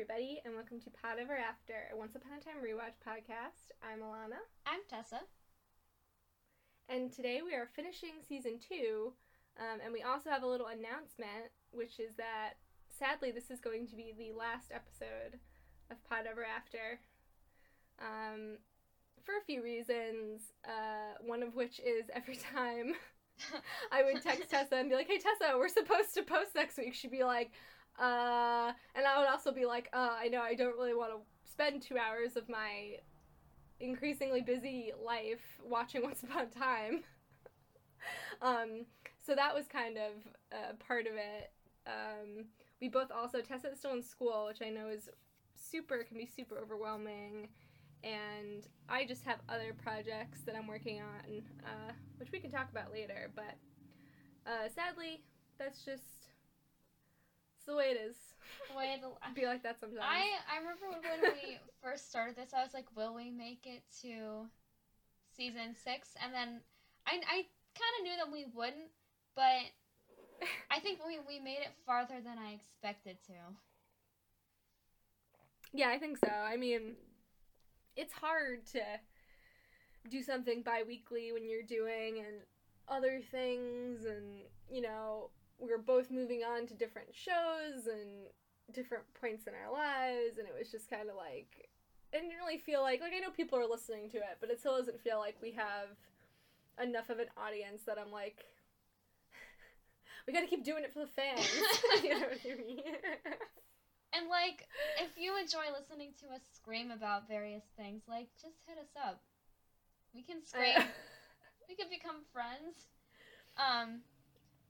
Everybody, 0.00 0.40
and 0.46 0.54
welcome 0.54 0.80
to 0.80 0.88
Pod 0.88 1.18
Ever 1.20 1.36
After, 1.36 1.74
a 1.92 1.94
Once 1.94 2.16
Upon 2.16 2.32
a 2.32 2.40
Time 2.40 2.64
rewatch 2.64 2.96
podcast. 3.04 3.68
I'm 3.84 4.00
Alana, 4.00 4.40
I'm 4.64 4.80
Tessa. 4.88 5.20
and 6.88 7.12
today 7.12 7.42
we 7.44 7.52
are 7.52 7.68
finishing 7.76 8.12
season 8.26 8.58
two, 8.66 9.12
um, 9.58 9.78
and 9.84 9.92
we 9.92 10.00
also 10.00 10.30
have 10.30 10.42
a 10.42 10.46
little 10.46 10.68
announcement, 10.68 11.52
which 11.72 12.00
is 12.00 12.14
that 12.16 12.54
sadly 12.88 13.30
this 13.30 13.50
is 13.50 13.60
going 13.60 13.86
to 13.88 13.94
be 13.94 14.14
the 14.16 14.32
last 14.32 14.72
episode 14.72 15.38
of 15.90 16.02
Pod 16.08 16.24
Ever 16.24 16.46
After. 16.46 16.98
Um, 18.00 18.56
for 19.22 19.32
a 19.36 19.44
few 19.44 19.62
reasons, 19.62 20.40
uh, 20.64 21.20
one 21.20 21.42
of 21.42 21.56
which 21.56 21.78
is 21.78 22.08
every 22.14 22.36
time 22.36 22.94
I 23.92 24.02
would 24.02 24.22
text 24.22 24.50
Tessa 24.50 24.76
and 24.76 24.88
be 24.88 24.96
like, 24.96 25.08
"Hey 25.08 25.18
Tessa, 25.18 25.56
we're 25.56 25.68
supposed 25.68 26.14
to 26.14 26.22
post 26.22 26.54
next 26.54 26.78
week." 26.78 26.94
She'd 26.94 27.10
be 27.10 27.24
like, 27.24 27.52
"Uh," 28.00 28.72
and 28.94 29.06
I 29.06 29.18
would 29.18 29.28
also 29.28 29.52
be 29.52 29.66
like, 29.66 29.88
"Uh, 29.92 30.16
I 30.18 30.28
know 30.28 30.40
I 30.42 30.54
don't 30.54 30.76
really 30.76 30.94
want 30.94 31.12
to 31.12 31.20
spend 31.50 31.82
two 31.82 31.98
hours 31.98 32.36
of 32.36 32.48
my 32.48 32.98
increasingly 33.80 34.40
busy 34.42 34.92
life 35.04 35.60
watching 35.64 36.02
Once 36.08 36.22
Upon 36.22 36.44
a 36.44 36.46
Time." 36.46 37.04
um, 38.42 38.86
so 39.24 39.34
that 39.34 39.54
was 39.54 39.66
kind 39.66 39.96
of 39.98 40.12
uh, 40.52 40.72
part 40.86 41.06
of 41.06 41.14
it. 41.14 41.52
Um, 41.86 42.46
we 42.80 42.88
both 42.88 43.10
also 43.10 43.40
Tessa 43.40 43.72
is 43.72 43.78
still 43.78 43.92
in 43.92 44.02
school, 44.02 44.46
which 44.46 44.62
I 44.62 44.70
know 44.70 44.88
is 44.88 45.08
super 45.54 46.02
can 46.04 46.16
be 46.16 46.26
super 46.26 46.58
overwhelming. 46.58 47.48
And 48.02 48.66
I 48.88 49.04
just 49.04 49.24
have 49.24 49.40
other 49.48 49.74
projects 49.74 50.40
that 50.46 50.56
I'm 50.56 50.66
working 50.66 51.00
on, 51.00 51.42
uh, 51.64 51.92
which 52.16 52.32
we 52.32 52.40
can 52.40 52.50
talk 52.50 52.70
about 52.70 52.92
later. 52.92 53.30
But 53.34 53.56
uh, 54.46 54.68
sadly, 54.74 55.22
that's 55.58 55.84
just 55.84 56.19
the 57.70 57.76
way 57.76 57.94
it 57.94 58.00
is. 58.02 58.16
Wait, 58.76 58.98
I 59.22 59.32
feel 59.32 59.48
like 59.48 59.62
that 59.62 59.78
sometimes. 59.78 60.02
I 60.02 60.26
I 60.50 60.58
remember 60.58 60.90
when 61.06 61.32
we 61.38 61.58
first 61.82 62.10
started 62.10 62.36
this, 62.36 62.50
I 62.50 62.62
was 62.62 62.74
like, 62.74 62.86
"Will 62.96 63.14
we 63.14 63.30
make 63.30 63.66
it 63.66 63.82
to 64.02 64.50
season 65.30 65.78
six? 65.78 66.18
And 66.22 66.34
then 66.34 66.60
I 67.06 67.22
I 67.22 67.38
kind 67.78 67.94
of 67.98 68.02
knew 68.02 68.16
that 68.18 68.30
we 68.32 68.46
wouldn't, 68.54 68.90
but 69.34 69.70
I 70.70 70.80
think 70.80 71.00
we 71.06 71.18
we 71.26 71.38
made 71.38 71.62
it 71.62 71.72
farther 71.86 72.18
than 72.22 72.38
I 72.38 72.52
expected 72.52 73.16
to. 73.26 73.38
Yeah, 75.72 75.90
I 75.90 75.98
think 75.98 76.18
so. 76.18 76.30
I 76.30 76.56
mean, 76.56 76.96
it's 77.96 78.12
hard 78.12 78.66
to 78.72 78.82
do 80.08 80.22
something 80.22 80.62
bi-weekly 80.62 81.30
when 81.32 81.46
you're 81.46 81.62
doing 81.62 82.18
and 82.18 82.42
other 82.88 83.20
things 83.30 84.04
and, 84.04 84.40
you 84.68 84.80
know, 84.80 85.30
we 85.60 85.70
were 85.70 85.78
both 85.78 86.10
moving 86.10 86.42
on 86.42 86.66
to 86.66 86.74
different 86.74 87.08
shows 87.12 87.86
and 87.86 88.28
different 88.72 89.04
points 89.20 89.46
in 89.46 89.52
our 89.54 89.72
lives 89.72 90.38
and 90.38 90.46
it 90.46 90.54
was 90.56 90.70
just 90.70 90.88
kind 90.88 91.08
of 91.08 91.16
like 91.16 91.68
I 92.14 92.18
didn't 92.18 92.36
really 92.36 92.58
feel 92.58 92.82
like 92.82 93.00
like 93.00 93.12
I 93.14 93.20
know 93.20 93.30
people 93.30 93.58
are 93.58 93.68
listening 93.68 94.10
to 94.10 94.18
it, 94.18 94.38
but 94.40 94.50
it 94.50 94.58
still 94.58 94.76
doesn't 94.76 95.00
feel 95.00 95.18
like 95.18 95.36
we 95.42 95.52
have 95.52 95.94
enough 96.82 97.10
of 97.10 97.18
an 97.18 97.28
audience 97.36 97.82
that 97.86 97.98
I'm 97.98 98.12
like 98.12 98.44
we 100.26 100.32
got 100.32 100.40
to 100.40 100.46
keep 100.46 100.64
doing 100.64 100.84
it 100.84 100.92
for 100.92 101.00
the 101.00 101.06
fans. 101.06 101.46
you 102.02 102.10
know 102.10 102.20
what 102.20 102.38
I 102.44 102.56
mean? 102.56 102.82
And 104.12 104.26
like, 104.28 104.66
if 104.98 105.14
you 105.14 105.38
enjoy 105.38 105.70
listening 105.70 106.10
to 106.20 106.34
us 106.34 106.42
scream 106.54 106.90
about 106.90 107.28
various 107.28 107.62
things, 107.76 108.02
like 108.08 108.26
just 108.42 108.58
hit 108.66 108.78
us 108.78 108.90
up. 108.98 109.22
We 110.14 110.22
can 110.22 110.44
scream. 110.44 110.74
We 111.68 111.76
can 111.76 111.86
become 111.86 112.26
friends. 112.34 112.90
Um, 113.54 114.02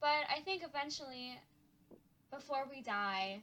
but 0.01 0.25
I 0.29 0.41
think 0.45 0.63
eventually, 0.65 1.39
before 2.31 2.65
we 2.71 2.83
die, 2.83 3.43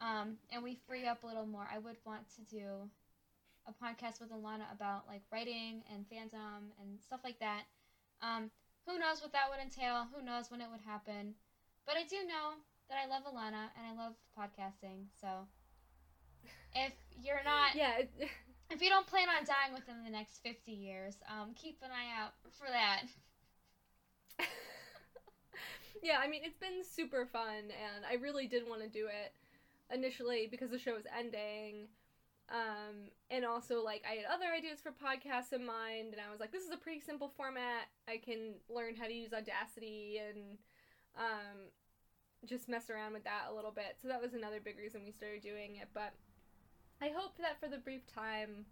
um, 0.00 0.36
and 0.50 0.62
we 0.62 0.78
free 0.88 1.06
up 1.06 1.22
a 1.22 1.26
little 1.26 1.46
more, 1.46 1.68
I 1.72 1.78
would 1.78 1.96
want 2.04 2.24
to 2.36 2.42
do 2.42 2.88
a 3.68 3.72
podcast 3.72 4.20
with 4.20 4.32
Alana 4.32 4.72
about 4.72 5.04
like 5.06 5.22
writing 5.30 5.82
and 5.92 6.04
fandom 6.08 6.72
and 6.80 7.00
stuff 7.00 7.20
like 7.22 7.38
that. 7.40 7.64
Um, 8.22 8.50
who 8.86 8.98
knows 8.98 9.20
what 9.20 9.32
that 9.32 9.50
would 9.50 9.60
entail? 9.60 10.08
Who 10.14 10.24
knows 10.24 10.50
when 10.50 10.60
it 10.60 10.68
would 10.70 10.80
happen? 10.80 11.34
But 11.86 11.96
I 11.96 12.04
do 12.04 12.16
know 12.26 12.56
that 12.88 12.98
I 12.98 13.06
love 13.06 13.24
Alana 13.24 13.68
and 13.76 13.84
I 13.86 13.92
love 13.92 14.14
podcasting. 14.36 15.06
So 15.20 15.28
if 16.74 16.92
you're 17.22 17.44
not 17.44 17.74
yeah, 17.74 18.02
if 18.70 18.80
you 18.80 18.88
don't 18.88 19.06
plan 19.06 19.28
on 19.28 19.44
dying 19.44 19.74
within 19.74 20.02
the 20.04 20.10
next 20.10 20.40
50 20.42 20.72
years, 20.72 21.16
um, 21.28 21.52
keep 21.54 21.78
an 21.82 21.90
eye 21.90 22.22
out 22.22 22.32
for 22.58 22.66
that. 22.68 23.02
Yeah, 26.02 26.18
I 26.22 26.28
mean, 26.28 26.42
it's 26.44 26.58
been 26.58 26.82
super 26.84 27.26
fun, 27.26 27.70
and 27.70 28.04
I 28.08 28.14
really 28.14 28.46
did 28.46 28.68
want 28.68 28.82
to 28.82 28.88
do 28.88 29.06
it 29.06 29.32
initially 29.92 30.48
because 30.50 30.70
the 30.70 30.78
show 30.78 30.94
was 30.94 31.04
ending. 31.16 31.88
Um, 32.50 33.10
and 33.30 33.44
also, 33.44 33.82
like, 33.82 34.02
I 34.08 34.14
had 34.14 34.26
other 34.26 34.46
ideas 34.56 34.80
for 34.82 34.90
podcasts 34.90 35.52
in 35.52 35.64
mind, 35.64 36.12
and 36.12 36.20
I 36.20 36.30
was 36.30 36.40
like, 36.40 36.52
this 36.52 36.64
is 36.64 36.70
a 36.70 36.76
pretty 36.76 37.00
simple 37.00 37.30
format. 37.36 37.86
I 38.08 38.16
can 38.16 38.54
learn 38.68 38.96
how 38.96 39.06
to 39.06 39.12
use 39.12 39.32
Audacity 39.32 40.18
and 40.18 40.58
um, 41.16 41.70
just 42.46 42.68
mess 42.68 42.90
around 42.90 43.12
with 43.12 43.24
that 43.24 43.46
a 43.50 43.54
little 43.54 43.70
bit. 43.70 43.96
So 44.02 44.08
that 44.08 44.20
was 44.20 44.34
another 44.34 44.60
big 44.60 44.78
reason 44.78 45.02
we 45.04 45.12
started 45.12 45.42
doing 45.42 45.76
it. 45.76 45.88
But 45.94 46.12
I 47.00 47.10
hope 47.14 47.36
that 47.38 47.60
for 47.60 47.68
the 47.68 47.78
brief 47.78 48.02
time 48.12 48.66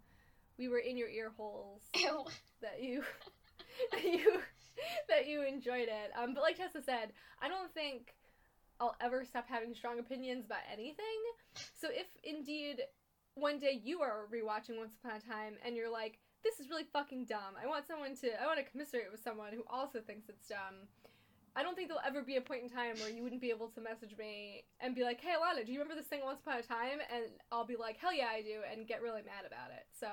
we 0.57 0.67
were 0.67 0.79
in 0.79 0.97
your 0.97 1.09
ear 1.09 1.31
holes, 1.35 1.81
Ew. 1.95 2.25
that 2.61 2.81
you 2.83 3.03
that 3.91 4.03
you 4.03 4.41
that 5.09 5.27
you 5.27 5.43
enjoyed 5.43 5.87
it. 5.89 6.11
Um, 6.17 6.33
but 6.33 6.43
like 6.43 6.57
Tessa 6.57 6.81
said, 6.81 7.13
I 7.41 7.47
don't 7.47 7.73
think 7.73 8.15
I'll 8.79 8.95
ever 9.01 9.25
stop 9.25 9.45
having 9.47 9.73
strong 9.73 9.99
opinions 9.99 10.45
about 10.45 10.63
anything. 10.71 11.19
So 11.79 11.89
if 11.91 12.07
indeed 12.23 12.81
one 13.35 13.59
day 13.59 13.79
you 13.83 14.01
are 14.01 14.27
rewatching 14.31 14.77
Once 14.77 14.95
Upon 15.03 15.17
a 15.17 15.21
Time 15.21 15.55
and 15.65 15.75
you're 15.75 15.91
like, 15.91 16.19
this 16.43 16.59
is 16.59 16.69
really 16.69 16.85
fucking 16.93 17.25
dumb. 17.25 17.59
I 17.61 17.67
want 17.67 17.87
someone 17.87 18.15
to 18.17 18.41
I 18.41 18.45
want 18.45 18.59
to 18.59 18.71
commiserate 18.71 19.11
with 19.11 19.23
someone 19.23 19.51
who 19.53 19.63
also 19.69 19.99
thinks 19.99 20.29
it's 20.29 20.47
dumb. 20.47 20.87
I 21.55 21.63
don't 21.63 21.75
think 21.75 21.89
there'll 21.89 22.03
ever 22.05 22.21
be 22.21 22.37
a 22.37 22.41
point 22.41 22.63
in 22.63 22.69
time 22.69 22.95
where 22.99 23.09
you 23.09 23.23
wouldn't 23.23 23.41
be 23.41 23.49
able 23.49 23.67
to 23.69 23.81
message 23.81 24.15
me 24.17 24.63
and 24.79 24.95
be 24.95 25.03
like, 25.03 25.19
"Hey, 25.19 25.33
Alana, 25.35 25.65
do 25.65 25.73
you 25.73 25.79
remember 25.79 25.99
this 25.99 26.07
thing 26.07 26.21
once 26.23 26.39
upon 26.39 26.59
a 26.59 26.63
time?" 26.63 26.99
And 27.13 27.25
I'll 27.51 27.65
be 27.65 27.75
like, 27.75 27.97
"Hell 27.97 28.13
yeah, 28.13 28.29
I 28.31 28.41
do," 28.41 28.61
and 28.71 28.87
get 28.87 29.01
really 29.01 29.23
mad 29.23 29.45
about 29.45 29.71
it. 29.71 29.87
So, 29.99 30.07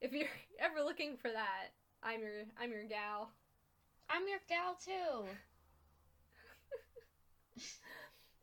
if 0.00 0.12
you're 0.12 0.28
ever 0.60 0.82
looking 0.82 1.16
for 1.16 1.30
that, 1.30 1.72
I'm 2.02 2.20
your 2.20 2.44
I'm 2.60 2.70
your 2.70 2.84
gal. 2.84 3.30
I'm 4.10 4.26
your 4.28 4.40
gal 4.48 4.76
too. 4.82 5.26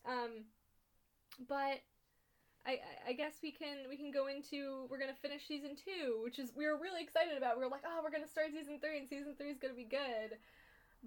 Um, 0.06 0.44
but 1.48 1.80
I 2.66 2.80
I- 3.08 3.14
guess 3.14 3.40
we 3.42 3.52
can 3.52 3.88
we 3.90 3.96
can 3.96 4.12
go 4.12 4.28
into 4.28 4.86
we're 4.90 5.00
gonna 5.00 5.16
finish 5.22 5.48
season 5.48 5.76
two, 5.78 6.20
which 6.24 6.40
is 6.40 6.52
we 6.56 6.66
were 6.68 6.78
really 6.78 7.02
excited 7.02 7.38
about. 7.38 7.58
We 7.58 7.64
were 7.64 7.72
like, 7.72 7.84
oh, 7.88 8.02
we're 8.04 8.12
gonna 8.12 8.28
start 8.28 8.48
season 8.52 8.80
three, 8.80 8.98
and 9.00 9.08
season 9.08 9.36
three 9.38 9.52
is 9.52 9.60
gonna 9.60 9.74
be 9.74 9.86
good. 9.86 10.38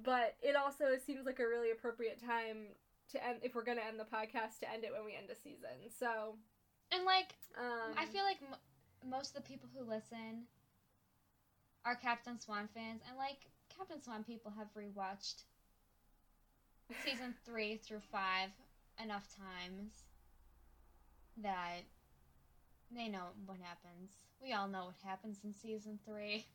But 0.03 0.37
it 0.43 0.57
also 0.57 0.97
seems 1.05 1.27
like 1.27 1.41
a 1.41 1.47
really 1.47 1.71
appropriate 1.73 2.21
time 2.25 2.69
to 3.13 3.23
end 3.25 3.41
if 3.43 3.55
we're 3.55 3.65
gonna 3.65 3.85
end 3.87 4.01
the 4.01 4.05
podcast 4.09 4.61
to 4.61 4.73
end 4.73 4.85
it 4.85 4.93
when 4.93 5.05
we 5.05 5.15
end 5.15 5.29
a 5.31 5.37
season. 5.37 5.93
So 5.93 6.37
And 6.91 7.05
like, 7.05 7.35
um, 7.59 7.93
I 7.99 8.07
feel 8.07 8.25
like 8.25 8.39
m- 8.41 9.11
most 9.11 9.37
of 9.37 9.43
the 9.45 9.49
people 9.49 9.69
who 9.77 9.85
listen 9.85 10.49
are 11.85 11.97
Captain 11.97 12.41
Swan 12.41 12.69
fans, 12.73 13.03
and 13.09 13.17
like 13.19 13.45
Captain 13.77 14.01
Swan 14.03 14.25
people 14.25 14.53
have 14.57 14.69
rewatched 14.75 15.43
season 17.05 17.35
three 17.45 17.77
through 17.77 18.01
five 18.11 18.51
enough 19.03 19.27
times 19.37 19.93
that 21.43 21.83
they 22.95 23.09
know 23.09 23.29
what 23.45 23.59
happens. 23.59 24.13
We 24.43 24.53
all 24.53 24.69
know 24.69 24.87
what 24.87 24.95
happens 25.05 25.39
in 25.45 25.53
season 25.53 25.99
three. 26.07 26.47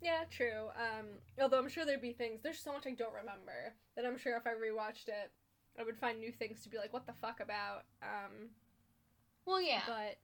Yeah, 0.00 0.24
true. 0.30 0.68
Um, 0.76 1.06
although 1.40 1.58
I'm 1.58 1.68
sure 1.68 1.86
there'd 1.86 2.02
be 2.02 2.12
things. 2.12 2.42
There's 2.42 2.58
so 2.58 2.72
much 2.72 2.86
I 2.86 2.90
don't 2.90 3.14
remember 3.14 3.72
that 3.96 4.04
I'm 4.04 4.18
sure 4.18 4.36
if 4.36 4.46
I 4.46 4.50
rewatched 4.50 5.08
it, 5.08 5.32
I 5.78 5.82
would 5.82 5.96
find 5.96 6.20
new 6.20 6.30
things 6.30 6.62
to 6.62 6.68
be 6.68 6.76
like, 6.76 6.92
"What 6.92 7.06
the 7.06 7.14
fuck 7.14 7.40
about?" 7.40 7.84
Um, 8.02 8.50
Well, 9.46 9.62
yeah, 9.62 9.82
but 9.86 10.18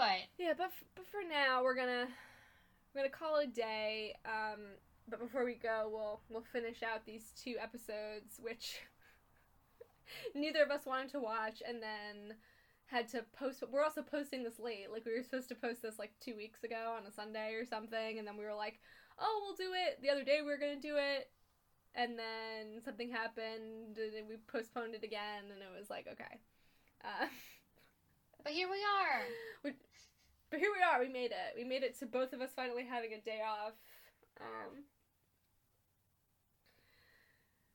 but 0.00 0.24
yeah, 0.38 0.52
but 0.56 0.66
f- 0.66 0.84
but 0.94 1.06
for 1.06 1.20
now, 1.28 1.62
we're 1.62 1.74
gonna 1.74 2.08
we're 2.94 3.02
gonna 3.02 3.10
call 3.10 3.38
it 3.38 3.48
a 3.48 3.52
day. 3.52 4.14
Um, 4.24 4.60
but 5.08 5.20
before 5.20 5.44
we 5.44 5.54
go, 5.54 5.90
we'll 5.92 6.20
we'll 6.30 6.44
finish 6.52 6.82
out 6.82 7.04
these 7.04 7.32
two 7.36 7.56
episodes, 7.60 8.40
which 8.40 8.80
neither 10.34 10.62
of 10.62 10.70
us 10.70 10.86
wanted 10.86 11.10
to 11.10 11.20
watch, 11.20 11.62
and 11.66 11.82
then 11.82 12.36
had 12.86 13.08
to 13.08 13.24
post. 13.38 13.62
We're 13.70 13.84
also 13.84 14.00
posting 14.00 14.42
this 14.42 14.58
late. 14.58 14.90
Like 14.90 15.04
we 15.04 15.14
were 15.14 15.22
supposed 15.22 15.50
to 15.50 15.54
post 15.54 15.82
this 15.82 15.98
like 15.98 16.12
two 16.18 16.34
weeks 16.34 16.64
ago 16.64 16.94
on 16.96 17.06
a 17.06 17.12
Sunday 17.12 17.52
or 17.52 17.66
something, 17.66 18.18
and 18.18 18.26
then 18.26 18.38
we 18.38 18.44
were 18.44 18.54
like, 18.54 18.80
"Oh, 19.18 19.42
we'll 19.44 19.68
do 19.68 19.74
it." 19.74 20.00
The 20.00 20.08
other 20.08 20.24
day 20.24 20.38
we 20.40 20.50
were 20.50 20.56
gonna 20.56 20.80
do 20.80 20.96
it, 20.96 21.30
and 21.94 22.18
then 22.18 22.80
something 22.82 23.10
happened, 23.10 23.98
and 23.98 24.28
we 24.30 24.36
postponed 24.46 24.94
it 24.94 25.04
again, 25.04 25.52
and 25.52 25.60
it 25.60 25.78
was 25.78 25.90
like, 25.90 26.06
okay. 26.10 26.40
Uh, 27.04 27.26
but 28.42 28.52
here 28.52 28.68
we 28.68 28.78
are. 28.78 29.72
but 30.50 30.58
here 30.58 30.70
we 30.74 30.82
are. 30.82 31.00
We 31.00 31.12
made 31.12 31.32
it. 31.32 31.56
We 31.56 31.64
made 31.64 31.82
it 31.82 31.98
to 32.00 32.06
both 32.06 32.32
of 32.32 32.40
us 32.40 32.50
finally 32.54 32.84
having 32.84 33.12
a 33.12 33.20
day 33.20 33.40
off. 33.44 33.72
Um, 34.40 34.84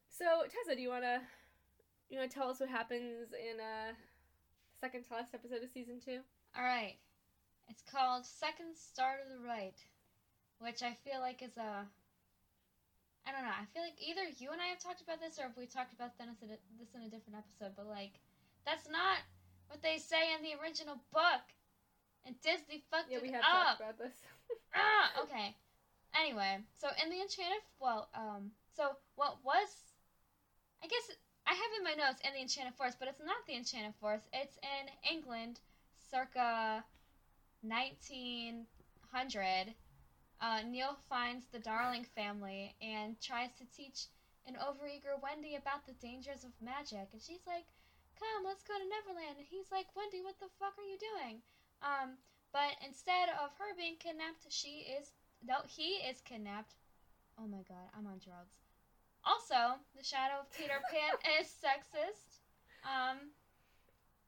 so 0.10 0.26
Tessa, 0.44 0.76
do 0.76 0.82
you 0.82 0.90
wanna 0.90 1.22
you 2.10 2.20
want 2.20 2.32
to 2.32 2.38
tell 2.38 2.50
us 2.50 2.60
what 2.60 2.70
happens 2.70 3.34
in 3.34 3.60
uh 3.60 3.94
second 4.80 5.04
to 5.06 5.14
last 5.14 5.34
episode 5.34 5.64
of 5.64 5.70
season 5.70 6.00
two? 6.04 6.20
All 6.58 6.64
right. 6.64 6.96
It's 7.68 7.82
called 7.82 8.26
Second 8.26 8.78
Star 8.78 9.18
to 9.18 9.26
the 9.26 9.42
Right, 9.42 9.78
which 10.60 10.84
I 10.84 10.94
feel 11.04 11.20
like 11.20 11.42
is 11.42 11.58
a. 11.58 11.86
I 13.26 13.34
don't 13.34 13.42
know. 13.42 13.58
I 13.58 13.66
feel 13.74 13.82
like 13.82 13.98
either 13.98 14.22
you 14.38 14.54
and 14.54 14.62
I 14.62 14.70
have 14.70 14.78
talked 14.78 15.02
about 15.02 15.18
this, 15.18 15.42
or 15.42 15.50
if 15.50 15.58
we 15.58 15.66
talked 15.66 15.98
about 15.98 16.14
this 16.14 16.22
in 16.22 16.30
a, 16.30 16.62
this 16.78 16.94
in 16.94 17.02
a 17.02 17.10
different 17.10 17.42
episode. 17.42 17.74
But 17.74 17.90
like, 17.90 18.22
that's 18.70 18.86
not 18.86 19.26
what 19.68 19.82
they 19.82 19.98
say 19.98 20.34
in 20.34 20.42
the 20.42 20.54
original 20.62 20.96
book, 21.14 21.44
and 22.26 22.36
Disney 22.42 22.84
fucked 22.92 23.12
Yeah, 23.12 23.20
we 23.22 23.32
have 23.32 23.44
up. 23.44 23.78
talked 23.78 23.82
about 23.82 23.98
this. 23.98 24.14
ah, 24.76 25.12
okay. 25.24 25.56
Anyway, 26.18 26.60
so 26.78 26.88
in 27.04 27.10
the 27.10 27.22
Enchanted, 27.22 27.62
well, 27.80 28.10
um, 28.16 28.52
so 28.76 28.96
what 29.16 29.38
was, 29.44 29.68
I 30.84 30.88
guess 30.88 31.12
I 31.46 31.54
have 31.54 31.72
in 31.78 31.84
my 31.84 31.94
notes 31.94 32.22
in 32.26 32.34
the 32.34 32.42
Enchanted 32.42 32.74
Forest, 32.76 32.98
but 33.00 33.08
it's 33.10 33.20
not 33.20 33.46
the 33.48 33.56
Enchanted 33.56 33.94
Forest. 34.00 34.28
It's 34.34 34.58
in 34.64 34.90
England, 35.12 35.60
circa 36.10 36.84
1900. 37.62 39.74
Uh, 40.42 40.62
Neil 40.68 40.98
finds 41.10 41.46
the 41.52 41.60
Darling 41.60 42.06
family 42.16 42.76
and 42.82 43.20
tries 43.22 43.50
to 43.58 43.66
teach 43.76 44.08
an 44.48 44.56
overeager 44.56 45.20
Wendy 45.22 45.56
about 45.56 45.86
the 45.86 45.94
dangers 45.94 46.44
of 46.44 46.52
magic, 46.62 47.08
and 47.14 47.22
she's 47.22 47.46
like, 47.48 47.66
"Come, 48.16 48.44
let's 48.44 48.64
go 48.64 48.76
to 48.78 48.88
Neverland." 48.88 49.38
And 49.38 49.48
he's 49.48 49.72
like, 49.72 49.92
"Wendy, 49.96 50.22
what 50.22 50.40
the 50.40 50.52
fuck 50.60 50.76
are 50.80 50.88
you 50.88 50.98
doing?" 50.98 51.44
Um, 51.82 52.18
but 52.52 52.80
instead 52.82 53.30
of 53.30 53.52
her 53.60 53.76
being 53.76 54.00
kidnapped, 54.00 54.48
she 54.50 54.88
is 54.88 55.12
no, 55.44 55.62
he 55.68 56.02
is 56.08 56.22
kidnapped. 56.22 56.76
Oh 57.38 57.48
my 57.48 57.62
god, 57.68 57.92
I'm 57.94 58.08
on 58.08 58.20
drugs. 58.24 58.56
Also, 59.24 59.78
the 59.96 60.04
shadow 60.04 60.40
of 60.42 60.52
Peter 60.54 60.80
Pan 60.90 61.18
is 61.40 61.52
sexist. 61.52 62.40
Um, 62.86 63.34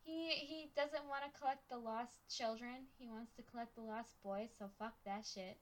he 0.04 0.32
he 0.32 0.70
doesn't 0.76 1.08
want 1.08 1.24
to 1.24 1.40
collect 1.40 1.70
the 1.70 1.78
lost 1.78 2.28
children. 2.30 2.88
He 2.98 3.08
wants 3.08 3.32
to 3.36 3.44
collect 3.44 3.76
the 3.76 3.82
lost 3.82 4.16
boys. 4.24 4.50
So 4.58 4.70
fuck 4.78 4.94
that 5.06 5.26
shit. 5.26 5.58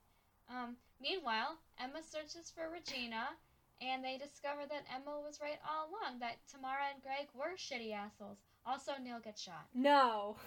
Um, 0.50 0.78
meanwhile, 1.02 1.58
Emma 1.80 2.02
searches 2.04 2.52
for 2.54 2.70
Regina, 2.70 3.34
and 3.82 4.04
they 4.04 4.18
discover 4.18 4.62
that 4.70 4.86
Emma 4.94 5.20
was 5.20 5.40
right 5.42 5.60
all 5.68 5.90
along. 5.90 6.20
That 6.20 6.38
Tamara 6.50 6.94
and 6.94 7.04
Greg 7.04 7.28
were 7.34 7.56
shitty 7.58 7.94
assholes. 7.94 8.38
Also, 8.66 8.94
Neil 9.02 9.20
gets 9.20 9.42
shot. 9.42 9.66
No. 9.74 10.38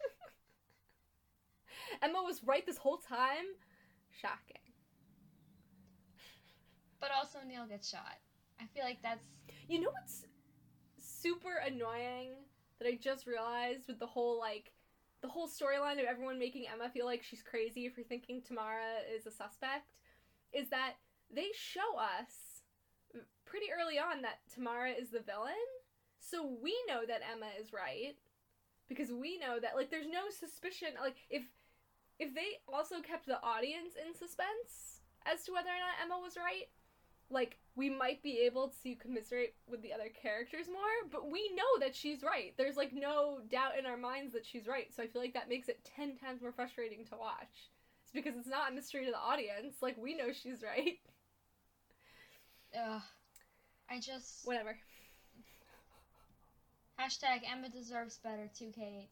Emma 2.02 2.22
was 2.22 2.42
right 2.44 2.64
this 2.64 2.78
whole 2.78 2.98
time. 2.98 3.44
Shocking. 4.20 4.60
But 7.00 7.10
also, 7.16 7.38
Neil 7.46 7.66
gets 7.66 7.88
shot. 7.88 8.18
I 8.60 8.64
feel 8.74 8.84
like 8.84 9.02
that's 9.02 9.26
You 9.68 9.80
know 9.80 9.90
what's 9.90 10.26
super 10.96 11.56
annoying 11.66 12.32
that 12.78 12.88
I 12.88 12.98
just 13.00 13.26
realized 13.26 13.88
with 13.88 13.98
the 13.98 14.06
whole 14.06 14.38
like 14.38 14.72
the 15.22 15.28
whole 15.28 15.48
storyline 15.48 16.00
of 16.00 16.06
everyone 16.08 16.38
making 16.38 16.64
Emma 16.72 16.88
feel 16.88 17.04
like 17.04 17.22
she's 17.22 17.42
crazy 17.42 17.88
for 17.88 18.02
thinking 18.02 18.42
Tamara 18.42 19.00
is 19.14 19.26
a 19.26 19.30
suspect 19.30 19.92
is 20.52 20.70
that 20.70 20.94
they 21.34 21.48
show 21.54 21.96
us 21.98 22.49
pretty 23.44 23.66
early 23.72 23.98
on 23.98 24.22
that 24.22 24.40
Tamara 24.52 24.90
is 24.90 25.10
the 25.10 25.20
villain. 25.20 25.66
So 26.18 26.58
we 26.62 26.76
know 26.86 27.02
that 27.06 27.22
Emma 27.24 27.48
is 27.60 27.72
right 27.72 28.14
because 28.88 29.10
we 29.10 29.38
know 29.38 29.58
that 29.60 29.76
like 29.76 29.90
there's 29.90 30.10
no 30.10 30.28
suspicion 30.28 30.88
like 31.00 31.16
if 31.30 31.42
if 32.18 32.34
they 32.34 32.60
also 32.68 33.00
kept 33.00 33.26
the 33.26 33.42
audience 33.42 33.94
in 33.96 34.12
suspense 34.14 35.00
as 35.24 35.44
to 35.44 35.52
whether 35.52 35.68
or 35.68 35.80
not 35.80 36.04
Emma 36.04 36.20
was 36.22 36.36
right, 36.36 36.68
like 37.30 37.58
we 37.76 37.88
might 37.88 38.22
be 38.22 38.40
able 38.40 38.74
to 38.82 38.94
commiserate 38.96 39.54
with 39.66 39.80
the 39.82 39.92
other 39.92 40.10
characters 40.10 40.66
more, 40.68 41.08
but 41.10 41.30
we 41.30 41.50
know 41.54 41.80
that 41.80 41.94
she's 41.94 42.22
right. 42.22 42.52
There's 42.58 42.76
like 42.76 42.92
no 42.92 43.40
doubt 43.50 43.78
in 43.78 43.86
our 43.86 43.96
minds 43.96 44.32
that 44.34 44.44
she's 44.44 44.66
right. 44.66 44.92
So 44.94 45.02
I 45.02 45.06
feel 45.06 45.22
like 45.22 45.34
that 45.34 45.48
makes 45.48 45.68
it 45.68 45.88
10 45.96 46.16
times 46.16 46.42
more 46.42 46.52
frustrating 46.52 47.04
to 47.06 47.16
watch. 47.16 47.70
It's 48.02 48.12
because 48.12 48.36
it's 48.36 48.48
not 48.48 48.70
a 48.70 48.74
mystery 48.74 49.04
to 49.04 49.12
the 49.12 49.18
audience. 49.18 49.76
Like 49.80 49.96
we 49.96 50.16
know 50.16 50.32
she's 50.32 50.62
right. 50.62 50.98
ugh. 52.78 53.02
I 53.88 53.98
just 54.00 54.46
Whatever. 54.46 54.76
hashtag 56.98 57.40
Emma 57.50 57.68
deserves 57.68 58.18
better. 58.18 58.48
2K18. 58.58 59.08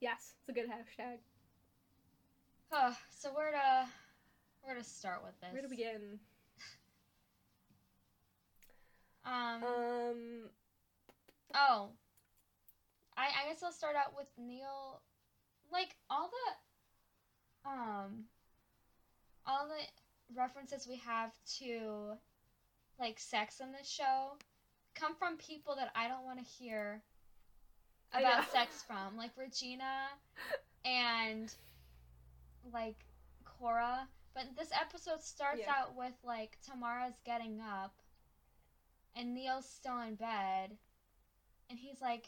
Yes, 0.00 0.34
it's 0.40 0.48
a 0.48 0.52
good 0.52 0.68
hashtag. 0.68 1.18
Huh, 2.70 2.92
so 3.10 3.30
where 3.32 3.50
to 3.52 3.86
where 4.62 4.74
to 4.74 4.84
start 4.84 5.22
with 5.24 5.40
this? 5.40 5.52
Where 5.52 5.62
to 5.62 5.68
begin? 5.68 6.18
Um. 9.24 9.62
Um 9.62 10.50
oh. 11.54 11.88
I 13.16 13.26
I 13.26 13.48
guess 13.48 13.62
I'll 13.62 13.72
start 13.72 13.94
out 13.94 14.16
with 14.16 14.28
Neil. 14.38 15.02
Like 15.70 15.96
all 16.08 16.30
the, 16.30 17.70
um. 17.70 18.24
All 19.46 19.66
the 19.68 19.84
references 20.36 20.86
we 20.88 20.96
have 20.96 21.32
to, 21.58 22.12
like 22.98 23.18
sex 23.18 23.60
in 23.60 23.72
this 23.72 23.88
show, 23.88 24.32
come 24.94 25.14
from 25.14 25.36
people 25.36 25.76
that 25.76 25.90
I 25.94 26.08
don't 26.08 26.24
want 26.24 26.38
to 26.38 26.44
hear 26.44 27.02
about 28.12 28.50
sex 28.50 28.82
from, 28.86 29.16
like 29.16 29.30
Regina 29.36 30.08
and 30.84 31.52
like 32.72 32.96
Cora. 33.44 34.08
But 34.34 34.44
this 34.56 34.70
episode 34.78 35.22
starts 35.22 35.60
Yeah. 35.60 35.72
out 35.76 35.96
with 35.96 36.14
like 36.24 36.58
Tamara's 36.64 37.18
getting 37.24 37.60
up 37.60 37.94
and 39.16 39.34
Neil's 39.34 39.68
still 39.68 39.98
in 40.00 40.14
bed 40.14 40.76
and 41.70 41.78
he's 41.78 42.00
like 42.00 42.26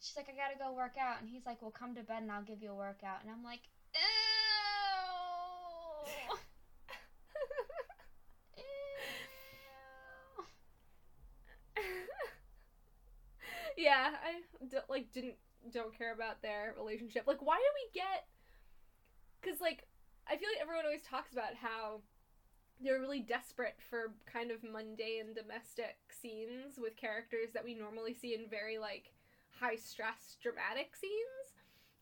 she's 0.00 0.16
like, 0.16 0.28
I 0.28 0.32
gotta 0.32 0.58
go 0.58 0.72
work 0.76 0.96
out 1.00 1.20
and 1.20 1.30
he's 1.30 1.46
like, 1.46 1.62
Well 1.62 1.70
come 1.70 1.94
to 1.94 2.02
bed 2.02 2.22
and 2.22 2.32
I'll 2.32 2.42
give 2.42 2.62
you 2.62 2.70
a 2.70 2.74
workout 2.74 3.22
and 3.22 3.30
I'm 3.30 3.44
like, 3.44 3.60
Ew. 3.94 4.00
yeah, 13.76 13.91
I 14.10 14.66
d- 14.68 14.78
like 14.88 15.12
didn't 15.12 15.36
don't 15.70 15.96
care 15.96 16.12
about 16.12 16.42
their 16.42 16.74
relationship. 16.76 17.24
Like, 17.26 17.42
why 17.42 17.56
do 17.56 17.70
we 17.74 18.00
get? 18.00 18.26
Because 19.40 19.60
like, 19.60 19.86
I 20.26 20.36
feel 20.36 20.48
like 20.52 20.62
everyone 20.62 20.84
always 20.84 21.02
talks 21.02 21.32
about 21.32 21.54
how 21.54 22.00
they're 22.82 23.00
really 23.00 23.20
desperate 23.20 23.76
for 23.78 24.14
kind 24.26 24.50
of 24.50 24.64
mundane 24.64 25.34
domestic 25.34 25.96
scenes 26.10 26.78
with 26.78 26.96
characters 26.96 27.50
that 27.54 27.64
we 27.64 27.74
normally 27.74 28.14
see 28.14 28.34
in 28.34 28.50
very 28.50 28.78
like 28.78 29.12
high 29.60 29.76
stress 29.76 30.36
dramatic 30.42 30.96
scenes. 30.96 31.54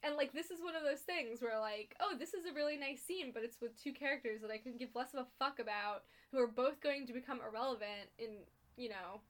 And 0.02 0.16
like 0.16 0.32
this 0.32 0.50
is 0.50 0.62
one 0.62 0.76
of 0.76 0.82
those 0.82 1.00
things 1.00 1.42
where 1.42 1.60
like, 1.60 1.94
oh, 2.00 2.16
this 2.18 2.32
is 2.32 2.46
a 2.46 2.54
really 2.54 2.78
nice 2.78 3.02
scene, 3.02 3.32
but 3.34 3.44
it's 3.44 3.60
with 3.60 3.76
two 3.76 3.92
characters 3.92 4.40
that 4.40 4.50
I 4.50 4.56
can 4.56 4.78
give 4.78 4.94
less 4.94 5.12
of 5.12 5.20
a 5.20 5.32
fuck 5.38 5.60
about 5.60 6.04
who 6.32 6.40
are 6.40 6.48
both 6.48 6.80
going 6.80 7.06
to 7.06 7.12
become 7.12 7.40
irrelevant 7.46 8.08
in, 8.18 8.40
you 8.76 8.88
know, 8.88 9.20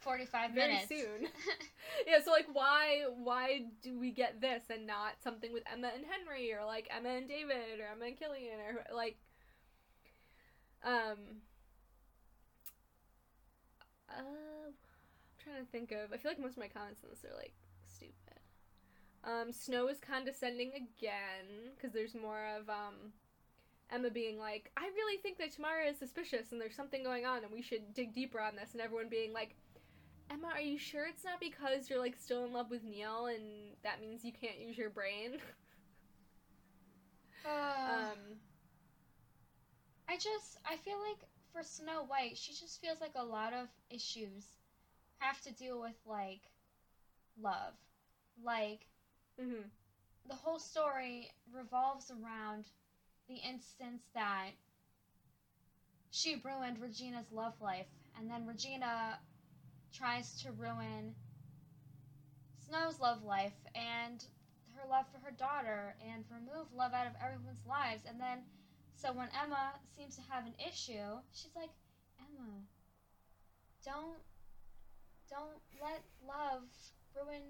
45 0.00 0.52
very 0.52 0.72
minutes. 0.72 0.88
soon. 0.88 1.28
yeah, 2.06 2.18
so 2.24 2.30
like 2.30 2.46
why 2.52 3.04
why 3.16 3.64
do 3.82 3.98
we 3.98 4.10
get 4.10 4.40
this 4.40 4.64
and 4.70 4.86
not 4.86 5.12
something 5.22 5.52
with 5.52 5.62
Emma 5.72 5.90
and 5.94 6.04
Henry 6.04 6.52
or 6.52 6.64
like 6.64 6.88
Emma 6.94 7.10
and 7.10 7.28
David 7.28 7.80
or 7.80 7.86
Emma 7.92 8.06
and 8.06 8.18
Killian 8.18 8.58
or 8.60 8.94
like 8.94 9.16
um 10.84 11.40
uh, 14.10 14.18
I'm 14.18 14.74
trying 15.42 15.64
to 15.64 15.70
think 15.70 15.92
of 15.92 16.12
I 16.12 16.16
feel 16.16 16.30
like 16.30 16.40
most 16.40 16.52
of 16.52 16.58
my 16.58 16.68
comments 16.68 17.00
on 17.04 17.10
this 17.10 17.24
are 17.24 17.36
like 17.36 17.52
stupid. 17.86 18.40
Um 19.24 19.52
Snow 19.52 19.88
is 19.88 19.98
condescending 20.00 20.72
again 20.74 21.72
cuz 21.80 21.92
there's 21.92 22.14
more 22.14 22.44
of 22.58 22.68
um 22.68 23.12
Emma 23.92 24.10
being 24.10 24.38
like, 24.38 24.70
I 24.76 24.86
really 24.86 25.18
think 25.18 25.36
that 25.38 25.52
Tamara 25.52 25.84
is 25.84 25.98
suspicious 25.98 26.50
and 26.50 26.60
there's 26.60 26.74
something 26.74 27.02
going 27.02 27.26
on 27.26 27.44
and 27.44 27.52
we 27.52 27.60
should 27.60 27.92
dig 27.92 28.14
deeper 28.14 28.40
on 28.40 28.56
this 28.56 28.72
and 28.72 28.80
everyone 28.80 29.10
being 29.10 29.34
like 29.34 29.54
Emma, 30.32 30.48
are 30.54 30.60
you 30.60 30.78
sure 30.78 31.06
it's 31.06 31.24
not 31.24 31.40
because 31.40 31.90
you're 31.90 31.98
like 31.98 32.16
still 32.18 32.44
in 32.44 32.52
love 32.52 32.70
with 32.70 32.84
Neil 32.84 33.26
and 33.26 33.42
that 33.82 34.00
means 34.00 34.24
you 34.24 34.32
can't 34.32 34.58
use 34.58 34.78
your 34.78 34.90
brain? 34.90 35.32
Uh, 37.44 38.12
um, 38.12 38.18
I 40.08 40.14
just 40.14 40.58
I 40.64 40.76
feel 40.76 40.98
like 41.00 41.28
for 41.52 41.62
Snow 41.62 42.04
White, 42.06 42.38
she 42.38 42.52
just 42.52 42.80
feels 42.80 43.00
like 43.00 43.14
a 43.16 43.24
lot 43.24 43.52
of 43.52 43.66
issues 43.90 44.46
have 45.18 45.40
to 45.42 45.52
deal 45.52 45.80
with 45.80 45.96
like 46.06 46.42
love. 47.42 47.74
Like 48.42 48.86
mhm. 49.40 49.64
the 50.28 50.34
whole 50.34 50.58
story 50.58 51.30
revolves 51.52 52.10
around 52.10 52.66
the 53.28 53.36
instance 53.36 54.04
that 54.14 54.50
she 56.10 56.40
ruined 56.44 56.80
Regina's 56.80 57.30
love 57.32 57.54
life 57.60 57.86
and 58.18 58.30
then 58.30 58.46
Regina 58.46 59.18
tries 59.92 60.40
to 60.42 60.52
ruin 60.52 61.14
Snow's 62.66 63.00
love 63.00 63.22
life 63.22 63.58
and 63.74 64.24
her 64.76 64.88
love 64.88 65.06
for 65.12 65.18
her 65.18 65.32
daughter 65.32 65.94
and 66.00 66.24
remove 66.30 66.66
love 66.74 66.94
out 66.94 67.06
of 67.06 67.12
everyone's 67.22 67.66
lives 67.66 68.02
and 68.08 68.20
then 68.20 68.38
so 69.02 69.10
when 69.12 69.26
Emma 69.34 69.74
seems 69.96 70.14
to 70.14 70.22
have 70.30 70.46
an 70.46 70.54
issue, 70.62 71.18
she's 71.34 71.50
like, 71.56 71.74
Emma, 72.22 72.62
don't 73.84 74.22
don't 75.26 75.58
let 75.82 76.06
love 76.22 76.62
ruin 77.10 77.42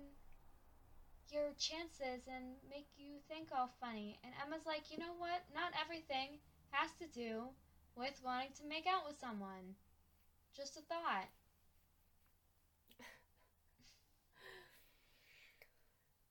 your 1.29 1.53
chances 1.59 2.25
and 2.25 2.57
make 2.71 2.89
you 2.97 3.21
think 3.29 3.49
all 3.53 3.69
funny. 3.81 4.19
And 4.25 4.33
Emma's 4.41 4.65
like, 4.65 4.89
you 4.91 4.97
know 4.97 5.13
what? 5.19 5.45
Not 5.53 5.77
everything 5.77 6.41
has 6.71 6.89
to 7.01 7.07
do 7.13 7.53
with 7.97 8.17
wanting 8.25 8.57
to 8.57 8.65
make 8.65 8.87
out 8.87 9.05
with 9.07 9.21
someone. 9.21 9.77
Just 10.57 10.79
a 10.79 10.83
thought. 10.89 11.29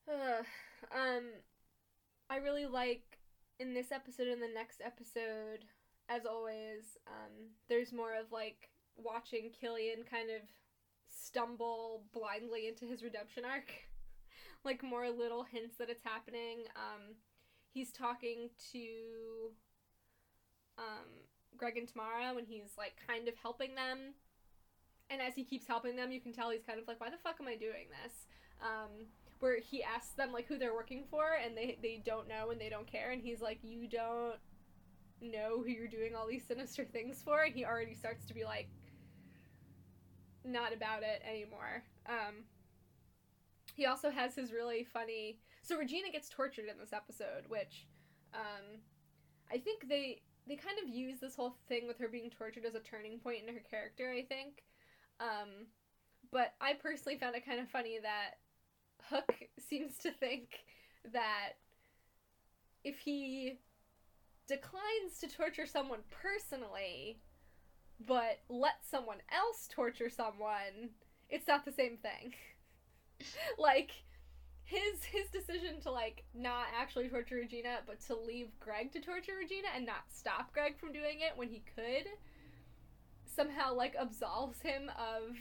Um, 0.10 1.24
I 2.30 2.38
really 2.38 2.66
like 2.66 3.20
in 3.60 3.74
this 3.74 3.92
episode 3.92 4.28
and 4.28 4.42
the 4.42 4.48
next 4.54 4.82
episode, 4.84 5.66
as 6.10 6.26
always, 6.26 6.98
um, 7.08 7.52
there's 7.70 7.94
more 7.94 8.14
of 8.14 8.32
like 8.32 8.70
watching 8.98 9.52
Killian 9.60 10.04
kind 10.10 10.30
of 10.30 10.42
stumble 11.08 12.04
blindly 12.14 12.68
into 12.68 12.88
his 12.88 13.04
redemption 13.04 13.44
arc. 13.46 13.72
like 14.64 14.84
more 14.84 15.10
little 15.10 15.44
hints 15.44 15.78
that 15.78 15.90
it's 15.90 16.04
happening. 16.04 16.66
Um, 16.76 17.16
he's 17.74 17.92
talking 17.92 18.50
to 18.72 19.52
um, 20.78 21.08
Greg 21.58 21.78
and 21.78 21.88
Tamara 21.88 22.34
when 22.34 22.46
he's 22.46 22.78
like 22.78 22.94
kind 23.08 23.28
of 23.28 23.36
helping 23.42 23.76
them. 23.76 24.14
And 25.10 25.22
as 25.22 25.36
he 25.36 25.44
keeps 25.44 25.68
helping 25.68 25.96
them, 25.96 26.12
you 26.12 26.22
can 26.22 26.32
tell 26.32 26.52
he's 26.52 26.64
kind 26.64 26.80
of 26.80 26.88
like, 26.88 27.02
why 27.02 27.10
the 27.10 27.18
fuck 27.18 27.38
am 27.42 27.48
I 27.48 27.56
doing 27.56 27.88
this? 28.04 28.14
Um, 28.62 29.08
where 29.42 29.60
he 29.60 29.84
asks 29.84 30.14
them 30.14 30.32
like 30.32 30.48
who 30.48 30.58
they're 30.58 30.74
working 30.74 31.04
for 31.10 31.24
and 31.44 31.58
they 31.58 31.78
they 31.82 32.02
don't 32.06 32.28
know 32.28 32.52
and 32.52 32.62
they 32.62 32.70
don't 32.70 32.88
care 32.88 33.12
and 33.12 33.22
he's 33.22 33.42
like 33.42 33.60
you 33.64 33.88
don't 33.88 34.36
know 35.22 35.62
who 35.64 35.70
you're 35.70 35.88
doing 35.88 36.16
all 36.16 36.28
these 36.28 36.46
sinister 36.46 36.86
things 36.86 37.22
for 37.24 37.44
and 37.44 37.56
he 37.56 37.66
already 37.66 37.94
starts 37.94 38.26
to 38.26 38.34
be 38.34 38.44
like 38.44 38.70
not 40.44 40.74
about 40.74 41.04
it 41.04 41.22
anymore. 41.28 41.84
Um 42.08 42.44
he 43.76 43.86
also 43.86 44.10
has 44.10 44.36
his 44.36 44.52
really 44.52 44.84
funny 44.84 45.40
so 45.62 45.78
regina 45.78 46.12
gets 46.12 46.30
tortured 46.30 46.66
in 46.70 46.78
this 46.78 46.94
episode 46.94 47.46
which 47.48 47.88
um 48.34 48.80
i 49.52 49.58
think 49.58 49.88
they 49.88 50.22
they 50.48 50.56
kind 50.56 50.78
of 50.84 50.94
use 50.94 51.20
this 51.20 51.36
whole 51.36 51.56
thing 51.70 51.88
with 51.88 51.98
her 51.98 52.08
being 52.08 52.30
tortured 52.30 52.66
as 52.66 52.76
a 52.76 52.80
turning 52.80 53.18
point 53.20 53.44
in 53.48 53.54
her 53.54 53.64
character 53.70 54.12
i 54.12 54.24
think. 54.24 54.64
Um 55.20 55.68
but 56.32 56.54
i 56.60 56.74
personally 56.74 57.18
found 57.18 57.36
it 57.36 57.46
kind 57.46 57.60
of 57.60 57.70
funny 57.70 57.98
that 58.02 58.36
Hook 59.10 59.34
seems 59.70 59.98
to 60.00 60.12
think 60.12 60.60
that 61.12 61.54
if 62.84 63.00
he 63.00 63.60
declines 64.48 65.20
to 65.22 65.28
torture 65.28 65.66
someone 65.66 66.00
personally, 66.10 67.20
but 68.06 68.40
lets 68.50 68.90
someone 68.90 69.20
else 69.34 69.68
torture 69.70 70.10
someone, 70.10 70.90
it's 71.30 71.48
not 71.48 71.66
the 71.66 71.72
same 71.72 71.98
thing. 71.98 72.34
like 73.58 73.92
his 74.64 75.04
his 75.04 75.28
decision 75.30 75.82
to 75.82 75.92
like 75.92 76.24
not 76.34 76.68
actually 76.80 77.10
torture 77.10 77.36
Regina, 77.36 77.80
but 77.86 78.00
to 78.08 78.16
leave 78.16 78.48
Greg 78.60 78.92
to 78.94 79.02
torture 79.02 79.36
Regina 79.40 79.68
and 79.76 79.86
not 79.86 80.06
stop 80.12 80.54
Greg 80.54 80.80
from 80.80 80.94
doing 80.94 81.20
it 81.20 81.36
when 81.36 81.50
he 81.50 81.64
could 81.76 82.08
somehow 83.26 83.74
like 83.74 83.96
absolves 84.00 84.62
him 84.62 84.90
of 84.98 85.36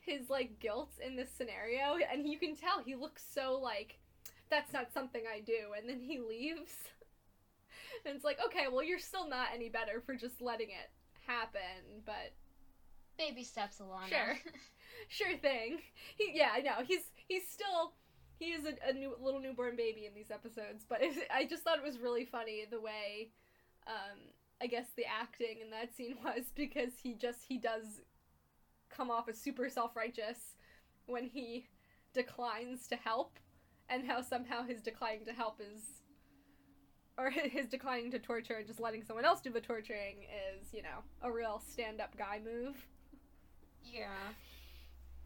his 0.00 0.30
like 0.30 0.58
guilt 0.60 0.92
in 1.04 1.16
this 1.16 1.30
scenario 1.30 1.96
and 2.10 2.26
you 2.26 2.38
can 2.38 2.56
tell 2.56 2.82
he 2.84 2.94
looks 2.94 3.22
so 3.32 3.58
like 3.62 3.98
that's 4.48 4.72
not 4.72 4.92
something 4.92 5.22
I 5.32 5.40
do 5.40 5.74
and 5.78 5.88
then 5.88 6.00
he 6.00 6.18
leaves. 6.18 6.72
and 8.04 8.14
it's 8.14 8.24
like, 8.24 8.38
okay, 8.46 8.66
well 8.70 8.82
you're 8.82 8.98
still 8.98 9.28
not 9.28 9.48
any 9.54 9.68
better 9.68 10.02
for 10.04 10.14
just 10.14 10.40
letting 10.40 10.68
it 10.68 10.90
happen, 11.26 12.02
but 12.04 12.32
baby 13.16 13.44
steps 13.44 13.80
along. 13.80 14.08
Sure. 14.08 14.36
sure 15.08 15.36
thing. 15.38 15.78
He 16.16 16.32
yeah, 16.34 16.50
I 16.54 16.60
know. 16.60 16.84
He's 16.86 17.02
he's 17.28 17.48
still 17.48 17.92
he 18.38 18.46
is 18.46 18.64
a, 18.64 18.88
a 18.88 18.92
new 18.92 19.14
little 19.20 19.40
newborn 19.40 19.76
baby 19.76 20.06
in 20.06 20.14
these 20.14 20.30
episodes, 20.30 20.84
but 20.88 21.02
it, 21.02 21.28
I 21.34 21.44
just 21.44 21.62
thought 21.62 21.78
it 21.78 21.84
was 21.84 21.98
really 21.98 22.24
funny 22.24 22.64
the 22.70 22.80
way 22.80 23.30
um 23.86 24.18
I 24.62 24.66
guess 24.66 24.86
the 24.96 25.04
acting 25.06 25.58
in 25.62 25.70
that 25.70 25.94
scene 25.94 26.16
was 26.24 26.44
because 26.54 26.92
he 27.02 27.14
just 27.14 27.44
he 27.46 27.58
does 27.58 28.00
come 28.94 29.10
off 29.10 29.28
as 29.28 29.38
super 29.38 29.68
self 29.68 29.96
righteous 29.96 30.56
when 31.06 31.24
he 31.24 31.66
declines 32.12 32.86
to 32.88 32.96
help, 32.96 33.38
and 33.88 34.06
how 34.06 34.20
somehow 34.22 34.64
his 34.64 34.80
declining 34.80 35.24
to 35.26 35.32
help 35.32 35.60
is. 35.60 35.82
Or 37.18 37.30
his 37.30 37.66
declining 37.66 38.10
to 38.12 38.18
torture 38.18 38.54
and 38.54 38.66
just 38.66 38.80
letting 38.80 39.02
someone 39.02 39.24
else 39.24 39.40
do 39.40 39.50
the 39.50 39.60
torturing 39.60 40.26
is, 40.54 40.72
you 40.72 40.82
know, 40.82 41.04
a 41.22 41.30
real 41.30 41.60
stand 41.70 42.00
up 42.00 42.16
guy 42.16 42.40
move. 42.42 42.86
Yeah. 43.84 44.06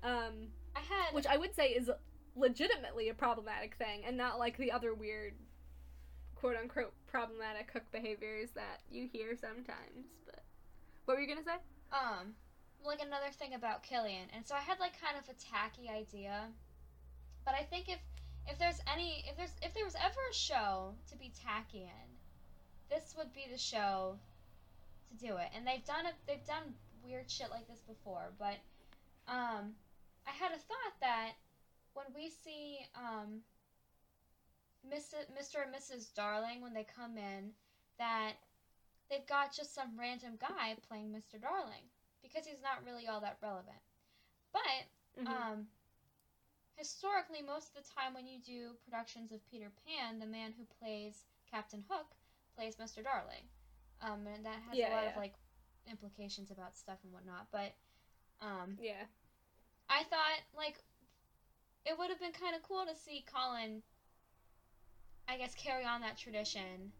Um, 0.03 0.49
I 0.75 0.81
had. 0.81 1.15
Which 1.15 1.27
I 1.27 1.37
would 1.37 1.55
say 1.55 1.69
is 1.69 1.91
legitimately 2.37 3.09
a 3.09 3.15
problematic 3.15 3.77
thing 3.77 4.03
and 4.07 4.17
not 4.17 4.39
like 4.39 4.57
the 4.57 4.73
other 4.73 4.93
weird 4.93 5.35
quote 6.35 6.57
unquote 6.57 6.93
problematic 7.07 7.71
hook 7.73 7.85
behaviors 7.93 8.51
that 8.55 8.81
you 8.91 9.09
hear 9.11 9.37
sometimes. 9.41 10.07
But 10.27 10.43
what 11.05 11.17
were 11.17 11.23
you 11.23 11.29
gonna 11.29 11.45
say? 11.45 11.57
Um, 11.93 12.35
like 12.87 13.01
another 13.01 13.31
thing 13.33 13.55
about 13.55 13.83
Killian, 13.83 14.29
and 14.35 14.47
so 14.47 14.55
I 14.55 14.61
had 14.61 14.79
like 14.81 15.01
kind 15.01 15.17
of 15.17 15.29
a 15.29 15.39
tacky 15.41 15.89
idea, 15.89 16.49
but 17.45 17.55
I 17.55 17.63
think 17.63 17.89
if 17.89 17.99
if 18.47 18.59
there's 18.59 18.81
any 18.93 19.25
if 19.29 19.37
there's 19.37 19.57
if 19.63 19.75
there 19.75 19.85
was 19.85 19.97
ever 19.97 20.21
a 20.31 20.35
show 20.35 20.95
to 21.11 21.17
be 21.17 21.33
tacky 21.43 21.83
in, 21.83 22.09
this 22.91 23.15
would 23.17 23.33
be 23.33 23.47
the 23.51 23.59
show 23.59 24.17
to 25.09 25.15
do 25.27 25.37
it. 25.37 25.49
And 25.55 25.67
they've 25.67 25.85
done 25.85 26.07
it. 26.07 26.15
They've 26.27 26.47
done 26.47 26.75
weird 27.05 27.31
shit 27.31 27.51
like 27.51 27.67
this 27.69 27.81
before, 27.81 28.33
but 28.39 28.57
um, 29.29 29.73
I 30.27 30.33
had 30.33 30.53
a 30.53 30.59
thought 30.59 30.97
that 31.01 31.33
when 31.95 32.07
we 32.15 32.31
see 32.31 32.79
um, 32.97 33.41
Mr. 34.87 35.65
and 35.65 35.75
Mrs. 35.75 36.13
Darling 36.15 36.61
when 36.61 36.75
they 36.75 36.87
come 36.97 37.17
in, 37.17 37.51
that 37.99 38.33
they've 39.11 39.27
got 39.27 39.55
just 39.55 39.75
some 39.75 39.99
random 39.99 40.33
guy 40.41 40.77
playing 40.89 41.09
Mr. 41.09 41.41
Darling 41.41 41.89
because 42.25 42.49
he's 42.49 42.65
not 42.65 42.81
really 42.85 43.07
all 43.07 43.21
that 43.21 43.37
relevant. 43.43 43.79
But 44.53 44.89
mm-hmm. 45.21 45.29
um, 45.29 45.67
historically, 46.77 47.45
most 47.45 47.77
of 47.77 47.85
the 47.85 47.89
time 47.93 48.15
when 48.15 48.27
you 48.27 48.41
do 48.41 48.73
productions 48.89 49.31
of 49.31 49.45
Peter 49.51 49.71
Pan, 49.85 50.19
the 50.19 50.27
man 50.27 50.57
who 50.57 50.65
plays 50.81 51.29
Captain 51.51 51.85
Hook 51.89 52.09
plays 52.57 52.77
Mr. 52.77 53.05
Darling, 53.05 53.45
um, 54.01 54.27
and 54.33 54.45
that 54.45 54.59
has 54.69 54.79
yeah, 54.79 54.89
a 54.89 54.95
lot 54.95 55.05
yeah. 55.05 55.11
of 55.11 55.17
like 55.17 55.35
implications 55.91 56.51
about 56.51 56.77
stuff 56.77 56.99
and 57.05 57.13
whatnot. 57.13 57.47
But 57.53 57.77
um, 58.41 58.79
yeah, 58.81 59.05
I 59.89 60.03
thought 60.05 60.41
like 60.57 60.81
it 61.85 61.99
would 61.99 62.11
have 62.11 62.21
been 62.21 62.33
kind 62.33 62.57
of 62.57 62.63
cool 62.63 62.85
to 62.89 62.97
see 62.97 63.25
Colin, 63.29 63.83
I 65.29 65.37
guess, 65.37 65.55
carry 65.55 65.85
on 65.85 66.01
that 66.01 66.17
tradition 66.17 66.93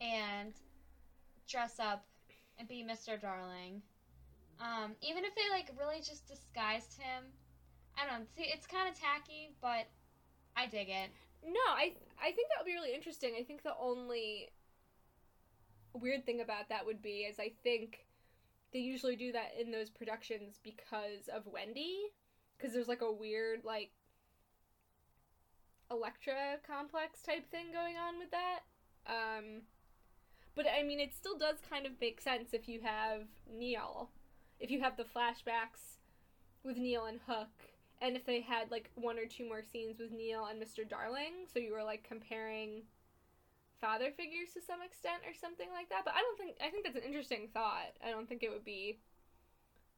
and 0.00 0.52
dress 1.48 1.78
up 1.78 2.04
and 2.58 2.68
be 2.68 2.84
Mr. 2.84 3.20
Darling 3.20 3.82
um, 4.60 4.92
even 5.00 5.24
if 5.24 5.34
they 5.34 5.48
like 5.50 5.72
really 5.78 6.00
just 6.00 6.28
disguised 6.28 7.00
him, 7.00 7.24
I 7.96 8.06
don't 8.06 8.20
know. 8.20 8.26
See, 8.36 8.50
it's 8.52 8.66
kind 8.66 8.88
of 8.88 8.98
tacky, 8.98 9.54
but 9.60 9.88
I 10.56 10.66
dig 10.66 10.88
it. 10.88 11.10
No, 11.44 11.66
I 11.68 11.94
I 12.20 12.32
think 12.32 12.48
that 12.48 12.60
would 12.60 12.66
be 12.66 12.74
really 12.74 12.94
interesting. 12.94 13.34
I 13.38 13.42
think 13.42 13.62
the 13.62 13.74
only 13.80 14.50
weird 15.94 16.26
thing 16.26 16.40
about 16.40 16.68
that 16.68 16.84
would 16.84 17.02
be 17.02 17.24
is 17.24 17.40
I 17.40 17.52
think 17.64 18.06
they 18.72 18.78
usually 18.78 19.16
do 19.16 19.32
that 19.32 19.52
in 19.58 19.70
those 19.70 19.90
productions 19.90 20.60
because 20.62 21.28
of 21.34 21.46
Wendy, 21.46 21.98
because 22.56 22.74
there's 22.74 22.88
like 22.88 23.02
a 23.02 23.10
weird 23.10 23.64
like 23.64 23.90
Elektra 25.90 26.58
complex 26.64 27.22
type 27.22 27.50
thing 27.50 27.72
going 27.72 27.96
on 27.96 28.18
with 28.18 28.30
that. 28.30 28.60
Um, 29.06 29.62
but 30.54 30.66
I 30.66 30.82
mean, 30.82 31.00
it 31.00 31.14
still 31.14 31.38
does 31.38 31.56
kind 31.68 31.86
of 31.86 31.92
make 32.00 32.20
sense 32.20 32.50
if 32.52 32.68
you 32.68 32.80
have 32.82 33.22
Neil 33.50 34.10
if 34.60 34.70
you 34.70 34.80
have 34.80 34.96
the 34.96 35.04
flashbacks 35.04 35.98
with 36.62 36.76
Neil 36.76 37.06
and 37.06 37.20
Hook, 37.26 37.48
and 38.00 38.16
if 38.16 38.24
they 38.24 38.40
had 38.40 38.70
like 38.70 38.90
one 38.94 39.18
or 39.18 39.26
two 39.26 39.46
more 39.46 39.62
scenes 39.62 39.98
with 39.98 40.12
Neil 40.12 40.46
and 40.46 40.62
Mr. 40.62 40.88
Darling, 40.88 41.46
so 41.52 41.58
you 41.58 41.72
were 41.72 41.82
like 41.82 42.04
comparing 42.06 42.82
father 43.80 44.10
figures 44.10 44.52
to 44.54 44.60
some 44.60 44.82
extent 44.82 45.22
or 45.26 45.32
something 45.34 45.68
like 45.72 45.88
that. 45.88 46.02
But 46.04 46.14
I 46.14 46.20
don't 46.20 46.38
think 46.38 46.56
I 46.64 46.70
think 46.70 46.84
that's 46.84 46.96
an 46.96 47.02
interesting 47.02 47.48
thought. 47.52 47.96
I 48.04 48.10
don't 48.10 48.28
think 48.28 48.42
it 48.42 48.50
would 48.50 48.64
be 48.64 48.98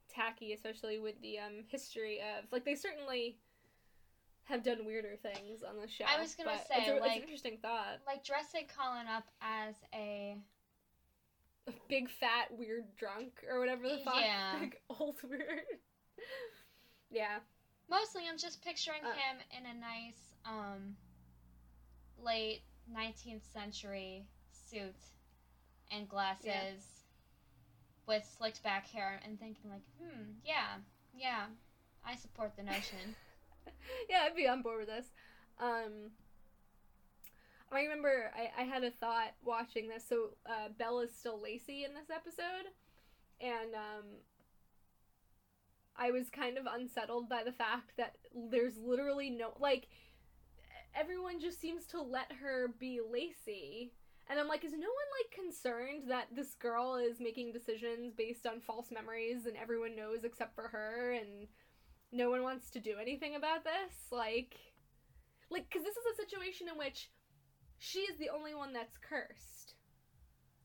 tacky, 0.09 0.52
especially 0.52 0.99
with 0.99 1.21
the 1.23 1.38
um 1.38 1.64
history 1.69 2.21
of 2.21 2.45
like 2.52 2.64
they 2.64 2.75
certainly 2.75 3.37
have 4.45 4.62
done 4.62 4.85
weirder 4.85 5.16
things 5.23 5.62
on 5.62 5.81
the 5.81 5.88
show. 5.88 6.04
I 6.07 6.21
was 6.21 6.35
gonna 6.35 6.59
say 6.59 6.75
it's, 6.78 6.88
a, 6.88 6.95
like, 6.95 7.11
it's 7.11 7.16
an 7.16 7.23
interesting 7.23 7.59
thought. 7.62 7.99
Like 8.07 8.25
dressing 8.25 8.66
Colin 8.76 9.07
up 9.07 9.25
as 9.40 9.76
a 9.95 10.37
big 11.88 12.11
fat 12.11 12.49
weird 12.50 12.85
drunk 12.97 13.45
or 13.50 13.61
whatever 13.61 13.88
the 13.88 13.99
fuck. 14.04 14.16
Yeah. 14.21 14.59
Big 14.61 14.76
old 14.88 15.16
weird. 15.28 15.62
yeah. 17.11 17.38
Mostly 17.90 18.23
I'm 18.31 18.38
just 18.38 18.64
picturing 18.64 19.02
uh, 19.04 19.12
him 19.12 19.38
in 19.59 19.66
a 19.66 19.81
nice 19.81 20.35
um 20.45 20.97
late 22.23 22.62
19th 22.95 23.42
century 23.52 24.25
suit 24.50 24.95
and 25.90 26.09
glasses 26.09 26.47
yeah. 26.47 26.73
with 28.07 28.25
slicked 28.38 28.62
back 28.62 28.88
hair 28.88 29.21
and 29.25 29.38
thinking 29.38 29.71
like, 29.71 29.83
"Hmm, 30.00 30.23
yeah. 30.45 30.78
Yeah, 31.14 31.45
I 32.07 32.16
support 32.16 32.57
the 32.57 32.62
notion. 32.62 33.14
yeah, 34.09 34.23
I'd 34.25 34.37
be 34.37 34.49
on 34.49 34.62
board 34.62 34.81
with 34.81 34.88
this. 34.88 35.07
Um, 35.61 36.11
I 37.73 37.83
remember 37.83 38.31
I, 38.37 38.62
I 38.62 38.64
had 38.64 38.85
a 38.85 38.91
thought 38.91 39.33
watching 39.45 39.88
this. 39.88 40.05
So 40.07 40.31
uh, 40.47 40.69
Bella's 40.79 41.11
still 41.19 41.41
Lacey 41.41 41.85
in 41.85 41.95
this 41.95 42.11
episode, 42.14 42.69
and 43.41 43.75
um, 43.75 44.05
I 45.97 46.11
was 46.11 46.29
kind 46.31 46.59
of 46.59 46.67
unsettled 46.67 47.29
by 47.29 47.43
the 47.45 47.52
fact 47.52 47.93
that 47.97 48.17
there's 48.50 48.76
literally 48.79 49.31
no 49.31 49.55
like 49.59 49.88
everyone 50.95 51.41
just 51.41 51.61
seems 51.61 51.87
to 51.87 52.00
let 52.00 52.31
her 52.43 52.69
be 52.79 53.00
Lacey. 53.00 53.93
And 54.29 54.38
I'm 54.38 54.49
like, 54.49 54.64
is 54.64 54.73
no 54.73 54.79
one 54.79 54.87
like 54.87 55.35
concerned 55.35 56.05
that 56.09 56.29
this 56.35 56.55
girl 56.55 56.97
is 56.97 57.19
making 57.21 57.52
decisions 57.52 58.14
based 58.17 58.47
on 58.47 58.61
false 58.61 58.91
memories 58.91 59.47
and 59.47 59.57
everyone 59.57 59.97
knows 59.97 60.25
except 60.25 60.55
for 60.55 60.69
her 60.69 61.12
and 61.12 61.49
no 62.12 62.31
one 62.31 62.43
wants 62.43 62.71
to 62.71 62.81
do 62.81 62.97
anything 63.00 63.35
about 63.35 63.64
this? 63.64 63.95
Like 64.11 64.57
like 65.50 65.71
cuz 65.71 65.83
this 65.83 65.97
is 65.97 66.07
a 66.12 66.23
situation 66.23 66.69
in 66.69 66.79
which 66.79 67.11
she 67.83 68.01
is 68.01 68.17
the 68.19 68.31
only 68.31 68.55
one 68.55 68.73
that's 68.73 68.97
cursed. 68.99 69.75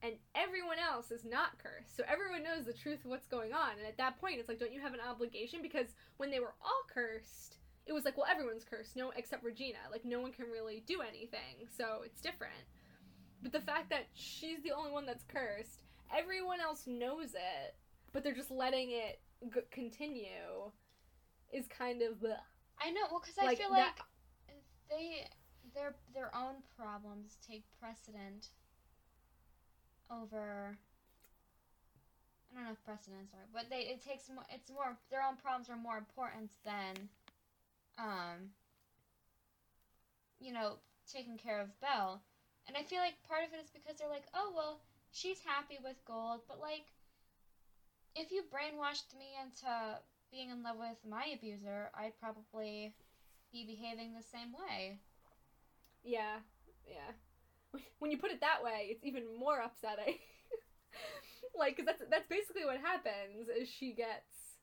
And 0.03 0.13
everyone 0.35 0.77
else 0.77 1.09
is 1.09 1.25
not 1.25 1.57
cursed. 1.57 1.97
So 1.97 2.03
everyone 2.07 2.43
knows 2.43 2.65
the 2.65 2.73
truth 2.73 3.03
of 3.03 3.09
what's 3.09 3.25
going 3.25 3.51
on. 3.53 3.71
And 3.79 3.87
at 3.87 3.97
that 3.97 4.19
point 4.21 4.37
it's 4.37 4.47
like 4.47 4.59
don't 4.59 4.71
you 4.71 4.79
have 4.81 4.93
an 4.93 4.99
obligation 5.01 5.59
because 5.63 5.87
when 6.17 6.29
they 6.29 6.39
were 6.39 6.53
all 6.61 6.83
cursed, 6.93 7.57
it 7.87 7.93
was 7.93 8.05
like, 8.05 8.15
well, 8.17 8.27
everyone's 8.29 8.63
cursed, 8.63 8.95
no, 8.95 9.11
except 9.15 9.43
Regina. 9.43 9.79
Like, 9.89 10.03
no 10.05 10.19
one 10.19 10.33
can 10.33 10.45
really 10.51 10.83
do 10.85 10.99
anything, 11.01 11.65
so 11.75 12.01
it's 12.05 12.19
different. 12.21 12.53
But 13.41 13.53
the 13.53 13.61
fact 13.61 13.89
that 13.91 14.07
she's 14.13 14.61
the 14.61 14.73
only 14.73 14.91
one 14.91 15.05
that's 15.05 15.23
cursed, 15.23 15.79
everyone 16.15 16.59
else 16.59 16.83
knows 16.85 17.33
it, 17.33 17.75
but 18.11 18.23
they're 18.23 18.35
just 18.35 18.51
letting 18.51 18.91
it 18.91 19.21
g- 19.53 19.61
continue, 19.71 20.69
is 21.53 21.65
kind 21.69 22.01
of 22.01 22.15
bleh. 22.19 22.35
I 22.81 22.91
know, 22.91 23.01
well, 23.09 23.21
because 23.21 23.37
I 23.41 23.45
Like 23.45 23.57
feel 23.57 23.69
that- 23.71 23.95
like 24.49 24.57
they 24.89 25.25
their 25.77 25.93
their 26.13 26.33
own 26.33 26.65
problems 26.75 27.37
take 27.45 27.63
precedent 27.79 28.49
over. 30.09 30.77
I 32.49 32.55
don't 32.55 32.65
know 32.65 32.71
if 32.71 32.83
precedents 32.83 33.33
are, 33.33 33.45
but 33.53 33.69
they 33.69 33.85
it 33.93 34.01
takes 34.01 34.27
more. 34.33 34.43
It's 34.49 34.71
more 34.71 34.97
their 35.11 35.21
own 35.21 35.37
problems 35.37 35.69
are 35.69 35.77
more 35.77 35.97
important 35.97 36.49
than, 36.65 37.09
um. 38.01 38.57
You 40.39 40.53
know, 40.53 40.77
taking 41.11 41.37
care 41.37 41.59
of 41.61 41.73
Belle, 41.81 42.21
and 42.67 42.77
I 42.77 42.83
feel 42.83 42.99
like 42.99 43.17
part 43.27 43.41
of 43.41 43.53
it 43.53 43.63
is 43.63 43.71
because 43.73 43.97
they're 43.97 44.09
like, 44.09 44.29
oh 44.35 44.53
well, 44.55 44.81
she's 45.11 45.41
happy 45.41 45.77
with 45.83 45.97
gold, 46.05 46.41
but 46.47 46.61
like, 46.61 46.85
if 48.15 48.31
you 48.31 48.43
brainwashed 48.53 49.17
me 49.17 49.33
into 49.41 49.97
being 50.29 50.49
in 50.49 50.61
love 50.61 50.77
with 50.77 51.01
my 51.09 51.25
abuser, 51.33 51.89
I'd 51.95 52.19
probably 52.21 52.93
be 53.51 53.65
behaving 53.65 54.13
the 54.13 54.21
same 54.21 54.53
way. 54.53 54.99
Yeah, 56.07 56.37
yeah. 56.87 57.11
When 57.99 58.11
you 58.11 58.17
put 58.17 58.31
it 58.31 58.39
that 58.41 58.63
way, 58.63 58.87
it's 58.91 59.03
even 59.03 59.23
more 59.37 59.59
upsetting. 59.59 60.15
like, 61.57 61.75
'cause 61.75 61.85
that's 61.85 62.01
that's 62.09 62.27
basically 62.27 62.63
what 62.65 62.77
happens. 62.79 63.49
Is 63.49 63.67
she 63.69 63.93
gets 63.93 64.55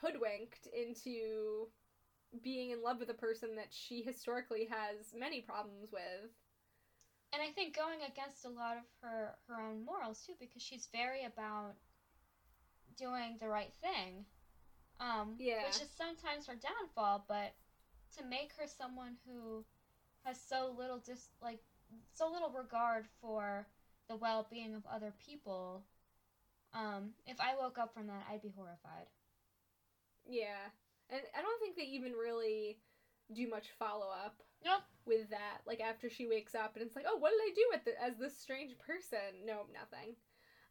hoodwinked 0.00 0.66
into 0.72 1.68
being 2.42 2.70
in 2.70 2.82
love 2.82 3.00
with 3.00 3.10
a 3.10 3.14
person 3.14 3.56
that 3.56 3.68
she 3.70 4.02
historically 4.02 4.64
has 4.70 5.12
many 5.12 5.40
problems 5.42 5.90
with. 5.92 6.30
And 7.32 7.42
I 7.42 7.50
think 7.52 7.76
going 7.76 7.98
against 8.08 8.44
a 8.44 8.48
lot 8.48 8.76
of 8.76 8.84
her 9.02 9.34
her 9.48 9.60
own 9.60 9.84
morals 9.84 10.22
too, 10.24 10.34
because 10.38 10.62
she's 10.62 10.88
very 10.92 11.24
about 11.24 11.74
doing 12.96 13.36
the 13.40 13.48
right 13.48 13.72
thing. 13.82 14.24
Um, 15.00 15.34
Yeah. 15.38 15.64
Which 15.64 15.80
is 15.82 15.90
sometimes 15.96 16.46
her 16.46 16.54
downfall, 16.54 17.24
but 17.28 17.54
to 18.18 18.24
make 18.24 18.52
her 18.58 18.66
someone 18.66 19.16
who 19.26 19.64
has 20.30 20.40
so 20.40 20.74
little 20.78 20.98
dis 20.98 21.28
like 21.42 21.58
so 22.14 22.30
little 22.30 22.50
regard 22.50 23.06
for 23.20 23.66
the 24.08 24.16
well 24.16 24.46
being 24.50 24.74
of 24.74 24.82
other 24.86 25.12
people. 25.24 25.82
Um, 26.72 27.10
if 27.26 27.40
I 27.40 27.58
woke 27.60 27.78
up 27.78 27.92
from 27.92 28.06
that, 28.06 28.26
I'd 28.30 28.42
be 28.42 28.54
horrified. 28.56 29.10
Yeah. 30.28 30.70
And 31.10 31.20
I 31.36 31.42
don't 31.42 31.60
think 31.60 31.76
they 31.76 31.90
even 31.90 32.12
really 32.12 32.78
do 33.34 33.48
much 33.48 33.66
follow 33.78 34.06
up 34.06 34.42
Nope. 34.64 34.82
with 35.04 35.30
that. 35.30 35.66
Like 35.66 35.80
after 35.80 36.08
she 36.08 36.26
wakes 36.26 36.54
up 36.54 36.76
and 36.76 36.86
it's 36.86 36.94
like, 36.94 37.06
oh, 37.08 37.18
what 37.18 37.30
did 37.30 37.42
I 37.42 37.52
do 37.54 37.66
with 37.72 37.84
the, 37.84 38.02
as 38.02 38.18
this 38.18 38.38
strange 38.38 38.78
person? 38.78 39.42
No, 39.44 39.66
nothing. 39.74 40.14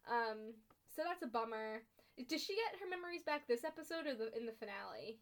Um, 0.08 0.56
so 0.88 1.02
that's 1.04 1.22
a 1.22 1.26
bummer. 1.26 1.82
Does 2.28 2.42
she 2.42 2.54
get 2.56 2.80
her 2.80 2.88
memories 2.88 3.22
back 3.22 3.46
this 3.46 3.64
episode 3.64 4.06
or 4.06 4.14
the 4.14 4.32
in 4.36 4.46
the 4.46 4.56
finale? 4.56 5.20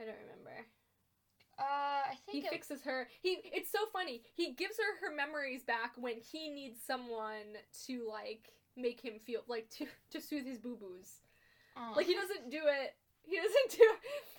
I 0.00 0.04
don't 0.04 0.20
remember. 0.24 0.64
Uh, 1.58 1.62
I 1.62 2.16
He 2.28 2.38
it, 2.38 2.50
fixes 2.50 2.82
her. 2.82 3.08
He. 3.20 3.38
It's 3.44 3.70
so 3.70 3.78
funny. 3.92 4.22
He 4.34 4.52
gives 4.52 4.76
her 4.78 5.06
her 5.06 5.14
memories 5.14 5.62
back 5.62 5.92
when 5.96 6.16
he 6.20 6.48
needs 6.48 6.80
someone 6.82 7.56
to 7.86 8.08
like 8.08 8.52
make 8.76 9.00
him 9.00 9.14
feel 9.24 9.42
like 9.48 9.68
to 9.78 9.86
to 10.10 10.20
soothe 10.20 10.46
his 10.46 10.58
boo 10.58 10.76
boos. 10.76 11.20
Like 11.96 12.06
he 12.06 12.14
doesn't 12.14 12.50
do 12.50 12.60
it. 12.64 12.94
He 13.24 13.36
doesn't 13.36 13.78
do. 13.78 13.86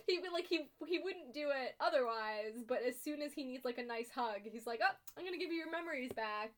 He 0.07 0.19
would 0.19 0.33
like 0.33 0.47
he 0.47 0.67
he 0.85 0.99
wouldn't 0.99 1.33
do 1.33 1.49
it 1.49 1.75
otherwise. 1.79 2.63
But 2.67 2.79
as 2.87 2.99
soon 2.99 3.21
as 3.21 3.31
he 3.33 3.43
needs 3.43 3.63
like 3.63 3.77
a 3.77 3.83
nice 3.83 4.09
hug, 4.13 4.41
he's 4.43 4.67
like, 4.67 4.81
"Oh, 4.83 4.93
I'm 5.17 5.23
gonna 5.23 5.37
give 5.37 5.51
you 5.51 5.57
your 5.57 5.71
memories 5.71 6.11
back." 6.11 6.51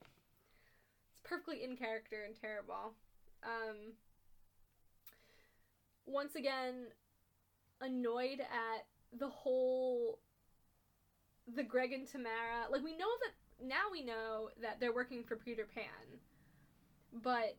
It's 1.11 1.21
perfectly 1.23 1.63
in 1.63 1.77
character 1.77 2.23
and 2.25 2.35
terrible. 2.35 2.95
Um. 3.43 3.93
Once 6.07 6.35
again, 6.35 6.87
annoyed 7.81 8.39
at 8.39 8.85
the 9.17 9.29
whole. 9.29 10.19
The 11.53 11.63
Greg 11.63 11.91
and 11.91 12.07
Tamara. 12.07 12.69
Like 12.71 12.83
we 12.83 12.97
know 12.97 13.11
that 13.21 13.65
now 13.65 13.83
we 13.91 14.03
know 14.03 14.49
that 14.61 14.79
they're 14.79 14.93
working 14.93 15.23
for 15.23 15.35
Peter 15.35 15.67
Pan, 15.73 16.19
but 17.13 17.55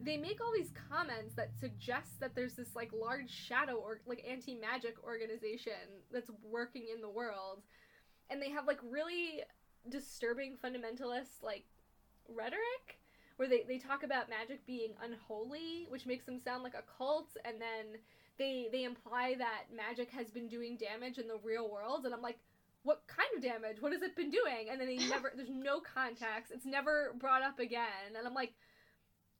they 0.00 0.16
make 0.16 0.40
all 0.40 0.52
these 0.54 0.72
comments 0.90 1.34
that 1.34 1.56
suggest 1.58 2.20
that 2.20 2.34
there's 2.34 2.54
this 2.54 2.76
like 2.76 2.90
large 2.92 3.30
shadow 3.30 3.74
or 3.74 4.00
like 4.06 4.24
anti-magic 4.28 4.96
organization 5.04 5.72
that's 6.12 6.30
working 6.42 6.86
in 6.94 7.00
the 7.00 7.08
world 7.08 7.62
and 8.30 8.40
they 8.42 8.50
have 8.50 8.66
like 8.66 8.78
really 8.82 9.42
disturbing 9.88 10.56
fundamentalist 10.62 11.42
like 11.42 11.64
rhetoric 12.28 13.00
where 13.36 13.48
they, 13.48 13.62
they 13.68 13.78
talk 13.78 14.02
about 14.02 14.28
magic 14.28 14.64
being 14.66 14.92
unholy 15.02 15.86
which 15.88 16.06
makes 16.06 16.24
them 16.24 16.38
sound 16.38 16.62
like 16.62 16.74
a 16.74 16.84
cult 16.98 17.30
and 17.44 17.60
then 17.60 17.98
they 18.38 18.68
they 18.72 18.84
imply 18.84 19.34
that 19.38 19.64
magic 19.74 20.10
has 20.10 20.30
been 20.30 20.48
doing 20.48 20.76
damage 20.76 21.18
in 21.18 21.28
the 21.28 21.38
real 21.42 21.70
world 21.70 22.04
and 22.04 22.12
i'm 22.12 22.22
like 22.22 22.38
what 22.86 23.02
kind 23.08 23.28
of 23.36 23.42
damage? 23.42 23.78
What 23.80 23.92
has 23.92 24.02
it 24.02 24.14
been 24.14 24.30
doing? 24.30 24.68
And 24.70 24.80
then 24.80 24.86
they 24.86 25.08
never 25.08 25.32
there's 25.34 25.50
no 25.50 25.80
context 25.80 26.52
it's 26.54 26.64
never 26.64 27.14
brought 27.18 27.42
up 27.42 27.58
again. 27.58 28.14
And 28.16 28.26
i'm 28.26 28.34
like 28.34 28.54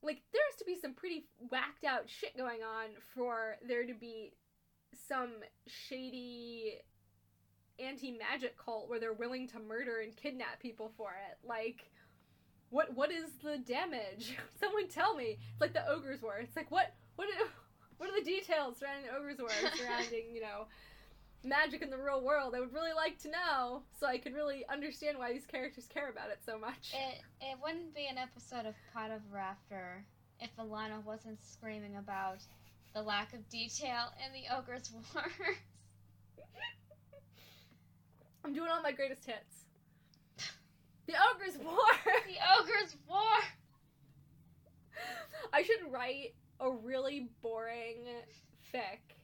like 0.02 0.22
there 0.32 0.42
has 0.50 0.58
to 0.58 0.64
be 0.64 0.76
some 0.80 0.94
pretty 0.94 1.28
whacked 1.50 1.84
out 1.84 2.10
shit 2.10 2.36
going 2.36 2.60
on 2.62 2.88
for 3.14 3.56
there 3.66 3.86
to 3.86 3.94
be 3.94 4.32
some 5.08 5.30
shady 5.66 6.74
anti-magic 7.78 8.56
cult 8.58 8.88
where 8.88 8.98
they're 8.98 9.12
willing 9.12 9.46
to 9.48 9.60
murder 9.60 10.00
and 10.02 10.16
kidnap 10.16 10.60
people 10.60 10.90
for 10.96 11.10
it. 11.10 11.38
Like 11.46 11.88
what 12.70 12.96
what 12.96 13.12
is 13.12 13.30
the 13.44 13.58
damage? 13.58 14.36
Someone 14.60 14.88
tell 14.88 15.14
me. 15.14 15.38
It's 15.52 15.60
like 15.60 15.72
the 15.72 15.88
ogre's 15.88 16.20
war. 16.20 16.38
It's 16.40 16.56
like 16.56 16.70
what 16.72 16.94
what 17.14 17.28
are, 17.28 17.46
what 17.98 18.10
are 18.10 18.18
the 18.18 18.24
details 18.24 18.78
surrounding 18.78 19.06
the 19.08 19.16
ogre's 19.16 19.38
war 19.38 19.50
surrounding 19.76 20.34
you 20.34 20.40
know 20.40 20.66
magic 21.46 21.82
in 21.82 21.90
the 21.90 21.96
real 21.98 22.20
world 22.20 22.54
i 22.56 22.60
would 22.60 22.72
really 22.72 22.92
like 22.92 23.18
to 23.18 23.28
know 23.30 23.82
so 23.98 24.06
i 24.06 24.18
could 24.18 24.34
really 24.34 24.64
understand 24.72 25.18
why 25.18 25.32
these 25.32 25.46
characters 25.46 25.86
care 25.92 26.08
about 26.10 26.30
it 26.30 26.38
so 26.44 26.58
much 26.58 26.92
It 26.94 27.20
it 27.40 27.56
wouldn't 27.62 27.94
be 27.94 28.06
an 28.06 28.18
episode 28.18 28.66
of 28.66 28.74
Pod 28.92 29.10
Ever 29.12 29.38
After 29.38 30.04
if 30.40 30.50
Alana 30.58 31.02
wasn't 31.04 31.40
screaming 31.42 31.96
about 31.96 32.38
the 32.94 33.02
lack 33.02 33.32
of 33.32 33.48
detail 33.48 34.12
in 34.24 34.32
the 34.32 34.48
Ogre's 34.54 34.90
War. 35.14 35.24
i'm 38.44 38.52
doing 38.52 38.68
all 38.70 38.82
my 38.82 38.92
greatest 38.92 39.24
hits 39.24 39.64
the 41.06 41.14
ogre's 41.32 41.56
war 41.58 41.76
the 42.04 42.36
Ogre's 42.60 42.96
War. 43.08 43.18
I 45.52 45.62
should 45.62 45.90
write 45.90 46.34
a 46.58 46.70
really 46.70 47.28
boring 47.42 47.98
fic 48.74 49.15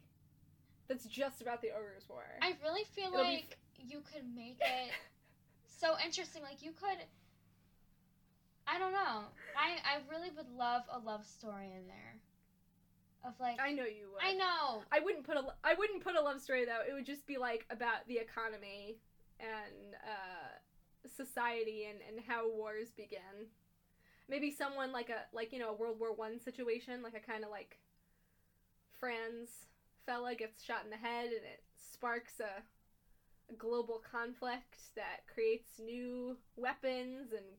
that's 0.92 1.06
just 1.06 1.40
about 1.40 1.62
the 1.62 1.70
ogre's 1.70 2.08
war. 2.08 2.24
I 2.42 2.54
really 2.62 2.84
feel 2.92 3.08
It'll 3.08 3.24
like 3.24 3.56
you 3.78 4.02
could 4.12 4.24
make 4.34 4.58
it 4.60 4.90
so 5.66 5.94
interesting. 6.04 6.42
Like 6.42 6.62
you 6.62 6.72
could. 6.72 6.98
I 8.66 8.78
don't 8.78 8.92
know. 8.92 9.24
I 9.56 9.80
I 9.88 10.00
really 10.10 10.30
would 10.36 10.50
love 10.56 10.82
a 10.92 10.98
love 10.98 11.24
story 11.26 11.72
in 11.74 11.86
there. 11.88 12.16
Of 13.24 13.34
like 13.40 13.58
I 13.60 13.72
know 13.72 13.84
you 13.84 14.10
would. 14.12 14.22
I 14.22 14.34
know. 14.34 14.82
I 14.92 15.00
wouldn't 15.00 15.24
put 15.24 15.36
a 15.36 15.44
I 15.64 15.74
wouldn't 15.74 16.04
put 16.04 16.14
a 16.14 16.20
love 16.20 16.40
story 16.40 16.64
though. 16.64 16.80
It 16.86 16.92
would 16.92 17.06
just 17.06 17.26
be 17.26 17.38
like 17.38 17.64
about 17.70 18.06
the 18.06 18.18
economy 18.18 18.98
and 19.40 19.94
uh, 20.04 21.08
society 21.16 21.88
and, 21.88 21.98
and 22.06 22.24
how 22.26 22.50
wars 22.50 22.88
begin. 22.96 23.48
Maybe 24.28 24.50
someone 24.50 24.92
like 24.92 25.08
a 25.08 25.24
like 25.34 25.52
you 25.52 25.58
know 25.58 25.70
a 25.70 25.74
World 25.74 25.98
War 25.98 26.12
One 26.12 26.38
situation, 26.38 27.02
like 27.02 27.14
a 27.14 27.20
kind 27.20 27.44
of 27.44 27.50
like 27.50 27.78
Franz 29.00 29.48
fella 30.06 30.34
gets 30.34 30.62
shot 30.62 30.84
in 30.84 30.90
the 30.90 30.96
head, 30.96 31.26
and 31.26 31.44
it 31.44 31.62
sparks 31.76 32.40
a, 32.40 32.62
a 33.52 33.56
global 33.56 34.00
conflict 34.10 34.78
that 34.96 35.26
creates 35.32 35.78
new 35.78 36.36
weapons 36.56 37.32
and 37.32 37.56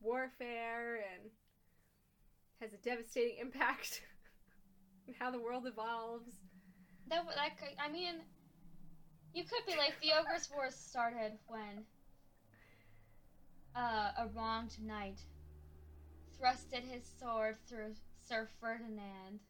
warfare 0.00 0.96
and 0.96 1.30
has 2.60 2.72
a 2.72 2.78
devastating 2.78 3.36
impact 3.40 4.02
on 5.08 5.14
how 5.18 5.30
the 5.30 5.40
world 5.40 5.66
evolves. 5.66 6.32
That 7.08 7.24
could, 7.58 7.68
I 7.78 7.88
mean, 7.88 8.14
you 9.32 9.44
could 9.44 9.64
be 9.66 9.76
like 9.76 10.00
the 10.00 10.12
Ogre's 10.18 10.48
Wars 10.50 10.74
started 10.74 11.32
when 11.46 11.84
uh, 13.76 14.10
a 14.18 14.26
wronged 14.34 14.76
knight 14.80 15.20
thrusted 16.40 16.82
his 16.82 17.04
sword 17.18 17.56
through 17.68 17.94
Sir 18.26 18.48
Ferdinand. 18.60 19.40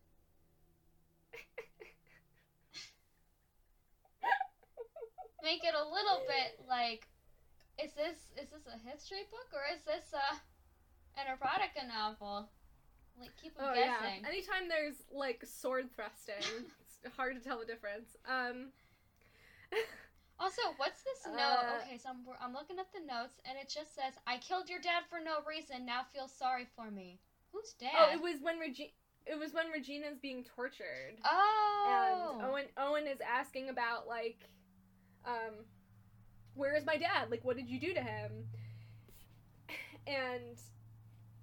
Make 5.47 5.63
it 5.63 5.79
a 5.79 5.87
little 5.87 6.27
bit 6.27 6.59
like, 6.67 7.07
is 7.79 7.95
this 7.95 8.19
is 8.35 8.51
this 8.51 8.67
a 8.67 8.75
history 8.83 9.31
book 9.31 9.47
or 9.55 9.63
is 9.71 9.79
this 9.87 10.11
a 10.11 10.27
an 11.23 11.31
erotica 11.31 11.87
novel? 11.87 12.51
Like 13.21 13.31
keep 13.41 13.55
'em 13.55 13.71
Oh 13.71 13.75
guessing. 13.75 14.23
yeah. 14.23 14.29
Anytime 14.29 14.67
there's 14.69 15.07
like 15.15 15.47
sword 15.47 15.87
thrusting, 15.95 16.43
it's 16.83 17.15
hard 17.15 17.39
to 17.39 17.41
tell 17.41 17.61
the 17.61 17.65
difference. 17.67 18.17
Um 18.27 18.73
Also, 20.39 20.61
what's 20.77 21.01
this 21.03 21.25
note? 21.33 21.39
Uh, 21.39 21.81
Okay, 21.87 21.97
so 21.97 22.11
I'm, 22.11 22.21
I'm 22.43 22.53
looking 22.53 22.79
at 22.79 22.93
the 22.93 23.01
notes, 23.01 23.41
and 23.49 23.57
it 23.57 23.73
just 23.73 23.95
says, 23.97 24.13
"I 24.27 24.37
killed 24.37 24.69
your 24.69 24.81
dad 24.81 25.05
for 25.09 25.19
no 25.19 25.41
reason. 25.49 25.87
Now 25.87 26.03
feel 26.13 26.29
sorry 26.29 26.67
for 26.77 26.91
me." 26.91 27.19
Who's 27.53 27.73
dad? 27.81 27.89
Oh, 27.97 28.13
it 28.13 28.21
was 28.21 28.43
when 28.43 28.59
Regina. 28.59 28.91
it 29.25 29.39
was 29.39 29.55
when 29.55 29.71
Regina's 29.73 30.19
being 30.21 30.45
tortured. 30.45 31.17
Oh. 31.25 32.33
And 32.35 32.43
Owen 32.51 32.65
Owen 32.77 33.07
is 33.07 33.21
asking 33.25 33.71
about 33.71 34.07
like 34.07 34.45
um 35.27 35.65
where 36.55 36.75
is 36.75 36.87
my 36.87 36.97
dad? 36.97 37.31
Like 37.31 37.45
what 37.45 37.57
did 37.57 37.69
you 37.69 37.79
do 37.81 37.95
to 37.95 38.01
him? 38.01 38.31
And 40.07 40.59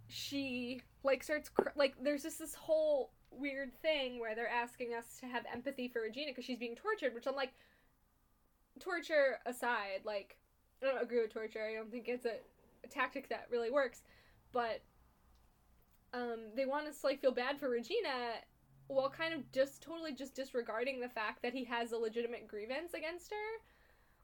she 0.07 0.81
like 1.03 1.23
starts 1.23 1.49
cr- 1.49 1.69
like 1.75 1.95
there's 2.01 2.23
just 2.23 2.39
this 2.39 2.55
whole 2.55 3.11
weird 3.29 3.73
thing 3.81 4.19
where 4.19 4.35
they're 4.35 4.47
asking 4.47 4.93
us 4.93 5.17
to 5.19 5.25
have 5.25 5.43
empathy 5.51 5.87
for 5.87 6.01
Regina 6.01 6.31
because 6.31 6.45
she's 6.45 6.59
being 6.59 6.75
tortured, 6.75 7.13
which 7.13 7.27
I'm 7.27 7.35
like 7.35 7.53
torture 8.79 9.39
aside, 9.45 10.01
like 10.05 10.37
I 10.81 10.87
don't 10.87 11.01
agree 11.01 11.21
with 11.21 11.33
torture. 11.33 11.63
I 11.63 11.73
don't 11.75 11.91
think 11.91 12.07
it's 12.07 12.25
a, 12.25 12.37
a 12.83 12.87
tactic 12.87 13.29
that 13.29 13.47
really 13.51 13.71
works, 13.71 14.01
but 14.51 14.81
um, 16.13 16.39
they 16.55 16.65
want 16.65 16.87
us 16.87 16.99
to 17.01 17.07
like 17.07 17.21
feel 17.21 17.31
bad 17.31 17.59
for 17.59 17.69
Regina 17.69 18.35
while 18.87 19.09
kind 19.09 19.33
of 19.33 19.51
just 19.51 19.81
totally 19.81 20.13
just 20.13 20.35
disregarding 20.35 20.99
the 20.99 21.09
fact 21.09 21.41
that 21.41 21.53
he 21.53 21.63
has 21.63 21.91
a 21.91 21.97
legitimate 21.97 22.47
grievance 22.47 22.93
against 22.93 23.31
her. 23.31 23.72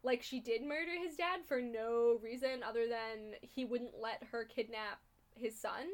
Like 0.04 0.24
she 0.24 0.40
did 0.40 0.64
murder 0.64 0.92
his 1.04 1.16
dad 1.16 1.42
for 1.48 1.62
no 1.62 2.20
reason 2.24 2.64
other 2.68 2.88
than 2.88 3.36
he 3.42 3.66
wouldn't 3.66 4.00
let 4.02 4.24
her 4.32 4.46
kidnap 4.46 5.00
his 5.36 5.60
son. 5.60 5.88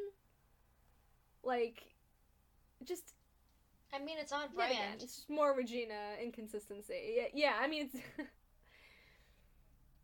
Like 1.43 1.81
just 2.83 3.13
I 3.93 3.99
mean, 3.99 4.17
it's 4.19 4.31
on 4.31 4.49
brand. 4.53 5.01
it's 5.01 5.15
just 5.15 5.29
more 5.29 5.55
Regina 5.55 6.15
inconsistency. 6.21 7.15
Yeah, 7.15 7.27
yeah 7.33 7.53
I 7.59 7.67
mean 7.67 7.89
it's 7.91 8.03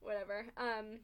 whatever. 0.01 0.45
Um 0.57 0.99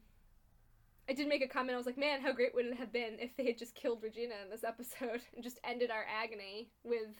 I 1.08 1.14
did 1.14 1.28
make 1.28 1.42
a 1.42 1.48
comment. 1.48 1.74
I 1.74 1.78
was 1.78 1.86
like, 1.86 1.96
"Man, 1.96 2.20
how 2.20 2.32
great 2.32 2.54
would 2.54 2.66
it 2.66 2.76
have 2.76 2.92
been 2.92 3.16
if 3.18 3.34
they 3.36 3.46
had 3.46 3.56
just 3.56 3.74
killed 3.74 4.02
Regina 4.02 4.34
in 4.44 4.50
this 4.50 4.64
episode 4.64 5.22
and 5.34 5.42
just 5.42 5.58
ended 5.64 5.90
our 5.90 6.04
agony 6.04 6.70
with 6.84 7.14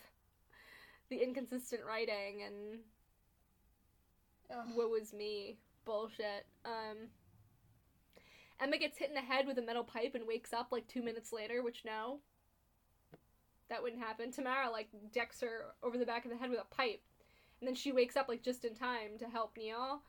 the 1.09 1.23
inconsistent 1.23 1.83
writing 1.87 2.43
and 2.43 2.81
Ugh. 4.51 4.67
what 4.75 4.91
was 4.91 5.12
me 5.12 5.59
bullshit." 5.88 6.46
Um 6.64 7.09
Emma 8.61 8.77
gets 8.77 8.98
hit 8.98 9.09
in 9.09 9.14
the 9.14 9.20
head 9.20 9.46
with 9.46 9.59
a 9.59 9.62
metal 9.62 9.85
pipe 9.85 10.14
and 10.14 10.27
wakes 10.27 10.53
up 10.53 10.68
like 10.72 10.88
2 10.88 11.03
minutes 11.03 11.33
later, 11.33 11.62
which 11.62 11.85
no. 11.85 12.18
That 13.68 13.83
wouldn't 13.83 14.03
happen. 14.03 14.33
Tamara 14.33 14.70
like 14.70 14.88
decks 15.12 15.40
her 15.40 15.66
over 15.83 15.98
the 15.98 16.07
back 16.07 16.24
of 16.24 16.31
the 16.31 16.37
head 16.37 16.51
with 16.51 16.61
a 16.61 16.74
pipe. 16.74 17.03
And 17.61 17.68
then 17.68 17.74
she 17.74 17.92
wakes 17.92 18.16
up 18.16 18.29
like 18.29 18.42
just 18.42 18.64
in 18.64 18.74
time 18.74 19.18
to 19.18 19.27
help 19.27 19.57
Neil. 19.57 20.03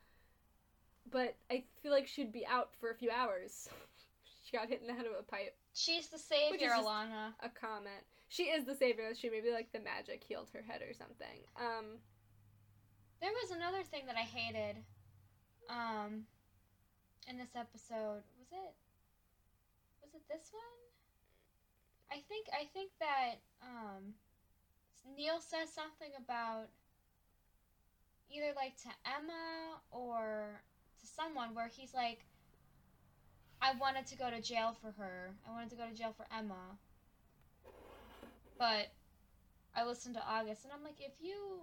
But 1.10 1.36
I 1.50 1.64
feel 1.82 1.92
like 1.92 2.06
she'd 2.06 2.32
be 2.32 2.46
out 2.46 2.70
for 2.78 2.90
a 2.90 2.94
few 2.94 3.10
hours. 3.10 3.68
she 4.44 4.56
got 4.56 4.68
hit 4.68 4.80
in 4.80 4.86
the 4.86 4.94
head 4.94 5.06
with 5.08 5.20
a 5.20 5.30
pipe. 5.30 5.54
She's 5.74 6.08
the 6.08 6.18
savior, 6.18 6.70
Alana. 6.70 7.34
A 7.40 7.48
comment. 7.48 8.04
She 8.28 8.44
is 8.44 8.64
the 8.64 8.74
savior. 8.74 9.12
She 9.14 9.30
maybe 9.30 9.50
like 9.50 9.72
the 9.72 9.80
magic 9.80 10.24
healed 10.24 10.48
her 10.54 10.62
head 10.66 10.82
or 10.82 10.94
something. 10.94 11.44
Um 11.56 11.98
There 13.20 13.32
was 13.42 13.50
another 13.50 13.82
thing 13.82 14.06
that 14.06 14.16
I 14.16 14.20
hated. 14.20 14.76
Um, 15.70 16.26
in 17.28 17.38
this 17.38 17.54
episode, 17.54 18.26
was 18.34 18.50
it? 18.50 18.74
Was 20.02 20.14
it 20.14 20.22
this 20.28 20.50
one? 20.50 20.80
I 22.10 22.18
think 22.26 22.48
I 22.52 22.66
think 22.74 22.90
that 22.98 23.38
um, 23.62 24.14
Neil 25.16 25.38
says 25.38 25.70
something 25.70 26.10
about 26.18 26.66
either 28.30 28.52
like 28.56 28.76
to 28.82 28.90
Emma 29.06 29.78
or 29.92 30.60
to 31.00 31.06
someone 31.06 31.54
where 31.54 31.68
he's 31.68 31.94
like, 31.94 32.24
I 33.62 33.74
wanted 33.78 34.06
to 34.06 34.16
go 34.16 34.28
to 34.28 34.40
jail 34.40 34.76
for 34.80 34.92
her. 34.98 35.30
I 35.46 35.52
wanted 35.52 35.70
to 35.70 35.76
go 35.76 35.86
to 35.86 35.94
jail 35.94 36.14
for 36.16 36.26
Emma. 36.36 36.78
But 38.58 38.90
I 39.74 39.84
listened 39.84 40.16
to 40.16 40.22
August 40.26 40.64
and 40.64 40.72
I'm 40.72 40.82
like, 40.82 41.00
if 41.00 41.12
you 41.20 41.60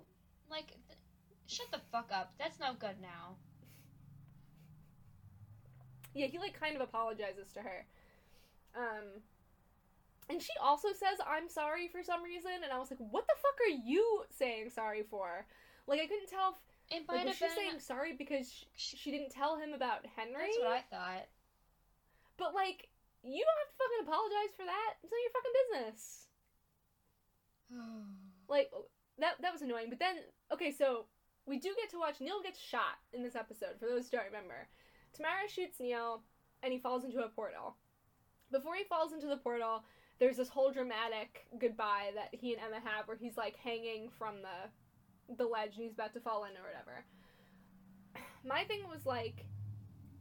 like, 0.50 0.68
th- 0.68 1.00
shut 1.46 1.68
the 1.72 1.82
fuck 1.92 2.10
up. 2.14 2.34
That's 2.40 2.60
no 2.60 2.74
good 2.80 3.02
now. 3.02 3.36
Yeah, 6.18 6.28
he 6.28 6.40
like 6.40 6.60
kind 6.60 6.76
of 6.76 6.82
apologizes 6.82 7.52
to 7.54 7.62
her. 7.62 7.86
Um 8.76 9.22
and 10.30 10.42
she 10.42 10.52
also 10.62 10.90
says 10.90 11.20
I'm 11.26 11.48
sorry 11.48 11.88
for 11.88 12.04
some 12.04 12.24
reason 12.24 12.52
and 12.64 12.74
I 12.74 12.80
was 12.80 12.92
like, 12.92 13.00
"What 13.00 13.26
the 13.28 13.36
fuck 13.42 13.58
are 13.66 13.78
you 13.86 14.24
saying 14.32 14.72
sorry 14.72 15.04
for?" 15.10 15.46
Like 15.88 16.02
I 16.02 16.08
couldn't 16.08 16.30
tell 16.30 16.60
if 16.90 17.04
It 17.04 17.08
like, 17.08 17.26
was 17.26 17.36
she 17.36 17.48
saying 17.50 17.80
sorry 17.80 18.14
because 18.18 18.48
she, 18.76 18.98
she 18.98 19.12
didn't 19.12 19.32
tell 19.32 19.58
him 19.58 19.74
about 19.74 20.06
Henry? 20.16 20.52
That's 20.52 20.60
what 20.60 20.72
I 20.72 20.84
thought. 20.90 21.28
But 22.38 22.54
like, 22.54 22.88
you 23.24 23.44
don't 23.44 23.60
have 23.60 23.72
to 23.72 23.80
fucking 23.82 24.04
apologize 24.08 24.54
for 24.56 24.66
that. 24.66 24.94
It's 25.04 25.12
not 25.12 25.24
your 25.24 25.36
fucking 25.36 25.58
business. 25.62 26.28
Like 28.50 28.72
that 29.20 29.36
that 29.42 29.52
was 29.52 29.62
annoying. 29.62 29.90
But 29.90 30.00
then 30.00 30.16
okay, 30.54 30.72
so 30.72 31.06
we 31.46 31.60
do 31.60 31.76
get 31.76 31.90
to 31.92 32.00
watch 32.00 32.22
Neil 32.22 32.42
gets 32.42 32.60
shot 32.60 32.96
in 33.12 33.24
this 33.24 33.36
episode. 33.36 33.76
For 33.78 33.88
those 33.88 34.08
who 34.08 34.16
don't 34.16 34.28
remember, 34.28 34.70
Tamara 35.14 35.50
shoots 35.50 35.80
Neil, 35.80 36.22
and 36.64 36.72
he 36.72 36.80
falls 36.80 37.04
into 37.04 37.24
a 37.24 37.30
portal. 37.30 37.76
Before 38.52 38.76
he 38.76 38.84
falls 38.84 39.14
into 39.14 39.28
the 39.28 39.38
portal, 39.38 39.84
there's 40.20 40.38
this 40.38 40.50
whole 40.50 40.72
dramatic 40.72 41.48
goodbye 41.60 42.12
that 42.16 42.30
he 42.32 42.54
and 42.54 42.62
Emma 42.62 42.82
have, 42.84 43.08
where 43.08 43.18
he's 43.18 43.38
like 43.38 43.56
hanging 43.58 44.10
from 44.18 44.42
the 44.42 44.70
the 45.38 45.46
ledge 45.46 45.76
and 45.76 45.84
he's 45.84 45.94
about 45.94 46.14
to 46.14 46.22
fall 46.22 46.46
in 46.46 46.52
or 46.52 46.64
whatever. 46.64 47.04
My 48.46 48.64
thing 48.64 48.88
was 48.88 49.06
like, 49.06 49.46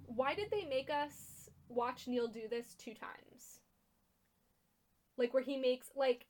why 0.06 0.34
did 0.34 0.50
they 0.50 0.64
make 0.64 0.90
us 0.90 1.48
watch 1.68 2.08
Neil 2.08 2.28
do 2.28 2.48
this 2.48 2.74
two 2.74 2.94
times? 2.94 3.60
Like 5.16 5.32
where 5.32 5.42
he 5.42 5.56
makes 5.56 5.90
like 5.94 6.26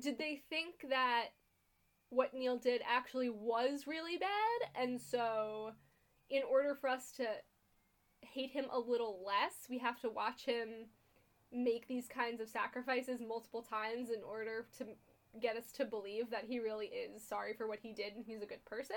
did 0.00 0.18
they 0.18 0.42
think 0.48 0.86
that 0.88 1.26
what 2.08 2.32
Neil 2.32 2.56
did 2.56 2.80
actually 2.88 3.28
was 3.28 3.86
really 3.86 4.16
bad 4.16 4.70
and 4.74 5.00
so 5.00 5.72
in 6.30 6.42
order 6.48 6.76
for 6.80 6.88
us 6.88 7.10
to 7.16 7.26
hate 8.20 8.50
him 8.50 8.66
a 8.72 8.78
little 8.78 9.22
less, 9.26 9.68
we 9.68 9.78
have 9.78 10.00
to 10.00 10.08
watch 10.08 10.44
him 10.44 10.86
make 11.52 11.88
these 11.88 12.06
kinds 12.06 12.40
of 12.40 12.48
sacrifices 12.48 13.20
multiple 13.20 13.62
times 13.62 14.10
in 14.10 14.22
order 14.22 14.66
to 14.78 14.84
get 15.40 15.56
us 15.56 15.72
to 15.72 15.84
believe 15.84 16.30
that 16.30 16.44
he 16.46 16.60
really 16.60 16.86
is 16.86 17.26
sorry 17.26 17.54
for 17.54 17.66
what 17.66 17.80
he 17.80 17.92
did 17.92 18.14
and 18.14 18.24
he's 18.24 18.42
a 18.42 18.46
good 18.46 18.64
person. 18.64 18.96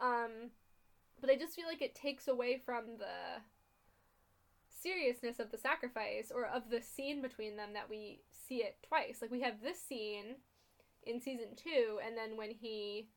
Um, 0.00 0.50
but 1.20 1.30
I 1.30 1.36
just 1.36 1.54
feel 1.54 1.66
like 1.66 1.82
it 1.82 1.94
takes 1.94 2.28
away 2.28 2.60
from 2.64 2.98
the 2.98 3.40
seriousness 4.68 5.38
of 5.38 5.50
the 5.50 5.58
sacrifice 5.58 6.32
or 6.34 6.44
of 6.44 6.68
the 6.70 6.82
scene 6.82 7.22
between 7.22 7.56
them 7.56 7.70
that 7.74 7.88
we 7.88 8.20
see 8.48 8.56
it 8.56 8.76
twice. 8.86 9.18
Like 9.22 9.30
we 9.30 9.42
have 9.42 9.62
this 9.62 9.80
scene 9.80 10.36
in 11.04 11.20
season 11.20 11.56
two, 11.56 11.98
and 12.04 12.16
then 12.16 12.36
when 12.36 12.50
he 12.50 13.08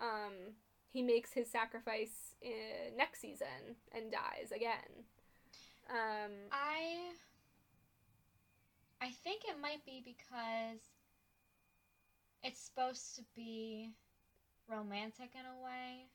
um, 0.00 0.54
he 0.92 1.02
makes 1.02 1.32
his 1.32 1.50
sacrifice 1.50 2.34
in 2.42 2.96
next 2.96 3.20
season 3.20 3.76
and 3.94 4.10
dies 4.10 4.52
again. 4.54 5.04
Um, 5.90 6.32
I 6.52 7.12
I 9.00 9.10
think 9.10 9.42
it 9.44 9.60
might 9.60 9.84
be 9.86 10.02
because 10.04 10.80
it's 12.42 12.60
supposed 12.60 13.16
to 13.16 13.22
be 13.34 13.90
romantic 14.68 15.30
in 15.34 15.46
a 15.46 15.64
way. 15.64 16.06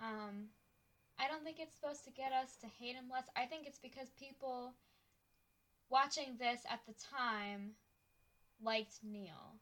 Um 0.00 0.48
I 1.20 1.26
don't 1.26 1.42
think 1.42 1.58
it's 1.58 1.74
supposed 1.74 2.04
to 2.04 2.10
get 2.10 2.32
us 2.32 2.56
to 2.60 2.66
hate 2.66 2.94
him 2.94 3.10
less. 3.12 3.26
I 3.36 3.46
think 3.46 3.66
it's 3.66 3.80
because 3.80 4.08
people 4.18 4.74
watching 5.90 6.36
this 6.38 6.60
at 6.70 6.80
the 6.86 6.94
time 6.94 7.72
liked 8.62 8.98
Neil. 9.02 9.58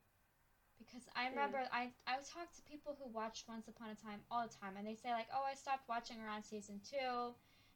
Because 0.78 1.08
I 1.14 1.24
hmm. 1.26 1.34
remember 1.36 1.58
I 1.72 1.90
I 2.06 2.16
talk 2.24 2.52
to 2.54 2.62
people 2.68 2.96
who 2.98 3.08
watched 3.12 3.48
Once 3.48 3.68
Upon 3.68 3.90
a 3.90 3.94
Time 3.94 4.20
all 4.30 4.46
the 4.46 4.54
time, 4.54 4.76
and 4.76 4.86
they 4.86 4.94
say 4.94 5.12
like, 5.12 5.28
"Oh, 5.34 5.42
I 5.44 5.54
stopped 5.54 5.88
watching 5.88 6.16
around 6.20 6.42
season 6.42 6.80
two 6.88 7.34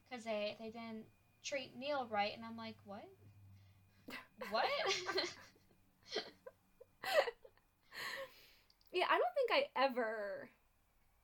because 0.08 0.24
they 0.24 0.56
they 0.58 0.70
didn't 0.70 1.04
treat 1.42 1.76
Neil 1.76 2.06
right," 2.10 2.32
and 2.34 2.44
I'm 2.44 2.56
like, 2.56 2.76
"What? 2.84 3.04
What?" 4.50 4.64
yeah, 8.92 9.06
I 9.10 9.18
don't 9.18 9.34
think 9.34 9.50
I 9.52 9.66
ever 9.76 10.50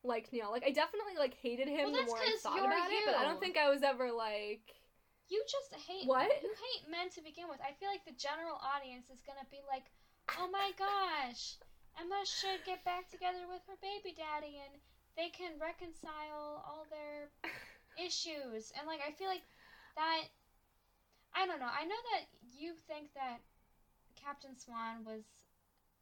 liked 0.04 0.32
Neil. 0.32 0.50
Like 0.50 0.64
I 0.64 0.70
definitely 0.70 1.16
like 1.18 1.34
hated 1.34 1.68
him 1.68 1.90
Well, 1.90 1.92
the 1.92 1.98
that's 1.98 2.08
more 2.08 2.18
I 2.18 2.36
thought 2.42 2.58
about 2.58 2.90
it, 2.90 3.04
but 3.06 3.16
I 3.16 3.24
don't 3.24 3.40
think 3.40 3.56
I 3.56 3.68
was 3.68 3.82
ever 3.82 4.12
like 4.12 4.76
you 5.28 5.42
just 5.50 5.74
hate 5.74 6.06
What? 6.06 6.30
You 6.42 6.54
hate 6.54 6.86
men 6.90 7.10
to 7.18 7.20
begin 7.22 7.50
with. 7.50 7.58
I 7.58 7.74
feel 7.74 7.90
like 7.90 8.06
the 8.06 8.14
general 8.14 8.54
audience 8.62 9.10
is 9.10 9.18
gonna 9.26 9.46
be 9.50 9.58
like, 9.66 9.90
"Oh 10.28 10.48
my 10.48 10.72
gosh, 10.78 11.56
Emma 11.98 12.24
should 12.24 12.64
get 12.64 12.84
back 12.84 13.08
together 13.08 13.46
with 13.48 13.62
her 13.66 13.76
baby 13.80 14.12
daddy, 14.16 14.58
and 14.64 14.80
they 15.16 15.28
can 15.28 15.58
reconcile 15.58 16.62
all 16.66 16.86
their 16.90 17.30
issues." 17.96 18.72
And 18.76 18.86
like, 18.86 19.00
I 19.06 19.10
feel 19.12 19.28
like 19.28 19.44
that. 19.96 20.24
I 21.34 21.46
don't 21.46 21.60
know. 21.60 21.68
I 21.70 21.84
know 21.84 22.00
that 22.12 22.26
you 22.54 22.74
think 22.88 23.08
that 23.14 23.40
Captain 24.16 24.56
Swan 24.56 25.04
was 25.04 25.22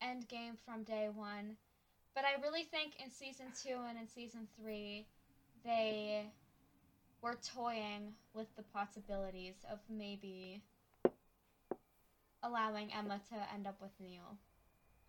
endgame 0.03 0.57
from 0.65 0.83
day 0.85 1.09
one, 1.09 1.57
but 2.15 2.25
I 2.25 2.35
really 2.43 2.65
think 2.65 2.97
in 2.99 3.11
season 3.11 3.53
two 3.63 3.85
and 3.89 3.99
in 3.99 4.07
season 4.09 4.47
three, 4.57 5.07
they 5.65 6.25
were 7.23 7.35
toying 7.35 8.15
with 8.35 8.47
the 8.57 8.63
possibilities 8.63 9.57
of 9.71 9.79
maybe 9.89 10.63
allowing 12.45 12.93
Emma 12.93 13.21
to 13.31 13.37
end 13.55 13.67
up 13.67 13.81
with 13.81 13.93
Neil. 14.01 14.39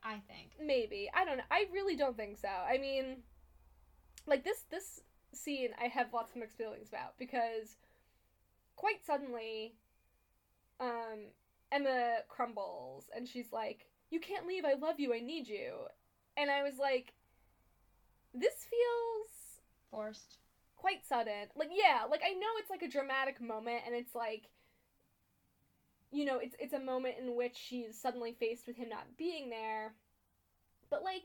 I 0.04 0.22
think. 0.28 0.52
maybe. 0.64 1.10
I 1.16 1.26
don't 1.26 1.38
know. 1.38 1.44
I 1.50 1.66
really 1.74 1.96
don't 1.96 2.16
think 2.16 2.38
so. 2.38 2.48
I 2.48 2.78
mean 2.78 3.24
like 4.28 4.44
this 4.44 4.64
this 4.70 5.02
scene 5.34 5.70
I 5.82 5.88
have 5.88 6.14
lots 6.14 6.32
of 6.32 6.38
mixed 6.38 6.58
feelings 6.58 6.90
about 6.90 7.18
because 7.18 7.78
quite 8.76 9.06
suddenly 9.06 9.74
um 10.80 11.32
Emma 11.72 12.18
crumbles 12.30 13.06
and 13.16 13.28
she's 13.28 13.52
like, 13.52 13.88
"You 14.12 14.20
can't 14.20 14.48
leave. 14.48 14.64
I 14.64 14.74
love 14.74 15.00
you. 15.00 15.14
I 15.14 15.20
need 15.20 15.48
you." 15.48 15.88
And 16.38 16.52
I 16.52 16.62
was 16.64 16.78
like, 16.78 17.14
this 18.34 18.66
feels 18.70 19.62
Forced. 19.90 20.38
quite 20.76 21.06
sudden. 21.06 21.48
Like 21.56 21.70
yeah, 21.72 22.04
like 22.10 22.22
I 22.24 22.34
know 22.34 22.48
it's 22.60 22.70
like 22.70 22.84
a 22.84 22.88
dramatic 22.88 23.42
moment 23.42 23.82
and 23.86 23.96
it's 23.96 24.14
like 24.14 24.50
you 26.16 26.26
know, 26.26 26.40
it's 26.40 26.56
it's 26.60 26.74
a 26.74 26.80
moment 26.80 27.16
in 27.20 27.36
which 27.36 27.58
she's 27.58 28.00
suddenly 28.00 28.34
faced 28.40 28.68
with 28.68 28.78
him 28.78 28.90
not 28.90 29.18
being 29.18 29.50
there. 29.50 29.94
But 30.90 31.04
like 31.04 31.24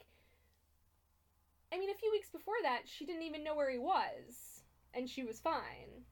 I 1.73 1.79
mean, 1.79 1.91
a 1.91 1.95
few 1.95 2.11
weeks 2.11 2.29
before 2.29 2.59
that, 2.63 2.83
she 2.85 3.07
didn't 3.07 3.23
even 3.23 3.45
know 3.45 3.55
where 3.55 3.71
he 3.71 3.79
was 3.79 4.63
and 4.93 5.09
she 5.09 5.23
was 5.23 5.39
fine. 5.39 6.03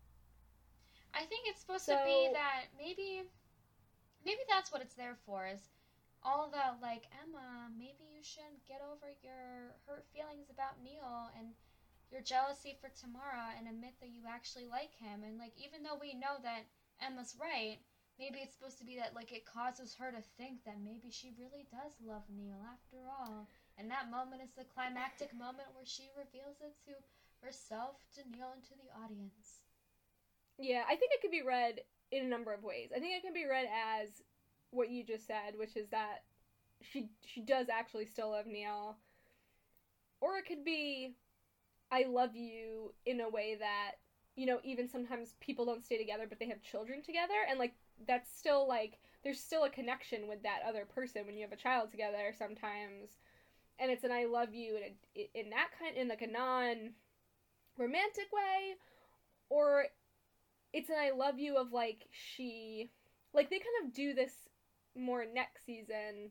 I 1.13 1.25
think 1.25 1.49
it's 1.49 1.61
supposed 1.61 1.87
to 1.87 1.99
be 2.05 2.31
that 2.33 2.71
maybe 2.79 3.25
maybe 4.25 4.41
that's 4.49 4.71
what 4.71 4.83
it's 4.83 4.95
there 4.95 5.17
for 5.27 5.47
is 5.47 5.61
all 6.23 6.51
the 6.51 6.79
like 6.81 7.11
Emma, 7.23 7.71
maybe 7.77 8.07
you 8.15 8.23
should 8.23 8.55
get 8.69 8.83
over 8.87 9.11
your 9.23 9.75
hurt 9.87 10.07
feelings 10.15 10.51
about 10.51 10.79
Neil 10.83 11.31
and 11.39 11.49
your 12.13 12.21
jealousy 12.21 12.79
for 12.81 12.91
Tamara 12.95 13.55
and 13.59 13.67
admit 13.67 13.95
that 14.01 14.15
you 14.15 14.23
actually 14.29 14.67
like 14.67 14.95
him 14.95 15.27
and 15.27 15.39
like 15.39 15.53
even 15.59 15.83
though 15.83 15.99
we 15.99 16.15
know 16.15 16.39
that 16.43 16.71
Emma's 17.01 17.35
right, 17.41 17.79
maybe 18.19 18.43
it's 18.43 18.55
supposed 18.55 18.79
to 18.79 18.85
be 18.85 18.99
that 18.99 19.15
like 19.15 19.33
it 19.33 19.47
causes 19.47 19.95
her 19.99 20.11
to 20.11 20.23
think 20.37 20.65
that 20.67 20.83
maybe 20.83 21.11
she 21.11 21.33
really 21.39 21.67
does 21.71 21.95
love 22.03 22.27
Neil 22.29 22.59
after 22.67 22.99
all. 23.07 23.47
And 23.79 23.91
that 23.91 24.11
moment 24.11 24.43
is 24.43 24.51
the 24.59 24.67
climactic 24.75 25.33
moment 25.39 25.71
where 25.73 25.87
she 25.87 26.11
reveals 26.19 26.59
it 26.61 26.75
to 26.91 26.99
herself, 27.41 28.03
to 28.19 28.27
Neil, 28.29 28.51
and 28.53 28.63
to 28.65 28.75
the 28.75 28.91
audience. 28.99 29.63
Yeah, 30.59 30.83
I 30.85 30.97
think 30.97 31.15
it 31.15 31.23
could 31.23 31.31
be 31.31 31.47
read 31.47 31.81
in 32.11 32.27
a 32.27 32.29
number 32.29 32.53
of 32.53 32.65
ways. 32.65 32.91
I 32.95 32.99
think 32.99 33.15
it 33.15 33.23
can 33.23 33.33
be 33.33 33.47
read 33.47 33.67
as 33.71 34.09
what 34.71 34.91
you 34.91 35.05
just 35.05 35.27
said, 35.27 35.55
which 35.57 35.77
is 35.77 35.89
that 35.91 36.27
she 36.83 37.11
she 37.25 37.41
does 37.41 37.69
actually 37.69 38.07
still 38.07 38.31
love 38.31 38.47
Neil. 38.47 38.97
Or 40.21 40.37
it 40.39 40.47
could 40.47 40.65
be 40.65 41.15
I 41.91 42.05
love 42.05 42.35
you 42.35 42.93
in 43.07 43.21
a 43.21 43.31
way 43.31 43.57
that, 43.59 43.93
you 44.37 44.47
know, 44.47 44.59
even 44.63 44.89
sometimes 44.89 45.35
people 45.41 45.65
don't 45.65 45.85
stay 45.85 45.97
together 45.97 46.27
but 46.29 46.39
they 46.39 46.49
have 46.49 46.63
children 46.63 47.03
together 47.03 47.47
and 47.49 47.59
like 47.59 47.75
that's 48.07 48.31
still 48.37 48.67
like 48.69 48.99
there's 49.25 49.41
still 49.41 49.65
a 49.65 49.71
connection 49.71 50.29
with 50.29 50.43
that 50.43 50.61
other 50.67 50.85
person 50.85 51.27
when 51.27 51.37
you 51.37 51.43
have 51.43 51.53
a 51.53 51.57
child 51.57 51.91
together 51.91 52.33
sometimes. 52.39 53.11
And 53.79 53.91
it's 53.91 54.05
an 54.05 54.13
I 54.13 54.25
love 54.25 54.55
you 54.55 54.79
in 55.15 55.51
that 55.51 55.69
kind 55.79 55.97
in 55.97 56.09
like 56.09 56.23
a 56.23 56.27
non 56.27 56.93
romantic 57.77 58.27
way 58.33 58.75
or 59.49 59.87
it's 60.73 60.91
an 60.91 60.97
I 60.99 61.11
love 61.11 61.39
you 61.39 61.57
of 61.57 61.73
like 61.73 62.07
she 62.11 62.91
like 63.33 63.51
they 63.51 63.59
kind 63.59 63.87
of 63.87 63.95
do 63.95 64.15
this 64.15 64.33
more 64.97 65.25
next 65.33 65.65
season 65.65 66.31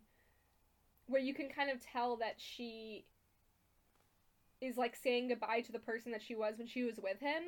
where 1.08 1.22
you 1.22 1.34
can 1.34 1.50
kind 1.50 1.70
of 1.70 1.82
tell 1.82 2.18
that 2.18 2.36
she 2.38 3.06
is 4.60 4.76
like 4.76 4.96
saying 4.96 5.30
goodbye 5.30 5.62
to 5.62 5.72
the 5.72 5.80
person 5.80 6.12
that 6.12 6.22
she 6.22 6.36
was 6.36 6.56
when 6.58 6.68
she 6.68 6.84
was 6.84 7.00
with 7.02 7.20
him 7.20 7.44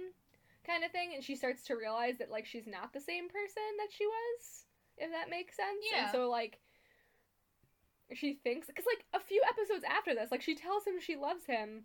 kind 0.69 0.83
of 0.83 0.91
thing 0.91 1.11
and 1.15 1.23
she 1.23 1.35
starts 1.35 1.63
to 1.63 1.75
realize 1.75 2.17
that 2.19 2.29
like 2.29 2.45
she's 2.45 2.67
not 2.67 2.93
the 2.93 3.01
same 3.01 3.27
person 3.27 3.63
that 3.77 3.91
she 3.91 4.05
was 4.05 4.65
if 4.97 5.11
that 5.11 5.29
makes 5.29 5.55
sense. 5.55 5.83
Yeah. 5.91 6.03
and 6.03 6.11
so 6.11 6.29
like 6.29 6.59
she 8.13 8.39
thinks 8.43 8.67
because 8.67 8.85
like 8.85 9.05
a 9.13 9.25
few 9.25 9.41
episodes 9.49 9.83
after 9.89 10.13
this 10.13 10.31
like 10.31 10.41
she 10.41 10.55
tells 10.55 10.85
him 10.85 10.99
she 10.99 11.15
loves 11.15 11.45
him 11.45 11.83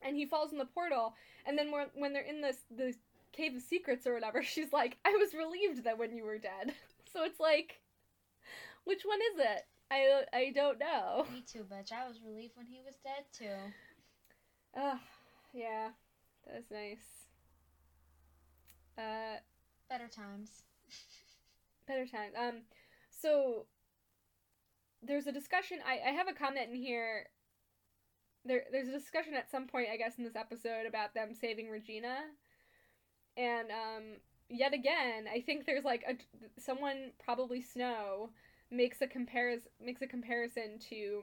and 0.00 0.16
he 0.16 0.26
falls 0.26 0.52
in 0.52 0.58
the 0.58 0.64
portal 0.64 1.14
and 1.46 1.56
then 1.56 1.70
when, 1.70 1.86
when 1.94 2.12
they're 2.12 2.22
in 2.22 2.40
this 2.40 2.58
the 2.76 2.94
cave 3.32 3.54
of 3.56 3.62
secrets 3.62 4.06
or 4.06 4.14
whatever 4.14 4.42
she's 4.42 4.72
like 4.72 4.98
i 5.04 5.10
was 5.10 5.34
relieved 5.34 5.84
that 5.84 5.98
when 5.98 6.14
you 6.16 6.24
were 6.24 6.38
dead. 6.38 6.74
So 7.12 7.24
it's 7.24 7.38
like 7.38 7.78
which 8.84 9.02
one 9.04 9.18
is 9.34 9.40
it? 9.40 9.66
I 9.90 10.22
i 10.32 10.52
don't 10.54 10.78
know. 10.78 11.26
Me 11.30 11.44
too, 11.46 11.66
bitch. 11.70 11.92
I 11.92 12.08
was 12.08 12.22
relieved 12.26 12.56
when 12.56 12.64
he 12.64 12.80
was 12.82 12.94
dead 13.04 13.24
too. 13.36 14.80
Ugh, 14.80 14.98
yeah. 15.52 15.90
That's 16.46 16.70
nice 16.70 17.21
uh 18.98 19.38
Better 19.88 20.08
times. 20.08 20.62
better 21.86 22.06
times. 22.06 22.32
Um 22.38 22.62
so 23.10 23.66
there's 25.02 25.26
a 25.26 25.32
discussion 25.32 25.78
i 25.86 26.10
i 26.10 26.12
have 26.12 26.28
a 26.28 26.32
comment 26.32 26.70
in 26.70 26.76
here. 26.76 27.26
There 28.44 28.64
there's 28.72 28.88
a 28.88 28.92
discussion 28.92 29.34
at 29.34 29.50
some 29.50 29.66
point 29.66 29.88
i 29.92 29.96
guess 29.96 30.18
in 30.18 30.24
this 30.24 30.36
episode 30.36 30.86
about 30.86 31.14
them 31.14 31.34
saving 31.34 31.68
regina. 31.68 32.16
And 33.36 33.70
um 33.70 34.02
yet 34.48 34.74
again 34.74 35.24
i 35.32 35.40
think 35.40 35.64
there's 35.64 35.84
like 35.84 36.04
a 36.06 36.60
someone 36.60 37.12
probably 37.24 37.62
snow 37.62 38.30
makes 38.70 39.00
a 39.00 39.06
comparis 39.06 39.62
makes 39.82 40.02
a 40.02 40.06
comparison 40.06 40.78
to 40.90 41.22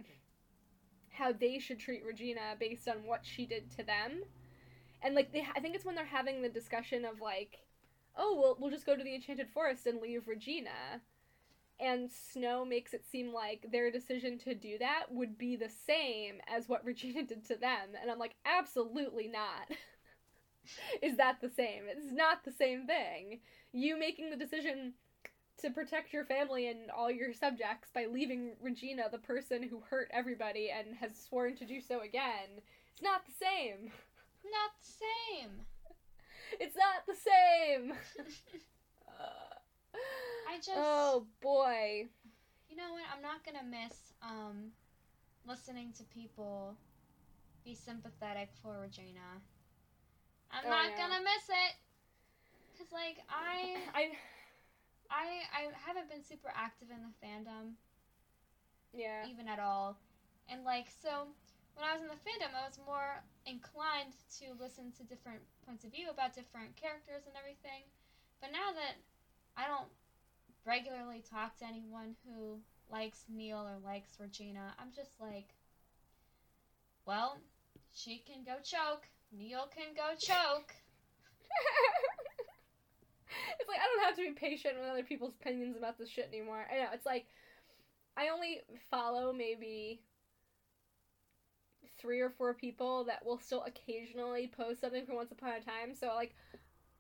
how 1.12 1.32
they 1.32 1.60
should 1.60 1.80
treat 1.80 2.04
regina 2.04 2.56
based 2.60 2.88
on 2.88 2.98
what 3.06 3.22
she 3.24 3.46
did 3.46 3.70
to 3.70 3.84
them 3.84 4.24
and 5.02 5.16
like 5.16 5.32
they 5.32 5.46
i 5.56 5.60
think 5.60 5.76
it's 5.76 5.86
when 5.86 5.96
they're 5.96 6.06
having 6.06 6.42
the 6.42 6.50
discussion 6.50 7.06
of 7.06 7.22
like 7.22 7.60
oh 8.18 8.38
well 8.40 8.58
we'll 8.60 8.72
just 8.72 8.86
go 8.86 8.96
to 8.96 9.04
the 9.04 9.16
enchanted 9.16 9.50
forest 9.50 9.88
and 9.88 10.02
leave 10.02 10.28
regina. 10.28 11.02
And 11.82 12.12
snow 12.12 12.66
makes 12.66 12.94
it 12.94 13.06
seem 13.10 13.34
like 13.34 13.66
their 13.72 13.90
decision 13.90 14.38
to 14.40 14.54
do 14.54 14.78
that 14.80 15.06
would 15.12 15.38
be 15.38 15.56
the 15.56 15.70
same 15.70 16.42
as 16.54 16.68
what 16.68 16.84
regina 16.86 17.24
did 17.24 17.46
to 17.46 17.56
them. 17.56 17.96
And 18.00 18.12
i'm 18.12 18.20
like 18.20 18.36
absolutely 18.46 19.28
not. 19.28 19.70
Is 21.02 21.18
that 21.18 21.40
the 21.42 21.50
same? 21.50 21.84
It's 21.88 22.12
not 22.12 22.44
the 22.44 22.52
same 22.52 22.86
thing. 22.86 23.40
You 23.72 23.98
making 23.98 24.30
the 24.30 24.36
decision 24.36 24.94
to 25.60 25.70
protect 25.70 26.14
your 26.14 26.26
family 26.26 26.68
and 26.68 26.92
all 26.92 27.10
your 27.10 27.34
subjects 27.34 27.90
by 27.94 28.06
leaving 28.06 28.52
regina 28.62 29.04
the 29.12 29.18
person 29.18 29.64
who 29.64 29.82
hurt 29.90 30.10
everybody 30.12 30.70
and 30.72 30.96
has 30.96 31.12
sworn 31.18 31.56
to 31.56 31.66
do 31.66 31.82
so 31.82 32.00
again 32.00 32.62
it's 32.94 33.02
not 33.02 33.26
the 33.26 33.34
same 33.34 33.92
Not 34.44 34.72
the 34.80 34.92
same. 35.04 35.52
it's 36.60 36.76
not 36.76 37.06
the 37.06 37.16
same 37.16 37.94
I 40.50 40.56
just 40.58 40.72
oh 40.76 41.26
boy 41.42 42.08
You 42.70 42.76
know 42.76 42.94
what? 42.94 43.04
I'm 43.16 43.22
not 43.22 43.44
gonna 43.46 43.66
miss 43.66 44.14
um 44.22 44.72
listening 45.46 45.94
to 45.98 46.04
people 46.06 46.76
be 47.66 47.76
sympathetic 47.76 48.50
for 48.64 48.80
Regina. 48.82 49.42
I'm 50.52 50.66
Oh, 50.66 50.70
not 50.70 50.90
yeah. 50.90 50.98
gonna 50.98 51.22
miss 51.22 51.46
it. 51.50 51.74
Cause 52.78 52.88
like 52.92 53.18
I 53.30 53.78
i 53.94 54.02
I 55.12 55.26
I 55.54 55.62
haven't 55.86 56.10
been 56.10 56.24
super 56.24 56.50
active 56.56 56.90
in 56.90 57.02
the 57.04 57.14
fandom 57.22 57.74
yeah 58.94 59.26
even 59.28 59.48
at 59.48 59.60
all. 59.60 59.98
And 60.50 60.64
like 60.64 60.88
so 60.90 61.28
when 61.76 61.86
I 61.88 61.94
was 61.94 62.02
in 62.02 62.08
the 62.10 62.18
fandom 62.26 62.56
I 62.58 62.66
was 62.68 62.80
more 62.86 63.22
inclined 63.50 64.14
to 64.40 64.54
listen 64.62 64.94
to 64.94 65.04
different 65.04 65.42
points 65.66 65.84
of 65.84 65.92
view 65.92 66.14
about 66.14 66.38
different 66.38 66.78
characters 66.78 67.26
and 67.26 67.34
everything. 67.34 67.90
But 68.42 68.54
now 68.54 68.72
that 68.78 69.02
I 69.58 69.68
don't 69.68 69.90
regularly 70.66 71.24
talk 71.26 71.58
to 71.60 71.66
anyone 71.66 72.16
who 72.24 72.60
likes 72.92 73.26
Neal 73.30 73.68
or 73.68 73.78
likes 73.84 74.20
Regina. 74.20 74.76
I'm 74.80 74.92
just 74.96 75.12
like, 75.20 75.56
well, 77.06 77.40
she 77.94 78.24
can 78.26 78.44
go 78.44 78.56
choke. 78.64 79.08
Neal 79.32 79.70
can 79.76 79.94
go 79.96 80.16
choke. 80.18 80.74
it's 83.60 83.70
like 83.70 83.80
I 83.80 83.86
don't 83.86 84.06
have 84.06 84.16
to 84.16 84.24
be 84.24 84.32
patient 84.32 84.76
with 84.80 84.90
other 84.90 85.04
people's 85.04 85.36
opinions 85.40 85.78
about 85.78 85.98
this 85.98 86.10
shit 86.10 86.30
anymore. 86.32 86.66
I 86.72 86.78
know 86.78 86.88
it's 86.94 87.06
like 87.06 87.28
I 88.18 88.30
only 88.30 88.62
follow 88.90 89.34
maybe 89.34 90.02
three 92.00 92.20
or 92.20 92.30
four 92.30 92.54
people 92.54 93.04
that 93.06 93.26
will 93.26 93.40
still 93.40 93.64
occasionally 93.66 94.52
post 94.56 94.82
something 94.82 95.06
from 95.06 95.16
Once 95.16 95.32
Upon 95.32 95.50
a 95.50 95.62
Time. 95.62 95.94
So 96.00 96.08
like 96.16 96.36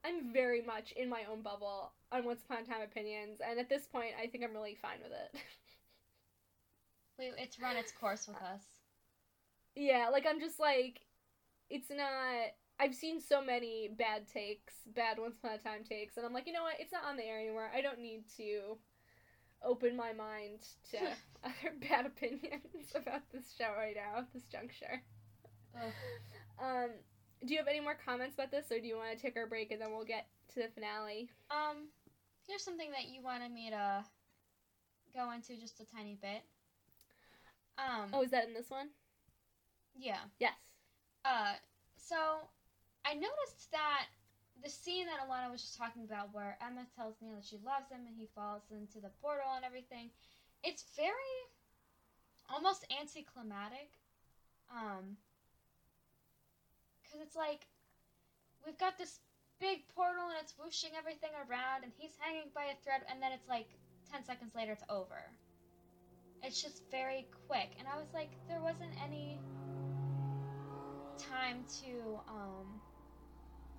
I'm 0.05 0.31
very 0.31 0.61
much 0.61 0.93
in 0.93 1.09
my 1.09 1.23
own 1.29 1.41
bubble 1.41 1.91
on 2.11 2.25
Once 2.25 2.41
Upon 2.43 2.63
a 2.63 2.65
Time 2.65 2.81
opinions, 2.81 3.41
and 3.45 3.59
at 3.59 3.69
this 3.69 3.85
point, 3.85 4.11
I 4.21 4.27
think 4.27 4.43
I'm 4.43 4.53
really 4.53 4.77
fine 4.81 4.99
with 5.03 5.11
it. 5.11 5.41
Wait, 7.19 7.33
it's 7.37 7.59
run 7.59 7.75
its 7.75 7.91
course 7.91 8.27
with 8.27 8.37
us. 8.37 8.63
Yeah, 9.75 10.09
like 10.11 10.25
I'm 10.27 10.39
just 10.39 10.59
like, 10.59 11.01
it's 11.69 11.89
not. 11.89 12.53
I've 12.81 12.95
seen 12.95 13.19
so 13.19 13.43
many 13.43 13.89
bad 13.97 14.25
takes, 14.31 14.73
bad 14.95 15.19
Once 15.19 15.35
Upon 15.37 15.55
a 15.55 15.57
Time 15.57 15.83
takes, 15.83 16.15
and 16.15 16.25
I'm 16.25 16.33
like, 16.33 16.47
you 16.47 16.53
know 16.53 16.63
what? 16.63 16.79
It's 16.79 16.93
not 16.93 17.03
on 17.05 17.17
the 17.17 17.25
air 17.25 17.39
anymore. 17.39 17.69
I 17.75 17.81
don't 17.81 17.99
need 17.99 18.23
to 18.37 18.77
open 19.63 19.95
my 19.95 20.13
mind 20.13 20.59
to 20.91 20.97
other 21.43 21.75
bad 21.89 22.05
opinions 22.05 22.91
about 22.95 23.21
this 23.31 23.53
show 23.57 23.71
right 23.77 23.95
now 23.95 24.19
at 24.19 24.33
this 24.33 24.43
juncture. 24.51 25.01
Um, 26.61 26.89
do 27.45 27.53
you 27.53 27.59
have 27.59 27.67
any 27.67 27.79
more 27.79 27.95
comments 28.05 28.33
about 28.35 28.51
this, 28.51 28.71
or 28.71 28.79
do 28.79 28.87
you 28.87 28.97
want 28.97 29.15
to 29.15 29.21
take 29.21 29.37
our 29.37 29.47
break 29.47 29.71
and 29.71 29.81
then 29.81 29.91
we'll 29.91 30.05
get 30.05 30.27
to 30.53 30.61
the 30.61 30.67
finale? 30.73 31.29
Um, 31.51 31.87
here's 32.47 32.63
something 32.63 32.91
that 32.91 33.07
you 33.09 33.21
wanted 33.23 33.51
me 33.51 33.69
to 33.69 34.03
go 35.13 35.31
into 35.31 35.55
just 35.55 35.79
a 35.79 35.85
tiny 35.95 36.17
bit. 36.21 36.41
Um, 37.77 38.09
Oh, 38.13 38.23
is 38.23 38.31
that 38.31 38.47
in 38.47 38.53
this 38.53 38.69
one? 38.69 38.89
yeah. 39.97 40.19
Yes. 40.39 40.53
Uh, 41.23 41.53
so 41.97 42.15
I 43.05 43.13
noticed 43.13 43.71
that 43.71 44.07
the 44.63 44.69
scene 44.69 45.05
that 45.07 45.23
Alana 45.23 45.51
was 45.51 45.61
just 45.61 45.77
talking 45.77 46.03
about, 46.03 46.33
where 46.33 46.57
Emma 46.61 46.85
tells 46.95 47.15
Neal 47.21 47.35
that 47.35 47.45
she 47.45 47.57
loves 47.63 47.89
him 47.89 48.05
and 48.07 48.15
he 48.17 48.27
falls 48.35 48.63
into 48.71 48.99
the 48.99 49.11
portal 49.21 49.55
and 49.55 49.63
everything, 49.63 50.11
it's 50.63 50.83
very 50.95 51.37
almost 52.49 52.85
anticlimactic. 52.91 53.89
Um, 54.69 55.17
because 57.01 57.25
it's 57.25 57.35
like 57.35 57.65
we've 58.65 58.77
got 58.77 58.97
this 58.97 59.19
big 59.59 59.87
portal 59.95 60.29
and 60.29 60.37
it's 60.41 60.53
whooshing 60.59 60.91
everything 60.97 61.31
around, 61.35 61.83
and 61.83 61.91
he's 61.97 62.13
hanging 62.19 62.51
by 62.53 62.69
a 62.69 62.77
thread, 62.83 63.01
and 63.09 63.21
then 63.21 63.31
it's 63.31 63.47
like 63.47 63.67
ten 64.11 64.23
seconds 64.23 64.53
later, 64.55 64.73
it's 64.73 64.85
over. 64.89 65.33
It's 66.43 66.61
just 66.61 66.83
very 66.91 67.27
quick, 67.47 67.75
and 67.79 67.87
I 67.87 67.97
was 67.99 68.07
like, 68.13 68.31
there 68.47 68.61
wasn't 68.61 68.93
any 69.03 69.39
time 71.19 71.65
to 71.81 72.19
um 72.29 72.65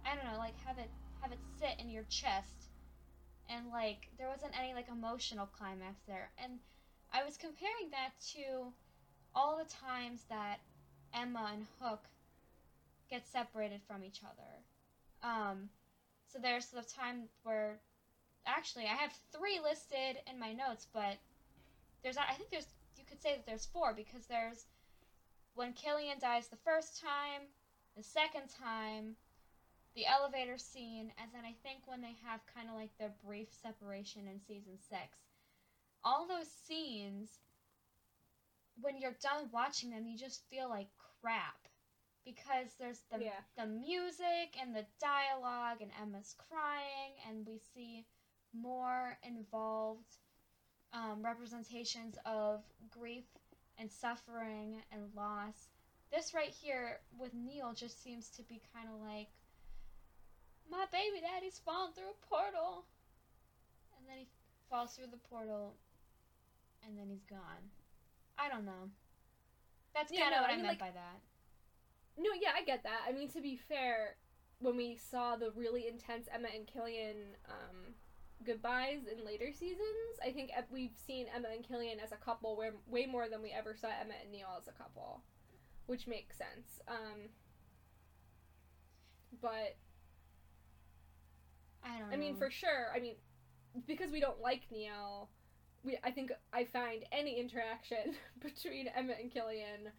I 0.05 0.15
don't 0.15 0.25
know, 0.25 0.39
like 0.39 0.55
have 0.65 0.79
it 0.79 0.91
have 1.23 1.33
it 1.33 1.41
sit 1.59 1.79
in 1.79 1.91
your 1.91 2.05
chest 2.05 2.71
and 3.49 3.71
like 3.73 4.09
there 4.19 4.29
wasn't 4.29 4.59
any 4.59 4.75
like 4.75 4.89
emotional 4.89 5.47
climax 5.47 6.01
there. 6.07 6.31
And 6.43 6.59
I 7.13 7.25
was 7.25 7.37
comparing 7.37 7.91
that 7.91 8.13
to 8.35 8.73
all 9.35 9.59
the 9.59 9.71
times 9.71 10.25
that 10.29 10.61
Emma 11.15 11.51
and 11.53 11.67
Hook 11.81 12.05
get 13.11 13.27
separated 13.27 13.81
from 13.87 14.05
each 14.05 14.21
other. 14.25 14.63
Um 15.23 15.69
so 16.27 16.39
there's 16.39 16.67
the 16.67 16.83
time 16.83 17.29
where 17.43 17.81
actually 18.47 18.85
I 18.85 18.95
have 18.95 19.13
three 19.33 19.61
listed 19.63 20.23
in 20.31 20.39
my 20.39 20.53
notes, 20.53 20.87
but 20.93 21.19
there's 22.03 22.17
I 22.17 22.35
think 22.35 22.51
there's 22.51 22.69
you 22.97 23.05
could 23.09 23.21
say 23.21 23.35
that 23.35 23.47
there's 23.47 23.67
four 23.67 23.93
because 23.95 24.27
there's 24.27 24.67
when 25.55 25.73
Killian 25.73 26.19
dies 26.21 26.49
the 26.49 26.57
first 26.65 27.01
time, 27.01 27.49
the 27.97 28.03
second 28.03 28.49
time, 28.49 29.17
the 29.95 30.07
elevator 30.07 30.59
scene, 30.59 31.13
and 31.19 31.31
then 31.33 31.45
I 31.45 31.55
think 31.63 31.83
when 31.87 32.01
they 32.01 32.17
have 32.25 32.41
kind 32.55 32.69
of 32.69 32.75
like 32.77 32.91
their 32.99 33.13
brief 33.25 33.49
separation 33.53 34.27
in 34.27 34.41
season 34.41 34.79
six. 34.89 35.19
All 36.05 36.27
those 36.27 36.49
scenes, 36.67 37.41
when 38.81 38.99
you're 38.99 39.17
done 39.23 39.49
watching 39.53 39.91
them, 39.91 40.07
you 40.07 40.17
just 40.17 40.43
feel 40.51 40.69
like 40.69 40.89
crap 41.21 41.69
because 42.25 42.75
there's 42.79 43.03
the 43.11 43.25
Yeah. 43.25 43.41
the 43.57 43.67
music 43.67 44.57
and 44.61 44.75
the 44.75 44.87
dialogue, 45.01 45.81
and 45.81 45.91
Emma's 46.01 46.35
crying, 46.35 47.15
and 47.29 47.47
we 47.47 47.59
see 47.59 48.07
more 48.53 49.19
involved 49.23 50.19
um, 50.93 51.25
representations 51.25 52.17
of 52.25 52.63
grief 52.91 53.25
and 53.79 53.91
suffering 53.91 54.83
and 54.91 55.15
loss. 55.15 55.69
This 56.13 56.35
right 56.35 56.51
here 56.51 57.01
with 57.19 57.33
Neal 57.35 57.73
just 57.73 58.03
seems 58.03 58.29
to 58.31 58.43
be 58.43 58.61
kind 58.75 58.89
of 58.89 59.01
like, 59.01 59.29
my 60.71 60.85
baby 60.93 61.21
daddy's 61.21 61.59
fallen 61.65 61.93
through 61.93 62.11
a 62.15 62.27
portal. 62.27 62.85
And 63.99 64.09
then 64.09 64.19
he 64.19 64.27
falls 64.71 64.95
through 64.95 65.09
the 65.11 65.19
portal 65.29 65.75
and 66.87 66.97
then 66.99 67.09
he's 67.11 67.25
gone. 67.29 67.69
I 68.39 68.49
don't 68.49 68.65
know. 68.65 68.89
That's 69.95 70.13
Yeah, 70.13 70.23
kind 70.31 70.35
of 70.35 70.37
no, 70.39 70.43
what 70.43 70.51
I 70.51 70.53
I, 70.53 70.57
mean, 70.57 70.67
meant 70.67 70.81
like- 70.81 70.95
by 70.95 70.99
that. 70.99 71.21
No, 72.17 72.31
yeah, 72.39 72.51
I 72.57 72.63
get 72.65 72.83
that. 72.85 73.01
I 73.09 73.13
mean, 73.13 73.29
to 73.31 73.41
be 73.41 73.57
fair, 73.57 74.17
when 74.59 74.77
we 74.77 74.97
saw 74.97 75.37
the 75.37 75.51
really 75.53 75.87
intense 75.89 76.29
Emma 76.33 76.49
and 76.55 76.67
Killian 76.67 77.17
um, 77.49 77.95
goodbyes 78.45 79.01
in 79.11 79.25
later 79.25 79.53
seasons, 79.53 80.19
I 80.23 80.31
think 80.33 80.51
we've 80.71 80.97
seen 81.07 81.27
Emma 81.35 81.49
and 81.55 81.67
Killian 81.67 81.99
as 82.01 82.13
a 82.13 82.17
couple 82.17 82.57
way, 82.57 82.71
way 82.87 83.07
more 83.07 83.29
than 83.29 83.43
we 83.43 83.51
ever 83.53 83.75
saw 83.75 83.89
Emma 83.89 84.15
and 84.23 84.31
Neal 84.31 84.49
as 84.61 84.69
a 84.69 84.73
couple, 84.73 85.23
which 85.87 86.07
makes 86.07 86.37
sense. 86.37 86.81
Um, 86.89 87.31
but 89.41 89.77
I 91.85 91.99
don't 91.99 92.11
know. 92.11 92.15
I 92.15 92.19
mean, 92.19 92.37
for 92.37 92.51
sure. 92.51 92.89
I 92.95 93.01
mean, 93.01 93.15
because 93.87 94.11
we 94.11 94.21
don't 94.21 94.41
like 94.41 94.63
Neal, 94.71 95.29
we 95.85 95.99
I 96.05 96.11
think 96.11 96.33
I 96.53 96.65
find 96.65 97.05
any 97.13 97.39
interaction 97.41 98.15
between 98.41 98.89
Emma 98.89 99.15
and 99.21 99.31
Killian 99.31 99.93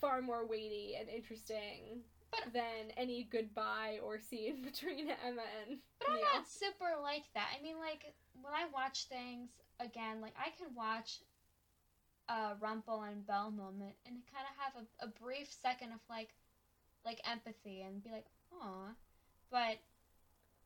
far 0.00 0.20
more 0.20 0.44
weighty 0.46 0.96
and 0.98 1.08
interesting 1.08 2.00
But- 2.30 2.52
than 2.52 2.90
any 2.96 3.24
goodbye 3.30 4.00
or 4.02 4.18
scene 4.18 4.62
between 4.64 5.08
Emma 5.26 5.42
and 5.68 5.78
But 5.98 6.10
I'm 6.10 6.20
not 6.34 6.48
super 6.48 7.00
like 7.00 7.24
that. 7.34 7.48
I 7.58 7.62
mean, 7.62 7.78
like 7.78 8.12
when 8.40 8.52
I 8.52 8.66
watch 8.74 9.04
things 9.04 9.50
again, 9.80 10.20
like 10.20 10.34
I 10.38 10.50
can 10.58 10.74
watch 10.74 11.20
a 12.28 12.54
Rumple 12.60 13.02
and 13.02 13.26
Belle 13.26 13.50
moment 13.50 13.94
and 14.06 14.16
kind 14.32 14.46
of 14.48 14.56
have 14.62 14.84
a, 14.84 15.04
a 15.06 15.08
brief 15.22 15.52
second 15.52 15.92
of 15.92 16.00
like, 16.08 16.30
like 17.04 17.20
empathy 17.28 17.82
and 17.82 18.02
be 18.02 18.10
like, 18.10 18.26
aw, 18.60 18.88
but 19.50 19.78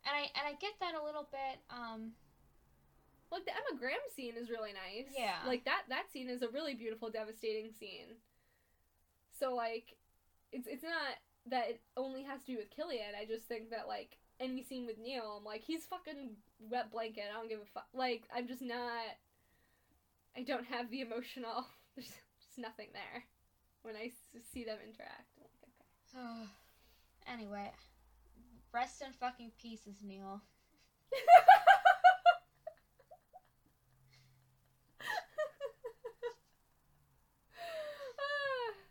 and 0.06 0.14
I 0.14 0.30
and 0.38 0.46
I 0.46 0.54
get 0.60 0.72
that 0.80 0.94
a 0.94 1.04
little 1.04 1.28
bit. 1.30 1.58
Um, 1.70 2.12
Like 3.30 3.44
the 3.44 3.50
Emma 3.50 3.78
Graham 3.78 3.98
scene 4.14 4.34
is 4.38 4.48
really 4.50 4.72
nice. 4.72 5.10
Yeah. 5.16 5.42
Like 5.46 5.64
that 5.64 5.82
that 5.88 6.10
scene 6.12 6.30
is 6.30 6.42
a 6.42 6.48
really 6.48 6.74
beautiful, 6.74 7.10
devastating 7.10 7.72
scene. 7.78 8.16
So 9.38 9.54
like, 9.54 9.96
it's 10.52 10.66
it's 10.66 10.84
not 10.84 11.18
that 11.50 11.68
it 11.70 11.80
only 11.96 12.22
has 12.22 12.40
to 12.42 12.52
do 12.52 12.58
with 12.58 12.70
Killian. 12.70 13.14
I 13.20 13.24
just 13.26 13.44
think 13.46 13.70
that 13.70 13.88
like 13.88 14.16
any 14.38 14.62
scene 14.62 14.86
with 14.86 14.98
Neal, 14.98 15.38
I'm 15.38 15.44
like 15.44 15.62
he's 15.62 15.84
fucking 15.86 16.36
wet 16.70 16.90
blanket. 16.92 17.24
I 17.30 17.34
don't 17.34 17.48
give 17.48 17.60
a 17.60 17.66
fuck. 17.74 17.88
Like 17.92 18.22
I'm 18.34 18.46
just 18.46 18.62
not. 18.62 19.18
I 20.36 20.42
don't 20.42 20.66
have 20.66 20.90
the 20.90 21.00
emotional. 21.00 21.66
There's 21.96 22.12
just 22.38 22.58
nothing 22.58 22.88
there 22.92 23.24
when 23.82 23.96
I 23.96 24.12
see 24.52 24.64
them 24.64 24.78
interact. 24.84 25.32
I'm 25.34 25.42
like, 25.42 25.56
okay. 25.66 26.50
anyway, 27.32 27.70
rest 28.76 29.00
in 29.00 29.10
fucking 29.12 29.52
pieces, 29.58 29.96
Neal. 30.04 30.42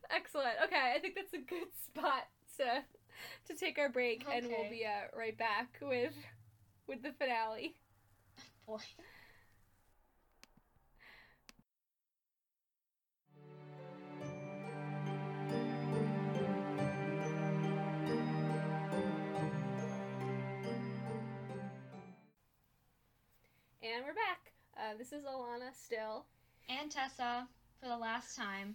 Excellent. 0.09 0.55
Okay, 0.63 0.93
I 0.95 0.99
think 0.99 1.13
that's 1.15 1.33
a 1.33 1.37
good 1.37 1.67
spot 1.85 2.23
to 2.57 2.83
to 3.47 3.59
take 3.59 3.77
our 3.77 3.89
break, 3.89 4.25
and 4.31 4.47
we'll 4.47 4.69
be 4.71 4.85
uh, 4.85 5.15
right 5.15 5.37
back 5.37 5.77
with 5.81 6.13
with 6.87 7.03
the 7.03 7.11
finale. 7.11 7.75
Boy. 8.67 8.79
And 23.85 24.03
we're 24.03 24.15
back. 24.15 24.51
Uh, 24.75 24.97
this 24.97 25.13
is 25.13 25.25
Alana 25.25 25.69
still. 25.71 26.25
And 26.67 26.89
Tessa 26.89 27.47
for 27.79 27.87
the 27.87 27.95
last 27.95 28.35
time. 28.35 28.73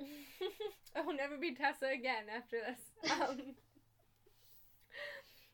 I 0.00 1.00
will 1.04 1.12
never 1.12 1.36
be 1.36 1.54
Tessa 1.54 1.88
again 1.92 2.24
after 2.34 2.56
this. 2.56 3.12
Um, 3.20 3.54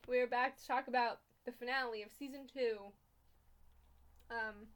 we 0.07 0.19
are 0.21 0.27
back 0.27 0.57
to 0.57 0.65
talk 0.65 0.87
about 0.87 1.19
the 1.45 1.51
finale 1.51 2.03
of 2.03 2.09
season 2.17 2.47
two. 2.53 2.77
Um, 4.31 4.67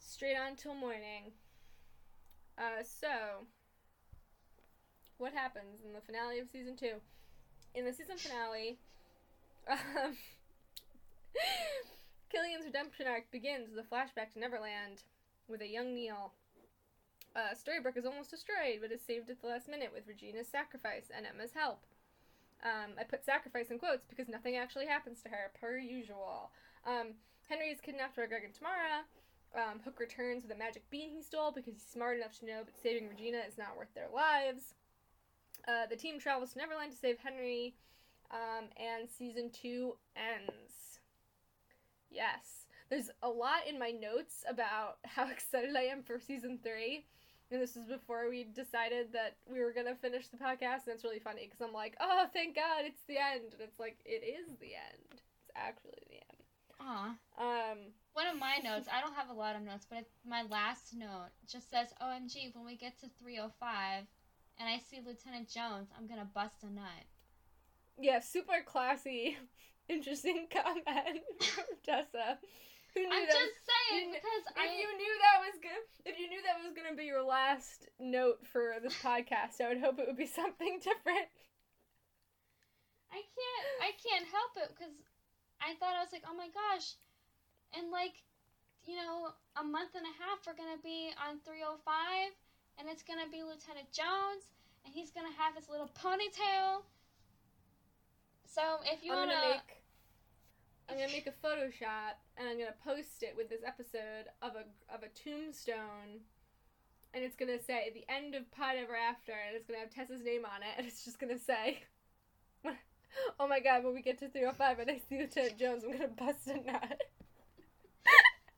straight 0.00 0.36
on 0.36 0.56
till 0.56 0.74
morning. 0.74 1.30
Uh, 2.58 2.82
so, 2.82 3.46
what 5.18 5.32
happens 5.32 5.82
in 5.86 5.92
the 5.92 6.00
finale 6.00 6.40
of 6.40 6.48
season 6.48 6.74
two? 6.74 6.94
In 7.76 7.84
the 7.84 7.92
season 7.92 8.16
finale, 8.16 8.78
um, 9.70 10.16
Killian's 12.30 12.66
redemption 12.66 13.06
arc 13.06 13.30
begins 13.30 13.68
with 13.70 13.84
a 13.84 13.88
flashback 13.88 14.32
to 14.32 14.38
Neverland 14.38 15.02
with 15.48 15.60
a 15.60 15.68
young 15.68 15.94
Neal. 15.94 16.32
Uh, 17.34 17.54
Storybrooke 17.54 17.96
is 17.96 18.06
almost 18.06 18.30
destroyed, 18.30 18.80
but 18.80 18.90
is 18.90 19.02
saved 19.02 19.30
at 19.30 19.40
the 19.40 19.46
last 19.46 19.68
minute 19.68 19.90
with 19.94 20.08
Regina's 20.08 20.48
sacrifice 20.48 21.10
and 21.14 21.26
Emma's 21.26 21.52
help. 21.52 21.84
Um, 22.64 22.96
I 22.98 23.04
put 23.04 23.24
sacrifice 23.24 23.70
in 23.70 23.78
quotes 23.78 24.06
because 24.08 24.28
nothing 24.28 24.56
actually 24.56 24.86
happens 24.86 25.22
to 25.22 25.28
her, 25.28 25.52
per 25.60 25.76
usual. 25.76 26.50
Um, 26.86 27.14
Henry 27.48 27.68
is 27.68 27.80
kidnapped 27.80 28.16
by 28.16 28.26
Greg 28.26 28.44
and 28.44 28.54
Tamara. 28.54 29.04
Um, 29.54 29.80
Hook 29.84 30.00
returns 30.00 30.42
with 30.42 30.52
a 30.52 30.58
magic 30.58 30.88
bean 30.90 31.10
he 31.10 31.22
stole 31.22 31.52
because 31.52 31.74
he's 31.74 31.86
smart 31.86 32.16
enough 32.16 32.38
to 32.40 32.46
know 32.46 32.64
that 32.64 32.82
saving 32.82 33.08
Regina 33.08 33.40
is 33.46 33.58
not 33.58 33.76
worth 33.76 33.92
their 33.94 34.08
lives. 34.12 34.74
Uh, 35.68 35.86
the 35.88 35.96
team 35.96 36.18
travels 36.18 36.52
to 36.52 36.58
Neverland 36.58 36.92
to 36.92 36.98
save 36.98 37.18
Henry, 37.18 37.74
um, 38.30 38.66
and 38.76 39.08
season 39.08 39.50
two 39.50 39.96
ends. 40.16 40.85
Yes. 42.16 42.64
There's 42.88 43.10
a 43.22 43.28
lot 43.28 43.66
in 43.68 43.78
my 43.78 43.90
notes 43.90 44.44
about 44.48 44.98
how 45.04 45.28
excited 45.30 45.76
I 45.76 45.82
am 45.82 46.02
for 46.02 46.18
season 46.18 46.58
three. 46.62 47.04
And 47.50 47.60
this 47.62 47.76
was 47.76 47.84
before 47.84 48.28
we 48.28 48.42
decided 48.42 49.12
that 49.12 49.36
we 49.48 49.60
were 49.60 49.72
going 49.72 49.86
to 49.86 49.94
finish 49.94 50.26
the 50.28 50.36
podcast. 50.36 50.86
And 50.86 50.94
it's 50.94 51.04
really 51.04 51.20
funny 51.20 51.44
because 51.44 51.60
I'm 51.60 51.72
like, 51.72 51.94
oh, 52.00 52.26
thank 52.32 52.56
God, 52.56 52.82
it's 52.82 53.02
the 53.06 53.18
end. 53.18 53.52
And 53.52 53.60
it's 53.62 53.78
like, 53.78 53.98
it 54.04 54.24
is 54.26 54.48
the 54.58 54.74
end. 54.74 55.06
It's 55.12 55.50
actually 55.54 56.02
the 56.08 56.16
end. 56.16 56.42
Aw. 56.80 57.14
Um, 57.38 57.78
One 58.14 58.26
of 58.26 58.38
my 58.38 58.56
notes, 58.64 58.88
I 58.92 59.00
don't 59.00 59.14
have 59.14 59.30
a 59.30 59.38
lot 59.38 59.54
of 59.56 59.62
notes, 59.62 59.86
but 59.88 60.04
my 60.26 60.42
last 60.50 60.92
note 60.96 61.30
just 61.46 61.70
says, 61.70 61.88
OMG, 62.02 62.54
when 62.54 62.64
we 62.66 62.76
get 62.76 62.98
to 63.00 63.06
305 63.22 64.04
and 64.58 64.68
I 64.68 64.78
see 64.78 65.00
Lieutenant 65.04 65.48
Jones, 65.48 65.88
I'm 65.96 66.06
gonna 66.06 66.28
bust 66.34 66.64
a 66.64 66.66
nut. 66.66 67.06
yeah, 68.00 68.20
super 68.20 68.62
classy, 68.64 69.36
interesting 69.88 70.46
comment 70.52 71.22
from 71.40 71.64
Tessa. 71.84 72.38
Who 72.94 73.02
knew 73.04 73.12
I'm 73.12 73.26
that 73.28 73.32
just 73.36 73.60
saying 73.68 74.08
you- 74.08 74.14
because 74.16 74.44
If 74.50 74.56
I 74.56 74.72
you 74.72 74.88
knew 74.96 75.14
that 75.20 75.38
was 75.44 75.56
good, 75.60 75.82
if 76.08 76.18
you 76.18 76.28
knew 76.32 76.40
that 76.48 76.56
was 76.64 76.72
gonna 76.72 76.96
be 76.96 77.04
your 77.04 77.22
last 77.22 77.88
note 78.00 78.40
for 78.46 78.76
this 78.82 78.94
podcast, 79.04 79.60
I 79.60 79.68
would 79.68 79.80
hope 79.84 79.98
it 79.98 80.06
would 80.08 80.16
be 80.16 80.26
something 80.26 80.80
different. 80.84 81.28
I 83.12 83.20
can't 83.20 83.66
I 83.84 83.90
can't 84.00 84.26
help 84.32 84.52
it 84.64 84.70
because 84.74 84.92
I 85.60 85.74
thought 85.80 85.96
I 85.96 86.00
was 86.04 86.12
like, 86.12 86.24
oh 86.28 86.36
my 86.36 86.48
gosh, 86.52 86.96
and 87.76 87.90
like 87.92 88.16
you 88.84 88.96
know 88.96 89.32
a 89.60 89.64
month 89.64 89.92
and 89.94 90.04
a 90.04 90.14
half 90.20 90.40
we're 90.46 90.56
gonna 90.56 90.80
be 90.82 91.12
on 91.20 91.40
305, 91.44 92.32
and 92.80 92.88
it's 92.88 93.02
gonna 93.04 93.28
be 93.30 93.44
Lieutenant 93.44 93.92
Jones, 93.92 94.48
and 94.84 94.92
he's 94.92 95.10
gonna 95.12 95.32
have 95.36 95.52
his 95.56 95.68
little 95.68 95.88
ponytail. 96.00 96.80
So 98.48 98.80
if 98.88 99.04
you 99.04 99.12
I'm 99.12 99.28
wanna, 99.28 99.40
make 99.52 99.75
I'm 100.88 100.96
gonna 100.96 101.12
make 101.12 101.26
a 101.26 101.46
Photoshop 101.46 102.14
and 102.36 102.48
I'm 102.48 102.58
gonna 102.58 102.74
post 102.84 103.22
it 103.22 103.34
with 103.36 103.48
this 103.48 103.62
episode 103.66 104.30
of 104.42 104.52
a 104.54 104.94
of 104.94 105.02
a 105.02 105.08
tombstone, 105.08 106.22
and 107.12 107.24
it's 107.24 107.36
gonna 107.36 107.60
say 107.60 107.90
the 107.92 108.04
end 108.12 108.34
of 108.34 108.50
Pod 108.52 108.76
Ever 108.76 108.94
After, 108.94 109.32
and 109.32 109.56
it's 109.56 109.66
gonna 109.66 109.80
have 109.80 109.90
Tessa's 109.90 110.22
name 110.22 110.44
on 110.44 110.62
it, 110.62 110.68
and 110.78 110.86
it's 110.86 111.04
just 111.04 111.18
gonna 111.18 111.38
say, 111.38 111.82
"Oh 113.40 113.48
my 113.48 113.60
God, 113.60 113.84
when 113.84 113.94
we 113.94 114.02
get 114.02 114.18
to 114.18 114.28
305 114.28 114.78
and 114.80 114.90
I 114.90 115.00
see 115.08 115.18
Lieutenant 115.18 115.58
Jones, 115.58 115.84
I'm 115.84 115.92
gonna 115.92 116.08
bust 116.08 116.46
a 116.46 116.54
nut." 116.54 117.02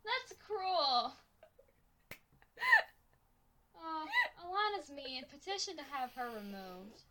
that's 0.05 0.35
cruel. 0.47 1.15
Oh, 3.81 4.05
Alana's 4.45 4.91
mean. 4.91 5.25
Petition 5.31 5.77
to 5.77 5.83
have 5.91 6.13
her 6.15 6.27
removed. 6.27 7.03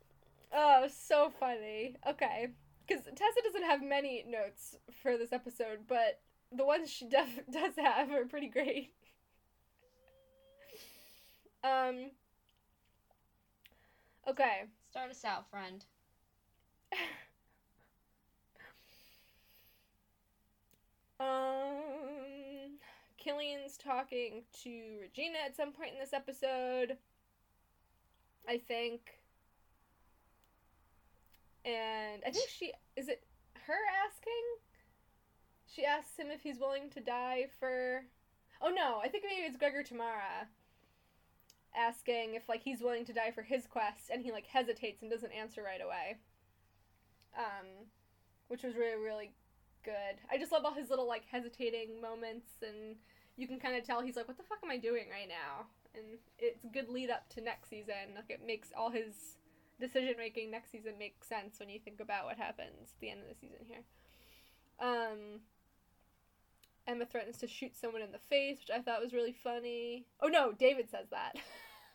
Oh, 0.54 0.88
so 0.94 1.32
funny. 1.40 1.96
Okay. 2.08 2.50
Because 2.88 3.04
Tessa 3.04 3.42
doesn't 3.44 3.66
have 3.66 3.84
many 3.84 4.24
notes 4.28 4.76
for 5.02 5.18
this 5.18 5.34
episode, 5.34 5.80
but 5.88 6.22
the 6.56 6.66
ones 6.66 6.90
she 6.90 7.08
def- 7.08 7.46
does 7.52 7.74
have 7.78 8.12
are 8.12 8.26
pretty 8.26 8.48
great. 8.48 8.94
um. 11.64 12.12
Okay. 14.28 14.64
Start 14.90 15.12
us 15.12 15.24
out, 15.26 15.50
friend. 15.50 15.86
Um. 21.20 22.78
Killian's 23.18 23.76
talking 23.76 24.44
to 24.62 24.98
Regina 25.02 25.40
at 25.44 25.56
some 25.56 25.72
point 25.72 25.94
in 25.94 26.00
this 26.00 26.14
episode. 26.14 26.98
I 28.48 28.60
think. 28.60 29.17
And 31.66 32.22
I 32.26 32.32
think 32.32 32.50
she. 32.50 32.72
Is 32.96 33.08
it 33.10 33.24
her 33.66 33.80
asking? 34.06 34.34
She 35.66 35.86
asks 35.86 36.18
him 36.18 36.28
if 36.32 36.42
he's 36.42 36.60
willing 36.60 36.90
to 36.92 37.02
die 37.02 37.48
for. 37.60 38.04
Oh 38.62 38.70
no, 38.70 39.00
I 39.04 39.08
think 39.08 39.24
maybe 39.28 39.46
it's 39.46 39.58
Gregor 39.58 39.84
Tamara 39.84 40.48
asking 41.78 42.34
if 42.34 42.50
like 42.50 42.64
he's 42.64 42.82
willing 42.82 43.06
to 43.06 43.14
die 43.14 43.32
for 43.32 43.44
his 43.44 43.68
quest 43.68 44.10
and 44.12 44.24
he 44.24 44.32
like 44.32 44.48
hesitates 44.48 45.02
and 45.02 45.12
doesn't 45.12 45.32
answer 45.32 45.62
right 45.62 45.82
away. 45.82 46.18
Um 47.38 47.86
which 48.48 48.64
was 48.64 48.76
really 48.76 49.02
really 49.02 49.32
good. 49.84 50.18
I 50.32 50.38
just 50.38 50.52
love 50.52 50.66
all 50.66 50.74
his 50.74 50.90
little 50.90 51.08
like 51.08 51.24
hesitating 51.30 52.02
moments 52.02 52.50
and 52.62 52.96
you 53.36 53.48
can 53.48 53.60
kind 53.60 53.78
of 53.78 53.84
tell 53.84 54.02
he's 54.02 54.16
like 54.16 54.28
what 54.28 54.38
the 54.38 54.44
fuck 54.44 54.60
am 54.64 54.72
I 54.72 54.78
doing 54.78 55.06
right 55.12 55.30
now? 55.30 55.68
And 55.94 56.18
it's 56.40 56.64
a 56.64 56.68
good 56.68 56.90
lead 56.90 57.12
up 57.12 57.30
to 57.36 57.42
next 57.42 57.70
season. 57.70 58.16
Like 58.16 58.30
it 58.30 58.42
makes 58.46 58.70
all 58.76 58.90
his 58.90 59.38
decision 59.80 60.16
making 60.18 60.52
next 60.52 60.72
season 60.72 60.94
makes 60.98 61.28
sense 61.28 61.60
when 61.60 61.70
you 61.70 61.80
think 61.80 62.00
about 62.00 62.26
what 62.26 62.38
happens 62.38 62.94
at 62.94 63.00
the 63.00 63.10
end 63.10 63.22
of 63.22 63.28
the 63.28 63.36
season 63.36 63.66
here. 63.68 63.84
Um 64.80 65.42
Emma 66.88 67.06
threatens 67.06 67.38
to 67.40 67.48
shoot 67.48 67.76
someone 67.76 68.02
in 68.02 68.14
the 68.14 68.20
face, 68.30 68.60
which 68.60 68.70
I 68.74 68.82
thought 68.82 69.02
was 69.02 69.14
really 69.14 69.36
funny. 69.44 70.06
Oh 70.22 70.28
no, 70.28 70.54
David 70.54 70.90
says 70.90 71.08
that. 71.12 71.36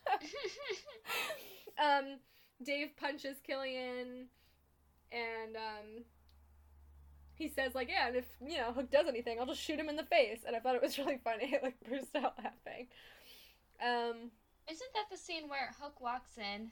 um, 1.83 2.19
Dave 2.63 2.95
punches 2.95 3.37
Killian, 3.45 4.27
and 5.11 5.55
um, 5.55 6.03
he 7.33 7.49
says 7.49 7.73
like, 7.73 7.89
"Yeah, 7.89 8.07
and 8.07 8.15
if 8.15 8.25
you 8.45 8.57
know 8.57 8.71
Hook 8.71 8.91
does 8.91 9.07
anything, 9.07 9.39
I'll 9.39 9.47
just 9.47 9.61
shoot 9.61 9.79
him 9.79 9.89
in 9.89 9.95
the 9.95 10.03
face." 10.03 10.41
And 10.45 10.55
I 10.55 10.59
thought 10.59 10.75
it 10.75 10.81
was 10.81 10.97
really 10.99 11.19
funny. 11.23 11.57
Like 11.63 11.75
burst 11.89 12.15
out 12.15 12.35
laughing. 12.37 12.87
Um, 13.81 14.29
Isn't 14.69 14.93
that 14.93 15.05
the 15.11 15.17
scene 15.17 15.49
where 15.49 15.73
Hook 15.81 15.99
walks 15.99 16.37
in, 16.37 16.71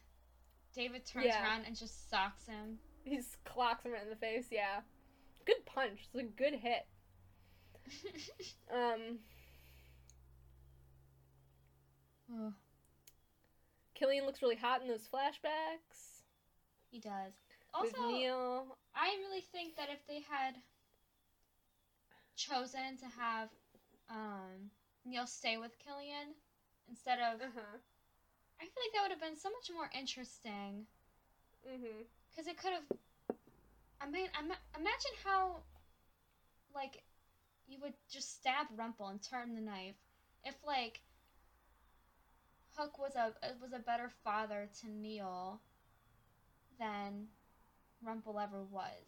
David 0.74 1.06
turns 1.06 1.26
Yeah. 1.26 1.44
around 1.44 1.66
and 1.66 1.76
just 1.76 2.10
socks 2.10 2.46
him? 2.48 2.80
he 3.04 3.16
just 3.18 3.44
clocks 3.44 3.84
him 3.84 3.92
right 3.94 4.04
in 4.04 4.10
the 4.10 4.16
face. 4.16 4.48
Yeah, 4.52 4.82
good 5.46 5.66
punch. 5.66 6.00
It's 6.14 6.16
a 6.16 6.24
good 6.24 6.54
hit. 6.56 6.86
Um, 8.74 9.20
Oh, 12.34 12.54
Killian 13.94 14.26
looks 14.26 14.42
really 14.42 14.56
hot 14.56 14.82
in 14.82 14.88
those 14.88 15.08
flashbacks 15.14 16.22
he 16.90 17.00
does. 17.00 17.34
with 17.82 17.94
Also, 17.96 18.08
Neal. 18.08 18.78
I 18.96 19.16
really 19.20 19.42
think 19.52 19.76
that 19.76 19.90
if 19.90 20.00
they 20.08 20.22
had 20.22 20.56
chosen 22.38 22.98
to 23.00 23.06
have 23.20 23.50
um, 24.10 24.72
Neal 25.06 25.28
stay 25.28 25.58
with 25.58 25.78
Killian 25.80 26.36
instead 26.90 27.20
of, 27.20 27.42
Uh 27.42 27.46
huh. 27.54 27.78
I 28.62 28.66
feel 28.66 28.84
like 28.86 28.94
that 28.94 29.02
would 29.02 29.12
have 29.12 29.20
been 29.20 29.36
so 29.38 29.50
much 29.50 29.70
more 29.74 29.90
interesting. 29.98 30.86
Mhm. 31.66 32.08
Because 32.30 32.48
it 32.48 32.58
could 32.58 32.74
have. 32.74 32.86
I 34.02 34.06
mean, 34.06 34.30
ima- 34.40 34.60
imagine 34.76 35.12
how, 35.24 35.64
like, 36.74 37.04
you 37.68 37.80
would 37.82 37.94
just 38.10 38.36
stab 38.36 38.68
Rumple 38.76 39.08
and 39.08 39.22
turn 39.22 39.56
the 39.56 39.62
knife. 39.62 39.96
If 40.44 40.56
like, 40.64 41.02
Hook 42.76 42.98
was 42.98 43.16
a 43.16 43.36
was 43.60 43.72
a 43.72 43.80
better 43.80 44.10
father 44.10 44.68
to 44.80 44.88
Neal 44.90 45.62
than 46.80 47.30
Rumple 48.02 48.40
ever 48.40 48.64
was. 48.64 49.06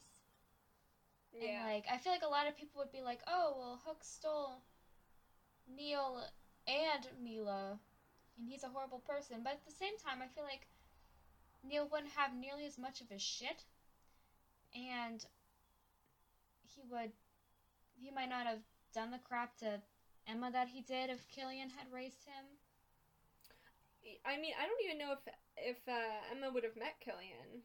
Yeah. 1.34 1.48
And 1.66 1.74
like, 1.74 1.86
I 1.92 1.98
feel 1.98 2.12
like 2.14 2.22
a 2.24 2.28
lot 2.28 2.48
of 2.48 2.56
people 2.56 2.80
would 2.80 2.92
be 2.92 3.02
like, 3.02 3.22
"Oh, 3.28 3.56
well, 3.58 3.82
Hook 3.86 4.04
stole 4.04 4.62
Neal 5.68 6.26
and 6.68 7.06
Milah, 7.22 7.80
and 8.38 8.48
he's 8.48 8.64
a 8.64 8.70
horrible 8.70 9.00
person." 9.00 9.44
But 9.44 9.54
at 9.54 9.66
the 9.66 9.72
same 9.72 9.98
time, 9.98 10.22
I 10.22 10.28
feel 10.28 10.44
like 10.44 10.68
Neal 11.64 11.88
wouldn't 11.92 12.14
have 12.14 12.36
nearly 12.36 12.66
as 12.66 12.78
much 12.78 13.02
of 13.02 13.10
his 13.10 13.22
shit, 13.22 13.66
and 14.76 15.26
he 16.76 16.84
would, 16.90 17.12
he 17.96 18.12
might 18.12 18.30
not 18.30 18.46
have 18.46 18.60
done 18.94 19.12
the 19.12 19.20
crap 19.20 19.58
to 19.58 19.82
Emma 20.28 20.52
that 20.52 20.68
he 20.70 20.82
did 20.82 21.10
if 21.10 21.28
Killian 21.28 21.70
had 21.70 21.92
raised 21.92 22.24
him. 22.26 22.46
I 24.26 24.38
mean, 24.38 24.54
I 24.60 24.66
don't 24.66 24.84
even 24.84 24.98
know 24.98 25.14
if 25.14 25.34
if 25.58 25.78
uh, 25.88 26.32
Emma 26.32 26.52
would 26.52 26.64
have 26.64 26.76
met 26.76 27.00
Killian 27.00 27.64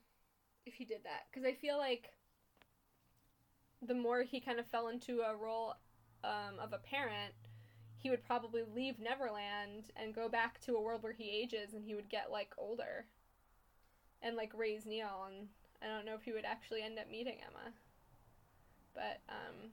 if 0.67 0.75
he 0.75 0.85
did 0.85 1.03
that 1.05 1.27
because 1.31 1.45
I 1.45 1.55
feel 1.55 1.79
like 1.79 2.13
the 3.83 3.95
more 3.95 4.23
he 4.23 4.41
kind 4.41 4.59
of 4.59 4.67
fell 4.67 4.89
into 4.89 5.21
a 5.21 5.37
role 5.37 5.75
um, 6.25 6.59
of 6.61 6.73
a 6.73 6.79
parent, 6.79 7.35
he 7.99 8.11
would 8.11 8.25
probably 8.25 8.63
leave 8.63 8.99
Neverland 9.01 9.91
and 9.97 10.15
go 10.15 10.29
back 10.29 10.61
to 10.63 10.77
a 10.77 10.81
world 10.81 11.03
where 11.03 11.13
he 11.13 11.31
ages 11.31 11.75
and 11.75 11.85
he 11.85 11.95
would 11.95 12.09
get 12.09 12.31
like 12.31 12.55
older 12.59 13.07
and 14.23 14.37
like 14.37 14.53
raise 14.55 14.87
Neal 14.87 15.27
and 15.29 15.49
I 15.83 15.87
don't 15.87 16.05
know 16.07 16.15
if 16.15 16.23
he 16.23 16.33
would 16.33 16.45
actually 16.45 16.83
end 16.83 16.99
up 16.99 17.11
meeting 17.11 17.39
Emma. 17.43 17.73
But 18.95 19.21
um 19.29 19.73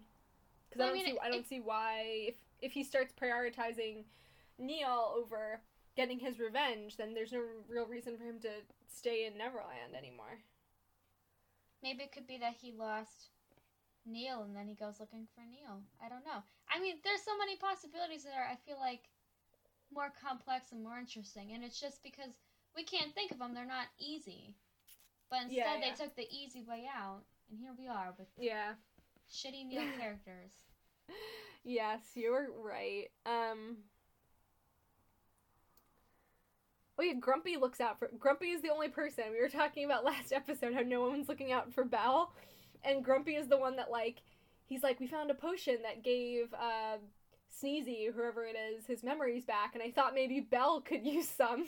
cuz 0.72 0.80
Well, 0.80 0.88
I 0.88 0.92
I 0.92 0.94
don't 0.94 0.94
mean, 0.94 1.06
see 1.06 1.20
I 1.22 1.30
don't 1.30 1.48
see 1.48 1.60
why 1.60 2.02
if 2.30 2.36
if 2.62 2.72
he 2.74 2.84
starts 2.84 3.14
prioritizing 3.14 4.06
Neal 4.58 5.14
over 5.16 5.62
getting 5.96 6.20
his 6.20 6.40
revenge, 6.40 6.98
then 6.98 7.14
there's 7.14 7.32
no 7.34 7.44
real 7.68 7.86
reason 7.86 8.18
for 8.18 8.24
him 8.26 8.40
to 8.42 8.50
stay 8.88 9.26
in 9.26 9.38
Neverland 9.38 9.96
anymore. 9.96 10.40
Maybe 11.82 12.04
it 12.04 12.12
could 12.12 12.28
be 12.28 12.38
that 12.40 12.56
he 12.56 12.72
lost 12.74 13.30
Neal 14.06 14.44
and 14.44 14.56
then 14.56 14.68
he 14.68 14.76
goes 14.76 15.00
looking 15.00 15.28
for 15.34 15.42
Neal. 15.42 15.82
I 16.04 16.10
don't 16.10 16.26
know. 16.26 16.44
I 16.70 16.80
mean, 16.80 16.98
there's 17.04 17.22
so 17.22 17.38
many 17.38 17.56
possibilities 17.58 18.24
that 18.24 18.34
are, 18.38 18.46
I 18.50 18.56
feel 18.66 18.80
like, 18.80 19.10
more 19.94 20.12
complex 20.22 20.72
and 20.72 20.84
more 20.84 20.98
interesting. 20.98 21.52
And 21.54 21.64
it's 21.64 21.80
just 21.80 22.02
because 22.04 22.32
we 22.76 22.84
can't 22.84 23.14
think 23.14 23.32
of 23.32 23.40
them, 23.40 23.54
they're 23.54 23.66
not 23.66 23.88
easy. 24.00 24.56
But 25.30 25.44
instead, 25.44 25.80
Yeah, 25.82 25.82
they 25.82 25.92
took 25.96 26.16
the 26.16 26.28
easy 26.32 26.64
way 26.64 26.86
out. 26.94 27.22
And 27.50 27.60
here 27.60 27.72
we 27.78 27.88
are 27.88 28.14
with 28.18 28.28
Yeah. 28.38 28.74
shitty 29.32 29.66
Neal 29.68 29.84
characters. 30.00 30.52
Yes, 31.64 32.02
you're 32.16 32.50
right. 32.64 33.08
Um 33.26 33.78
Oh 36.98 37.04
yeah, 37.04 37.14
Grumpy 37.20 37.58
looks 37.58 37.82
out 37.82 38.00
for 38.00 38.10
Grumpy 38.18 38.52
is 38.52 38.62
the 38.62 38.70
only 38.72 38.88
person. 38.88 39.26
We 39.32 39.42
were 39.42 39.50
talking 39.50 39.84
about 39.86 40.06
last 40.06 40.32
episode 40.34 40.74
how 40.74 40.82
no 40.82 41.02
one's 41.02 41.28
looking 41.28 41.52
out 41.52 41.74
for 41.74 41.84
Belle. 41.84 42.32
And 42.86 43.04
Grumpy 43.04 43.36
is 43.36 43.48
the 43.48 43.58
one 43.58 43.76
that 43.78 43.92
like 43.92 44.22
he's 44.66 44.84
like, 44.84 45.00
We 45.00 45.08
found 45.08 45.32
a 45.32 45.36
potion 45.36 45.78
that 45.84 46.04
gave 46.04 46.54
uh 46.54 46.98
Sneezy, 47.62 48.14
whoever 48.14 48.46
it 48.46 48.56
is, 48.56 48.86
his 48.86 49.04
memories 49.04 49.46
back, 49.46 49.74
and 49.74 49.84
I 49.84 49.92
thought 49.92 50.14
maybe 50.14 50.40
Belle 50.40 50.82
could 50.82 51.06
use 51.06 51.28
some. 51.28 51.68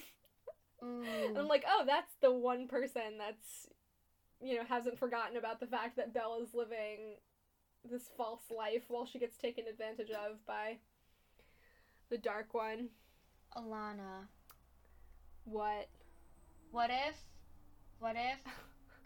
And 0.81 1.37
I'm 1.37 1.47
like, 1.47 1.65
oh, 1.67 1.83
that's 1.87 2.13
the 2.21 2.31
one 2.31 2.67
person 2.67 3.17
that's, 3.17 3.67
you 4.41 4.55
know, 4.55 4.63
hasn't 4.67 4.99
forgotten 4.99 5.37
about 5.37 5.59
the 5.59 5.65
fact 5.65 5.97
that 5.97 6.13
Belle 6.13 6.39
is 6.43 6.53
living 6.53 7.15
this 7.89 8.09
false 8.15 8.43
life 8.55 8.83
while 8.87 9.05
she 9.05 9.17
gets 9.17 9.37
taken 9.37 9.65
advantage 9.67 10.11
of 10.11 10.45
by 10.45 10.77
the 12.09 12.17
Dark 12.17 12.53
One. 12.53 12.89
Alana. 13.55 14.27
What? 15.45 15.87
What 16.71 16.91
if, 16.91 17.15
what 17.99 18.15
if 18.15 18.39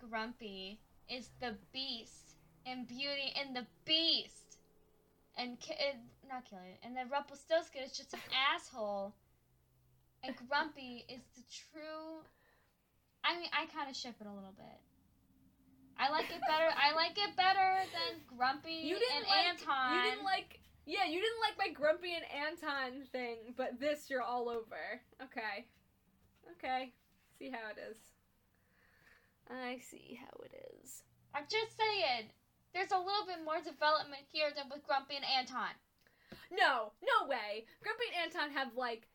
Grumpy 0.09 0.80
is 1.12 1.30
the 1.41 1.55
beast 1.74 2.36
and 2.66 2.88
Beauty 2.88 3.34
and 3.39 3.55
the 3.55 3.66
Beast, 3.86 4.57
and 5.38 5.59
Ki- 5.59 5.74
uh, 5.80 5.97
not 6.30 6.45
Killian, 6.45 6.78
and 6.84 6.95
then 6.95 7.09
Rumpelstiltskin 7.09 7.84
is 7.84 7.91
just 7.91 8.14
an 8.14 8.20
asshole, 8.55 9.14
and 10.24 10.36
Grumpy 10.47 11.05
is 11.09 11.22
the 11.36 11.43
true. 11.51 12.24
I 13.24 13.38
mean, 13.38 13.49
I 13.53 13.66
kind 13.66 13.89
of 13.89 13.95
ship 13.95 14.16
it 14.20 14.28
a 14.28 14.34
little 14.34 14.53
bit. 14.55 14.80
I 15.99 16.09
like 16.09 16.32
it 16.32 16.41
better. 16.47 16.70
I 16.74 16.95
like 16.95 17.18
it 17.18 17.36
better 17.36 17.86
than 17.93 18.22
Grumpy 18.38 18.82
You 18.86 18.97
didn't 18.97 19.18
and 19.18 19.28
like. 19.28 19.68
Anton. 19.68 19.95
You 19.95 20.01
didn't 20.09 20.24
like. 20.26 20.59
Yeah, 20.86 21.05
you 21.05 21.22
didn't 21.22 21.41
like 21.45 21.57
my 21.57 21.74
Grumpy 21.74 22.16
and 22.16 22.26
Anton 22.34 23.05
thing, 23.12 23.53
but 23.55 23.80
this 23.80 24.09
you're 24.09 24.24
all 24.24 24.49
over. 24.49 25.01
Okay. 25.22 25.66
Okay. 26.57 26.93
See 27.38 27.51
how 27.51 27.70
it 27.70 27.78
is. 27.91 27.97
I 29.50 29.80
see 29.80 30.20
how 30.20 30.36
it 30.44 30.54
is. 30.82 31.04
I'm 31.34 31.46
just 31.50 31.78
saying. 31.78 32.30
There's 32.74 32.92
a 32.92 32.98
little 32.98 33.28
bit 33.28 33.44
more 33.44 33.60
development 33.60 34.24
here 34.32 34.48
than 34.56 34.72
with 34.72 34.86
Grumpy 34.88 35.16
and 35.18 35.26
Anton. 35.28 35.76
No, 36.52 36.92
no 37.04 37.28
way. 37.28 37.66
Grumpy 37.84 38.08
and 38.12 38.32
Anton 38.32 38.52
have 38.56 38.76
like 38.76 39.08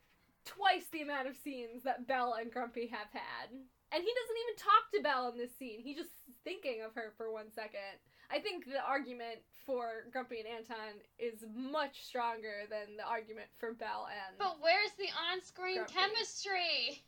twice 0.44 0.86
the 0.92 1.02
amount 1.02 1.28
of 1.28 1.36
scenes 1.36 1.82
that 1.84 2.06
Belle 2.06 2.36
and 2.40 2.52
Grumpy 2.52 2.86
have 2.88 3.08
had. 3.12 3.48
And 3.92 4.02
he 4.02 4.12
doesn't 4.12 4.42
even 4.44 4.56
talk 4.60 4.84
to 4.92 5.02
Belle 5.02 5.28
in 5.32 5.38
this 5.38 5.54
scene. 5.56 5.80
He's 5.80 5.96
just 5.96 6.12
thinking 6.44 6.82
of 6.84 6.94
her 6.94 7.12
for 7.16 7.32
one 7.32 7.50
second. 7.52 7.96
I 8.30 8.40
think 8.40 8.66
the 8.66 8.82
argument 8.84 9.40
for 9.64 10.04
Grumpy 10.12 10.40
and 10.40 10.48
Anton 10.48 11.00
is 11.18 11.44
much 11.54 12.04
stronger 12.04 12.66
than 12.68 12.96
the 12.96 13.06
argument 13.06 13.48
for 13.58 13.72
Belle 13.72 14.08
and 14.10 14.36
But 14.38 14.58
where's 14.60 14.92
the 14.98 15.08
on-screen 15.32 15.76
Grumpy. 15.76 15.94
chemistry? 15.94 17.04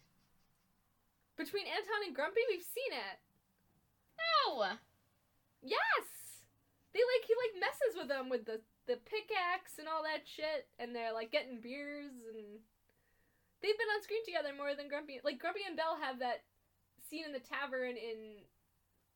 Between 1.38 1.70
Anton 1.70 2.02
and 2.04 2.14
Grumpy, 2.14 2.42
we've 2.50 2.66
seen 2.66 2.92
it. 2.92 3.18
No. 4.18 4.74
Yes. 5.62 6.06
They 6.92 7.00
like 7.00 7.24
he 7.24 7.34
like 7.38 7.54
messes 7.62 7.94
with 7.94 8.08
them 8.10 8.28
with 8.28 8.44
the 8.44 8.60
the 8.90 8.98
pickaxe 9.06 9.78
and 9.78 9.86
all 9.86 10.02
that 10.02 10.26
shit, 10.26 10.66
and 10.78 10.90
they're 10.90 11.14
like 11.14 11.30
getting 11.30 11.60
beers 11.60 12.10
and 12.10 12.58
they've 13.62 13.78
been 13.78 13.94
on 13.94 14.02
screen 14.02 14.24
together 14.26 14.50
more 14.56 14.74
than 14.74 14.88
Grumpy. 14.88 15.20
Like 15.22 15.38
Grumpy 15.38 15.62
and 15.66 15.76
Belle 15.76 15.98
have 16.02 16.18
that 16.18 16.42
scene 17.08 17.24
in 17.24 17.32
the 17.32 17.44
tavern 17.44 17.94
in 17.94 18.42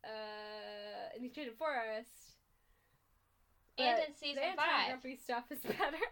uh 0.07 1.17
in 1.17 1.23
the 1.23 1.29
Enchanted 1.29 1.59
Forest. 1.59 2.39
But 3.77 3.99
in 4.07 4.15
season 4.15 4.43
the 4.47 4.57
five. 4.57 4.95
Grumpy 4.95 5.19
stuff 5.19 5.51
is 5.51 5.61
better. 5.65 6.07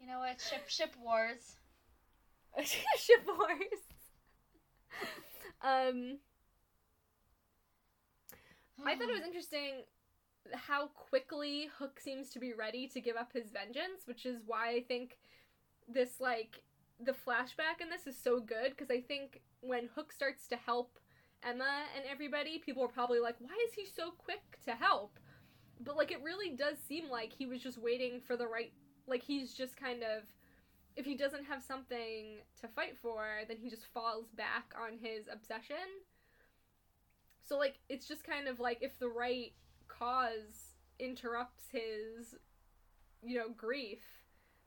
You 0.00 0.06
know 0.06 0.18
what? 0.18 0.40
Ship 0.40 0.64
ship 0.68 0.94
wars. 1.02 1.56
Ship 2.64 3.26
wars. 3.26 3.82
um. 5.62 6.18
I 8.84 8.96
thought 8.96 9.08
it 9.08 9.14
was 9.14 9.24
interesting 9.24 9.84
how 10.52 10.88
quickly 10.88 11.68
Hook 11.78 12.00
seems 12.00 12.30
to 12.30 12.40
be 12.40 12.52
ready 12.52 12.88
to 12.88 13.00
give 13.00 13.16
up 13.16 13.32
his 13.32 13.50
vengeance, 13.50 14.06
which 14.06 14.26
is 14.26 14.40
why 14.44 14.70
I 14.70 14.84
think 14.86 15.18
this 15.88 16.20
like 16.20 16.62
the 17.00 17.12
flashback 17.12 17.80
in 17.80 17.90
this 17.90 18.06
is 18.06 18.20
so 18.20 18.40
good 18.40 18.70
because 18.70 18.90
I 18.90 19.00
think 19.00 19.42
when 19.60 19.88
Hook 19.94 20.12
starts 20.12 20.46
to 20.48 20.56
help 20.56 20.98
Emma 21.44 21.84
and 21.96 22.04
everybody, 22.10 22.58
people 22.58 22.84
are 22.84 22.88
probably 22.88 23.20
like, 23.20 23.36
"Why 23.38 23.56
is 23.68 23.74
he 23.74 23.86
so 23.86 24.12
quick 24.12 24.58
to 24.64 24.72
help?" 24.72 25.18
But 25.80 25.96
like 25.96 26.12
it 26.12 26.22
really 26.22 26.50
does 26.50 26.78
seem 26.78 27.08
like 27.08 27.32
he 27.32 27.46
was 27.46 27.62
just 27.62 27.78
waiting 27.78 28.20
for 28.20 28.36
the 28.36 28.46
right 28.46 28.72
like 29.06 29.22
he's 29.22 29.52
just 29.54 29.76
kind 29.76 30.02
of 30.02 30.22
if 30.96 31.04
he 31.06 31.14
doesn't 31.14 31.44
have 31.44 31.62
something 31.62 32.38
to 32.60 32.68
fight 32.68 32.96
for, 33.00 33.26
then 33.48 33.56
he 33.56 33.70
just 33.70 33.86
falls 33.86 34.26
back 34.36 34.74
on 34.80 34.98
his 34.98 35.26
obsession. 35.32 35.76
So 37.44 37.58
like 37.58 37.78
it's 37.88 38.06
just 38.06 38.24
kind 38.24 38.48
of 38.48 38.60
like 38.60 38.78
if 38.80 38.98
the 38.98 39.08
right 39.08 39.52
cause 39.88 40.74
interrupts 40.98 41.64
his 41.70 42.34
you 43.22 43.36
know 43.36 43.48
grief 43.56 44.00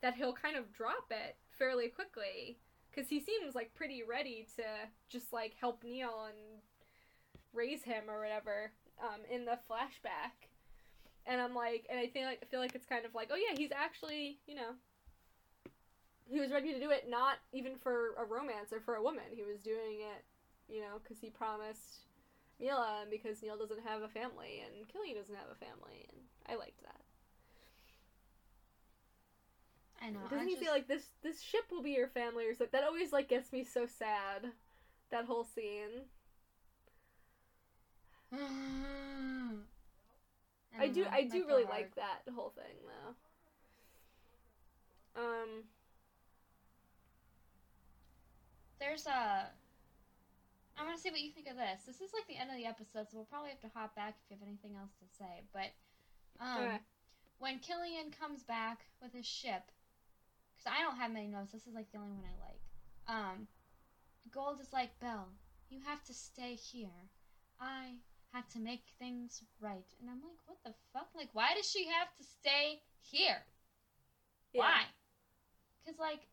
that 0.01 0.15
he'll 0.15 0.33
kind 0.33 0.55
of 0.55 0.71
drop 0.73 1.11
it 1.11 1.35
fairly 1.57 1.87
quickly 1.87 2.59
cuz 2.93 3.09
he 3.09 3.19
seems 3.19 3.55
like 3.55 3.73
pretty 3.73 4.03
ready 4.03 4.47
to 4.55 4.63
just 5.07 5.31
like 5.33 5.53
help 5.55 5.83
Neal 5.83 6.25
and 6.25 6.61
raise 7.53 7.83
him 7.83 8.09
or 8.09 8.19
whatever 8.19 8.71
um 8.99 9.21
in 9.29 9.45
the 9.45 9.59
flashback. 9.69 10.49
And 11.25 11.41
I'm 11.41 11.55
like 11.55 11.87
and 11.89 11.99
I 11.99 12.07
feel 12.07 12.25
like 12.25 12.39
I 12.41 12.45
feel 12.45 12.59
like 12.59 12.75
it's 12.75 12.85
kind 12.85 13.05
of 13.05 13.15
like 13.15 13.29
oh 13.31 13.35
yeah, 13.35 13.55
he's 13.57 13.71
actually, 13.71 14.39
you 14.47 14.55
know, 14.55 14.75
he 16.27 16.39
was 16.39 16.51
ready 16.51 16.73
to 16.73 16.79
do 16.79 16.89
it 16.89 17.09
not 17.09 17.37
even 17.51 17.75
for 17.77 18.13
a 18.17 18.25
romance 18.25 18.73
or 18.73 18.79
for 18.79 18.95
a 18.95 19.01
woman. 19.03 19.25
He 19.31 19.43
was 19.43 19.59
doing 19.59 20.01
it, 20.01 20.23
you 20.67 20.81
know, 20.81 20.99
cuz 21.07 21.19
he 21.19 21.29
promised 21.29 22.05
Milah 22.59 23.01
and 23.01 23.11
because 23.11 23.41
Neal 23.41 23.57
doesn't 23.57 23.83
have 23.83 24.01
a 24.01 24.07
family 24.09 24.61
and 24.65 24.87
Killian 24.87 25.15
doesn't 25.15 25.35
have 25.35 25.49
a 25.51 25.55
family 25.55 26.05
and 26.09 26.27
I 26.47 26.55
liked 26.55 26.81
that. 26.83 27.01
I 30.01 30.09
know. 30.09 30.19
Doesn't 30.29 30.39
I 30.39 30.45
he 30.45 30.51
just, 30.51 30.63
feel 30.63 30.71
like 30.71 30.87
this 30.87 31.09
this 31.21 31.41
ship 31.41 31.65
will 31.71 31.81
be 31.81 31.91
your 31.91 32.07
family 32.07 32.45
or 32.45 32.53
something? 32.53 32.69
That 32.71 32.83
always 32.87 33.11
like 33.13 33.27
gets 33.27 33.51
me 33.51 33.63
so 33.63 33.85
sad. 33.85 34.51
That 35.11 35.25
whole 35.25 35.43
scene. 35.43 36.07
I, 40.77 40.87
don't 40.87 40.93
do 40.93 41.05
I 41.11 41.23
do 41.23 41.45
really 41.47 41.63
hard. 41.63 41.75
like 41.77 41.95
that 41.95 42.21
whole 42.33 42.49
thing 42.55 42.75
though. 42.85 43.15
Um 45.15 45.63
There's 48.85 49.07
a. 49.07 49.49
I 50.77 50.83
want 50.85 50.93
to 50.93 51.01
see 51.01 51.09
what 51.09 51.21
you 51.21 51.31
think 51.31 51.49
of 51.49 51.57
this. 51.57 51.89
This 51.89 52.05
is 52.05 52.13
like 52.13 52.27
the 52.29 52.37
end 52.37 52.53
of 52.53 52.57
the 52.57 52.69
episode, 52.69 53.09
so 53.09 53.17
we'll 53.17 53.31
probably 53.31 53.49
have 53.49 53.63
to 53.65 53.73
hop 53.73 53.95
back 53.95 54.13
if 54.13 54.29
you 54.29 54.37
have 54.37 54.45
anything 54.45 54.77
else 54.77 54.93
to 55.01 55.07
say. 55.17 55.41
But 55.49 55.73
um, 56.37 56.77
when 57.39 57.57
Killian 57.65 58.13
comes 58.13 58.43
back 58.43 58.85
with 59.01 59.09
his 59.09 59.25
ship, 59.25 59.73
because 60.53 60.69
I 60.69 60.85
don't 60.85 61.01
have 61.01 61.09
many 61.09 61.25
notes. 61.25 61.49
This 61.49 61.65
is 61.65 61.73
like 61.73 61.89
the 61.89 61.97
only 61.97 62.13
one 62.13 62.29
I 62.29 62.37
like. 62.45 62.61
Um, 63.09 63.47
Gold 64.29 64.61
is 64.61 64.69
like 64.69 64.93
Belle. 65.01 65.33
You 65.73 65.79
have 65.87 66.03
to 66.05 66.13
stay 66.13 66.53
here. 66.53 67.09
I 67.57 67.97
had 68.33 68.45
to 68.53 68.59
make 68.59 68.83
things 68.99 69.41
right, 69.61 69.89
and 69.97 70.11
I'm 70.11 70.21
like, 70.21 70.37
what 70.45 70.61
the 70.61 70.77
fuck? 70.93 71.09
Like, 71.17 71.33
why 71.33 71.57
does 71.57 71.65
she 71.65 71.87
have 71.89 72.13
to 72.19 72.23
stay 72.23 72.83
here? 73.01 73.41
Yeah. 74.53 74.61
Why? 74.61 74.81
Because 75.81 75.97
like, 75.97 76.27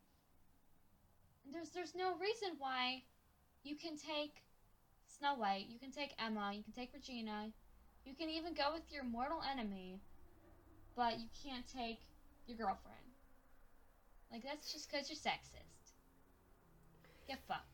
there's 1.52 1.70
there's 1.70 1.94
no 1.94 2.16
reason 2.18 2.56
why 2.58 3.02
you 3.62 3.76
can 3.76 3.96
take 3.96 4.42
Snow 5.06 5.34
White, 5.34 5.66
you 5.68 5.78
can 5.78 5.92
take 5.92 6.14
Emma, 6.18 6.52
you 6.54 6.62
can 6.62 6.72
take 6.72 6.90
Regina, 6.92 7.50
you 8.04 8.14
can 8.14 8.28
even 8.28 8.54
go 8.54 8.72
with 8.72 8.82
your 8.90 9.04
mortal 9.04 9.40
enemy, 9.50 10.00
but 10.96 11.20
you 11.20 11.26
can't 11.44 11.66
take 11.66 12.00
your 12.46 12.56
girlfriend. 12.56 12.96
Like 14.32 14.42
that's 14.42 14.72
just 14.72 14.90
because 14.90 15.08
you're 15.08 15.16
sexist. 15.16 15.92
Get 17.28 17.38
fucked. 17.46 17.66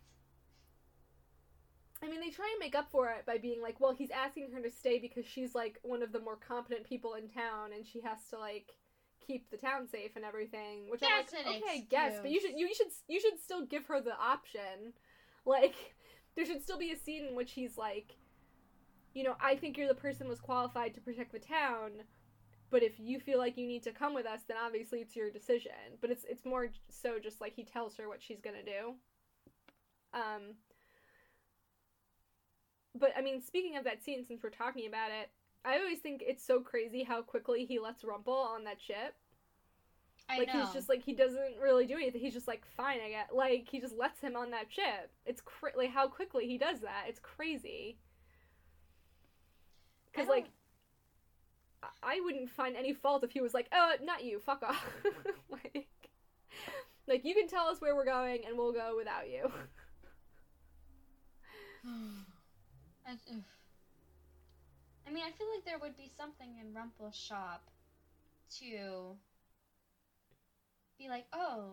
I 2.03 2.07
mean, 2.07 2.21
they 2.21 2.31
try 2.31 2.49
and 2.53 2.61
make 2.61 2.77
up 2.77 2.91
for 2.91 3.11
it 3.11 3.27
by 3.27 3.39
being 3.39 3.61
like, 3.61 3.81
well, 3.81 3.93
he's 3.93 4.11
asking 4.11 4.53
her 4.53 4.61
to 4.61 4.71
stay 4.71 4.99
because 4.99 5.27
she's 5.27 5.55
like 5.55 5.79
one 5.83 6.03
of 6.03 6.13
the 6.13 6.21
more 6.21 6.37
competent 6.37 6.85
people 6.85 7.15
in 7.15 7.29
town, 7.29 7.73
and 7.75 7.87
she 7.87 8.01
has 8.01 8.19
to 8.31 8.39
like 8.39 8.75
keep 9.29 9.51
the 9.51 9.57
town 9.57 9.87
safe 9.87 10.13
and 10.17 10.25
everything. 10.25 10.91
Which 10.91 11.01
That's 11.01 11.33
I'm 11.35 11.47
like, 11.47 11.63
okay, 11.63 11.71
I 11.71 11.87
guess, 11.89 12.19
but 12.21 12.31
you 12.31 12.41
should 12.41 12.53
you, 12.57 12.67
you 12.67 12.75
should 12.75 12.89
you 13.07 13.21
should 13.21 13.39
still 13.41 13.65
give 13.65 13.87
her 13.87 14.01
the 14.01 14.19
option. 14.19 14.95
Like, 15.45 15.77
there 16.35 16.45
should 16.45 16.63
still 16.63 16.79
be 16.79 16.91
a 16.91 16.97
scene 16.97 17.27
in 17.27 17.37
which 17.37 17.53
he's 17.53 17.79
like, 17.79 18.17
you 19.15 19.23
know, 19.23 19.37
I 19.41 19.55
think 19.55 19.77
you're 19.77 19.89
the 19.89 19.95
person 19.95 20.29
most 20.29 20.43
qualified 20.43 20.95
to 20.95 21.01
protect 21.01 21.33
the 21.33 21.39
town. 21.39 21.93
But 22.71 22.83
if 22.83 22.99
you 22.99 23.19
feel 23.19 23.39
like 23.39 23.57
you 23.57 23.67
need 23.67 23.83
to 23.85 23.93
come 23.93 24.13
with 24.15 24.27
us, 24.27 24.41
then 24.47 24.59
obviously 24.63 24.99
it's 25.01 25.17
your 25.17 25.31
decision. 25.31 25.97
But 26.01 26.11
it's 26.11 26.25
it's 26.29 26.45
more 26.45 26.69
so 26.91 27.19
just 27.23 27.41
like 27.41 27.55
he 27.55 27.65
tells 27.65 27.97
her 27.97 28.09
what 28.09 28.23
she's 28.23 28.41
gonna 28.41 28.65
do. 28.65 28.95
Um, 30.13 30.55
but 32.95 33.13
I 33.17 33.23
mean, 33.23 33.41
speaking 33.41 33.77
of 33.77 33.85
that 33.85 34.03
scene, 34.03 34.25
since 34.27 34.43
we're 34.43 34.51
talking 34.51 34.87
about 34.87 35.11
it, 35.11 35.31
I 35.69 35.79
always 35.79 35.99
think 35.99 36.25
it's 36.27 36.43
so 36.43 36.61
crazy 36.61 37.03
how 37.03 37.21
quickly 37.21 37.67
he 37.67 37.79
lets 37.79 38.03
Rumple 38.03 38.33
on 38.33 38.65
that 38.65 38.81
ship. 38.81 39.15
I 40.31 40.39
like 40.39 40.49
know. 40.49 40.65
he's 40.65 40.73
just 40.73 40.89
like 40.89 41.03
he 41.03 41.13
doesn't 41.13 41.59
really 41.63 41.87
do 41.87 41.97
anything. 41.97 42.23
He's 42.23 42.33
just 42.33 42.49
like 42.49 42.63
fine, 42.75 43.01
I 43.05 43.11
get. 43.11 43.35
Like 43.35 43.69
he 43.71 43.79
just 43.79 43.95
lets 43.95 44.19
him 44.21 44.35
on 44.35 44.51
that 44.53 44.73
ship. 44.73 45.11
It's 45.27 45.43
cra- 45.43 45.77
like 45.77 45.91
how 45.91 46.09
quickly 46.09 46.47
he 46.47 46.57
does 46.57 46.81
that. 46.81 47.05
It's 47.09 47.21
crazy. 47.21 47.99
Because 50.11 50.29
like. 50.29 50.45
I- 51.83 51.89
I 52.03 52.21
wouldn't 52.25 52.51
find 52.51 52.75
any 52.75 52.93
fault 52.93 53.23
if 53.23 53.31
he 53.31 53.41
was 53.41 53.55
like, 53.55 53.69
"Oh, 53.71 53.93
not 54.03 54.25
you, 54.25 54.41
fuck 54.41 54.65
off." 54.65 54.85
like, 55.49 55.87
like 57.07 57.25
you 57.25 57.35
can 57.35 57.47
tell 57.47 57.69
us 57.69 57.81
where 57.81 57.95
we're 57.95 58.05
going, 58.05 58.41
and 58.45 58.59
we'll 58.59 58.73
go 58.73 58.95
without 58.97 59.31
you. 59.31 59.53
I, 65.09 65.13
mean, 65.13 65.25
I 65.27 65.31
feel 65.31 65.47
like 65.55 65.65
there 65.65 65.79
would 65.79 65.97
be 65.97 66.11
something 66.19 66.49
in 66.61 66.75
Rumple's 66.75 67.17
shop 67.17 67.71
to 68.59 69.17
be 70.99 71.09
like, 71.09 71.25
oh, 71.33 71.73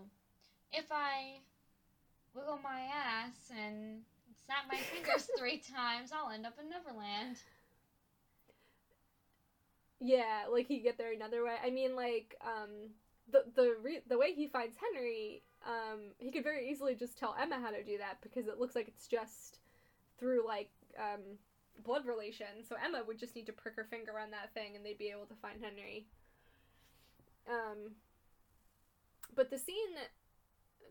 if 0.72 0.86
I 0.90 1.40
wiggle 2.34 2.60
my 2.64 2.82
ass 2.94 3.52
and 3.52 4.02
snap 4.46 4.66
my 4.72 4.78
fingers 4.78 5.28
three 5.38 5.58
times, 5.58 6.12
I'll 6.14 6.32
end 6.32 6.46
up 6.46 6.54
in 6.62 6.70
Neverland. 6.70 7.38
Yeah, 10.00 10.46
like 10.50 10.68
he 10.68 10.80
get 10.80 10.98
there 10.98 11.12
another 11.12 11.44
way. 11.44 11.56
I 11.64 11.70
mean, 11.72 11.96
like 11.96 12.36
um, 12.42 12.92
the 13.32 13.44
the 13.56 13.76
re- 13.82 14.04
the 14.08 14.18
way 14.18 14.34
he 14.34 14.48
finds 14.48 14.76
Henry, 14.78 15.42
um, 15.66 16.12
he 16.20 16.32
could 16.32 16.44
very 16.44 16.70
easily 16.70 16.96
just 16.96 17.18
tell 17.18 17.36
Emma 17.42 17.60
how 17.60 17.72
to 17.72 17.84
do 17.84 17.98
that 17.98 18.18
because 18.22 18.48
it 18.48 18.60
looks 18.60 18.76
like 18.76 18.88
it's 18.88 19.08
just 19.08 19.60
through 20.20 20.46
like 20.46 20.70
um, 21.00 21.38
blood 21.84 22.06
relation. 22.06 22.64
So 22.68 22.76
Emma 22.84 23.04
would 23.06 23.20
just 23.20 23.36
need 23.36 23.46
to 23.48 23.54
prick 23.54 23.76
her 23.76 23.88
finger 23.90 24.20
on 24.20 24.32
that 24.32 24.54
thing, 24.54 24.76
and 24.76 24.86
they'd 24.86 24.98
be 24.98 25.10
able 25.10 25.26
to 25.26 25.36
find 25.42 25.62
Henry. 25.62 26.08
Um, 27.50 27.94
but 29.36 29.50
the 29.50 29.58
scene 29.58 29.96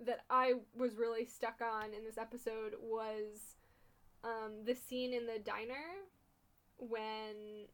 that 0.04 0.20
I 0.30 0.54
was 0.76 0.96
really 0.96 1.24
stuck 1.24 1.60
on 1.60 1.94
in 1.94 2.04
this 2.04 2.18
episode 2.18 2.74
was 2.82 3.56
um, 4.22 4.64
the 4.64 4.74
scene 4.74 5.12
in 5.12 5.26
the 5.26 5.38
diner 5.38 6.02
when 6.78 7.66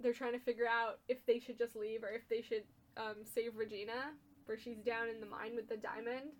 they're 0.00 0.12
trying 0.12 0.32
to 0.32 0.38
figure 0.38 0.66
out 0.66 0.98
if 1.08 1.24
they 1.26 1.38
should 1.38 1.58
just 1.58 1.76
leave 1.76 2.02
or 2.02 2.08
if 2.08 2.28
they 2.28 2.42
should 2.42 2.64
um, 2.96 3.24
save 3.24 3.56
Regina, 3.56 4.12
where 4.46 4.58
she's 4.58 4.78
down 4.78 5.08
in 5.08 5.20
the 5.20 5.26
mine 5.26 5.54
with 5.54 5.68
the 5.68 5.76
diamond. 5.76 6.32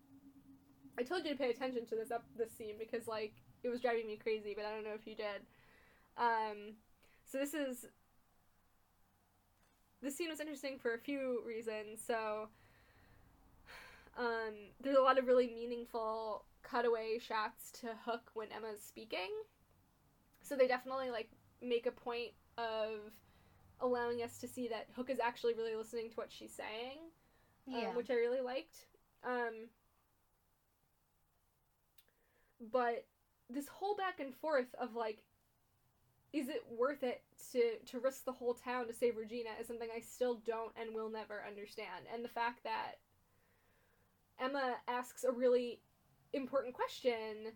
I 0.99 1.03
told 1.03 1.25
you 1.25 1.33
to 1.33 1.39
pay 1.39 1.51
attention 1.51 1.87
to 1.87 1.97
this 1.97 2.11
up 2.11 2.25
this 2.37 2.53
scene 2.53 2.75
because 2.79 3.09
like 3.09 3.35
it 3.63 3.69
was 3.69 3.81
driving 3.81 4.07
me 4.07 4.17
crazy, 4.17 4.55
but 4.57 4.65
I 4.65 4.75
don't 4.75 4.85
know 4.85 4.95
if 4.95 5.07
you 5.07 5.15
did. 5.15 5.43
Um, 6.17 6.75
so 7.25 7.39
this 7.39 7.55
is 7.55 7.87
this 10.03 10.17
scene 10.17 10.29
was 10.29 10.41
interesting 10.41 10.79
for 10.79 10.95
a 10.95 10.99
few 10.99 11.43
reasons. 11.47 12.01
So 12.07 12.49
um, 14.19 14.55
there's 14.83 14.97
a 14.97 15.01
lot 15.01 15.19
of 15.19 15.27
really 15.27 15.49
meaningful 15.49 16.45
cutaway 16.62 17.19
shots 17.19 17.71
to 17.81 17.89
Hook 18.05 18.31
when 18.35 18.49
Emma's 18.53 18.83
speaking. 18.83 19.31
So 20.43 20.57
they 20.57 20.67
definitely 20.67 21.11
like 21.11 21.31
make 21.62 21.87
a 21.87 21.91
point 21.91 22.33
of 22.59 23.12
allowing 23.81 24.23
us 24.23 24.39
to 24.39 24.49
see 24.49 24.69
that 24.69 24.87
Hook 24.95 25.11
is 25.11 25.19
actually 25.21 25.55
really 25.55 25.75
listening 25.75 26.11
to 26.11 26.17
what 26.17 26.31
she's 26.31 26.53
saying, 26.53 26.99
Yeah. 27.67 27.89
um, 27.89 27.97
which 27.97 28.11
I 28.11 28.15
really 28.15 28.41
liked. 28.41 28.87
Um, 29.25 29.69
but 32.73 33.07
this 33.51 33.69
whole 33.69 33.97
back 33.97 34.21
and 34.21 34.35
forth 34.35 34.75
of 34.79 34.95
like, 34.95 35.23
is 36.35 36.49
it 36.49 36.64
worth 36.68 37.05
it 37.05 37.22
to 37.53 37.76
to 37.87 38.01
risk 38.01 38.24
the 38.24 38.32
whole 38.32 38.55
town 38.55 38.89
to 38.89 38.93
save 38.93 39.16
Regina 39.16 39.51
is 39.61 39.68
something 39.68 39.89
I 39.95 40.01
still 40.01 40.43
don't 40.45 40.72
and 40.76 40.93
will 40.93 41.09
never 41.09 41.45
understand. 41.47 42.07
And 42.12 42.24
the 42.24 42.28
fact 42.28 42.64
that 42.64 42.97
Emma 44.41 44.74
asks 44.89 45.22
a 45.22 45.30
really 45.30 45.80
important 46.32 46.74
question 46.74 47.53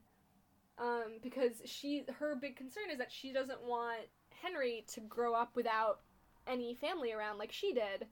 um, 0.78 1.18
because 1.20 1.60
she 1.64 2.04
her 2.20 2.36
big 2.36 2.54
concern 2.54 2.84
is 2.92 2.98
that 2.98 3.10
she 3.10 3.32
doesn't 3.32 3.62
want 3.64 4.02
Henry 4.30 4.84
to 4.92 5.00
grow 5.00 5.34
up 5.34 5.56
without 5.56 6.00
any 6.46 6.74
family 6.76 7.12
around 7.12 7.36
like 7.36 7.50
she 7.50 7.72
did. 7.72 8.06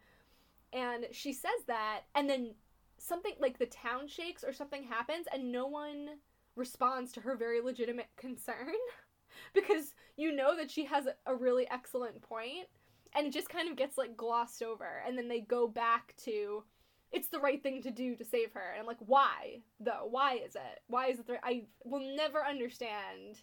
And 0.72 1.06
she 1.12 1.32
says 1.32 1.62
that 1.68 2.00
and 2.16 2.28
then 2.28 2.54
something 2.98 3.34
like 3.38 3.58
the 3.58 3.66
town 3.66 4.08
shakes 4.08 4.42
or 4.42 4.52
something 4.52 4.82
happens 4.82 5.26
and 5.32 5.52
no 5.52 5.68
one 5.68 6.08
responds 6.56 7.12
to 7.12 7.20
her 7.20 7.36
very 7.36 7.60
legitimate 7.60 8.08
concern 8.16 8.74
because 9.54 9.94
you 10.16 10.32
know 10.32 10.56
that 10.56 10.70
she 10.70 10.84
has 10.84 11.06
a, 11.26 11.34
really 11.34 11.68
excellent 11.70 12.20
point 12.22 12.66
and 13.14 13.26
it 13.26 13.32
just 13.32 13.48
kind 13.48 13.68
of 13.68 13.76
gets 13.76 13.98
like 13.98 14.16
glossed 14.16 14.62
over 14.62 15.02
and 15.06 15.16
then 15.16 15.28
they 15.28 15.40
go 15.40 15.66
back 15.68 16.14
to 16.24 16.64
it's 17.12 17.28
the 17.28 17.38
right 17.38 17.62
thing 17.62 17.80
to 17.82 17.90
do 17.90 18.16
to 18.16 18.24
save 18.24 18.52
her. 18.52 18.70
And 18.72 18.80
I'm 18.80 18.86
like 18.86 18.98
why 19.00 19.60
though? 19.80 20.06
Why 20.10 20.34
is 20.34 20.54
it? 20.56 20.80
Why 20.88 21.08
is 21.08 21.18
it 21.20 21.26
the, 21.26 21.38
I 21.44 21.64
will 21.84 22.16
never 22.16 22.44
understand 22.44 23.40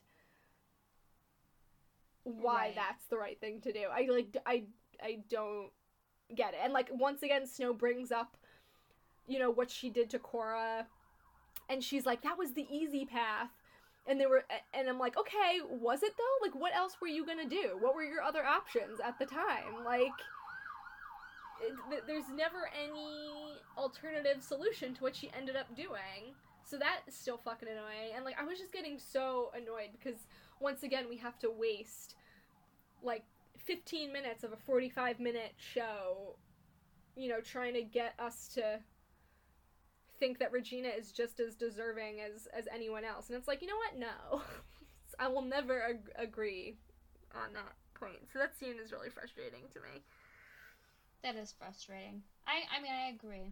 why 2.24 2.68
Right. 2.68 2.76
that's 2.76 3.06
the 3.08 3.18
right 3.18 3.39
thing 3.39 3.62
to 3.62 3.74
do. 3.74 3.86
I 3.91 4.08
like 4.10 4.38
I 4.46 4.64
I 5.02 5.20
don't 5.30 5.70
get 6.36 6.54
it. 6.54 6.60
And 6.64 6.74
like 6.74 6.89
once 6.91 7.24
again 7.24 7.46
Snow 7.48 7.74
brings 7.74 8.12
up 8.12 8.38
you 9.28 9.39
know 9.39 9.52
what 9.52 9.70
she 9.72 9.89
did 9.89 10.10
to 10.10 10.20
Cora 10.20 10.86
and 11.70 11.84
she's 11.84 12.06
like 12.06 12.22
that 12.24 12.38
was 12.38 12.54
the 12.54 12.68
easy 12.70 13.06
path 13.06 13.50
and 14.08 14.20
they 14.20 14.26
were 14.26 14.43
and 14.74 14.89
i'm 14.89 14.99
like 14.99 15.18
okay 15.18 15.60
was 15.70 16.04
it 16.04 16.14
though? 16.18 16.45
Like 16.45 16.56
what 16.56 16.76
else 16.76 16.97
were 17.01 17.08
you 17.08 17.26
gonna 17.26 17.47
do? 17.47 17.78
What 17.80 17.95
were 17.95 18.04
your 18.04 18.22
other 18.22 18.43
options 18.43 18.99
at 19.04 19.18
the 19.20 19.26
time? 19.26 19.84
Like 19.86 20.12
it, 21.62 22.04
there's 22.08 22.30
never 22.36 22.70
any 22.82 23.58
alternative 23.78 24.41
solution 24.41 24.93
to 24.95 25.04
what 25.04 25.16
she 25.16 25.32
ended 25.38 25.56
up 25.56 25.74
doing. 25.76 26.36
So 26.66 26.78
that 26.78 27.01
is 27.08 27.16
still 27.16 27.38
fucking 27.38 27.68
annoying. 27.68 28.16
And 28.16 28.26
like 28.26 28.36
i 28.39 28.43
was 28.43 28.60
just 28.60 28.74
getting 28.74 28.97
so 28.99 29.51
annoyed 29.56 29.89
because 29.97 30.20
once 30.60 30.84
again 30.84 31.06
we 31.10 31.18
have 31.18 31.39
to 31.39 31.49
waste 31.49 32.16
like 33.01 33.24
15 33.58 34.12
minutes 34.12 34.43
of 34.43 34.51
a 34.54 34.58
45 34.58 35.20
minute 35.20 35.54
show 35.58 36.36
you 37.16 37.30
know 37.30 37.39
trying 37.39 37.74
to 37.74 37.84
get 37.84 38.14
us 38.20 38.49
to 38.54 38.80
think 40.24 40.39
that 40.39 40.53
Regina 40.53 40.88
is 40.88 41.11
just 41.11 41.41
as 41.41 41.53
deserving 41.53 42.21
as 42.21 42.47
as 42.57 42.65
anyone 42.74 43.03
else, 43.03 43.28
and 43.28 43.38
it's 43.38 43.47
like 43.47 43.61
you 43.61 43.67
know 43.67 43.76
what? 43.76 43.99
No, 43.99 44.41
I 45.19 45.28
will 45.28 45.41
never 45.41 45.84
ag- 45.84 46.13
agree 46.15 46.78
on 47.36 47.51
that 47.53 47.74
point. 47.93 48.32
So 48.32 48.39
that 48.39 48.57
scene 48.57 48.76
is 48.82 48.93
really 48.93 49.09
frustrating 49.09 49.63
to 49.74 49.80
me. 49.82 50.01
That 51.24 51.36
is 51.36 51.51
frustrating. 51.51 52.21
I 52.47 52.61
I 52.74 52.82
mean 52.82 52.93
I 52.93 53.09
agree. 53.09 53.51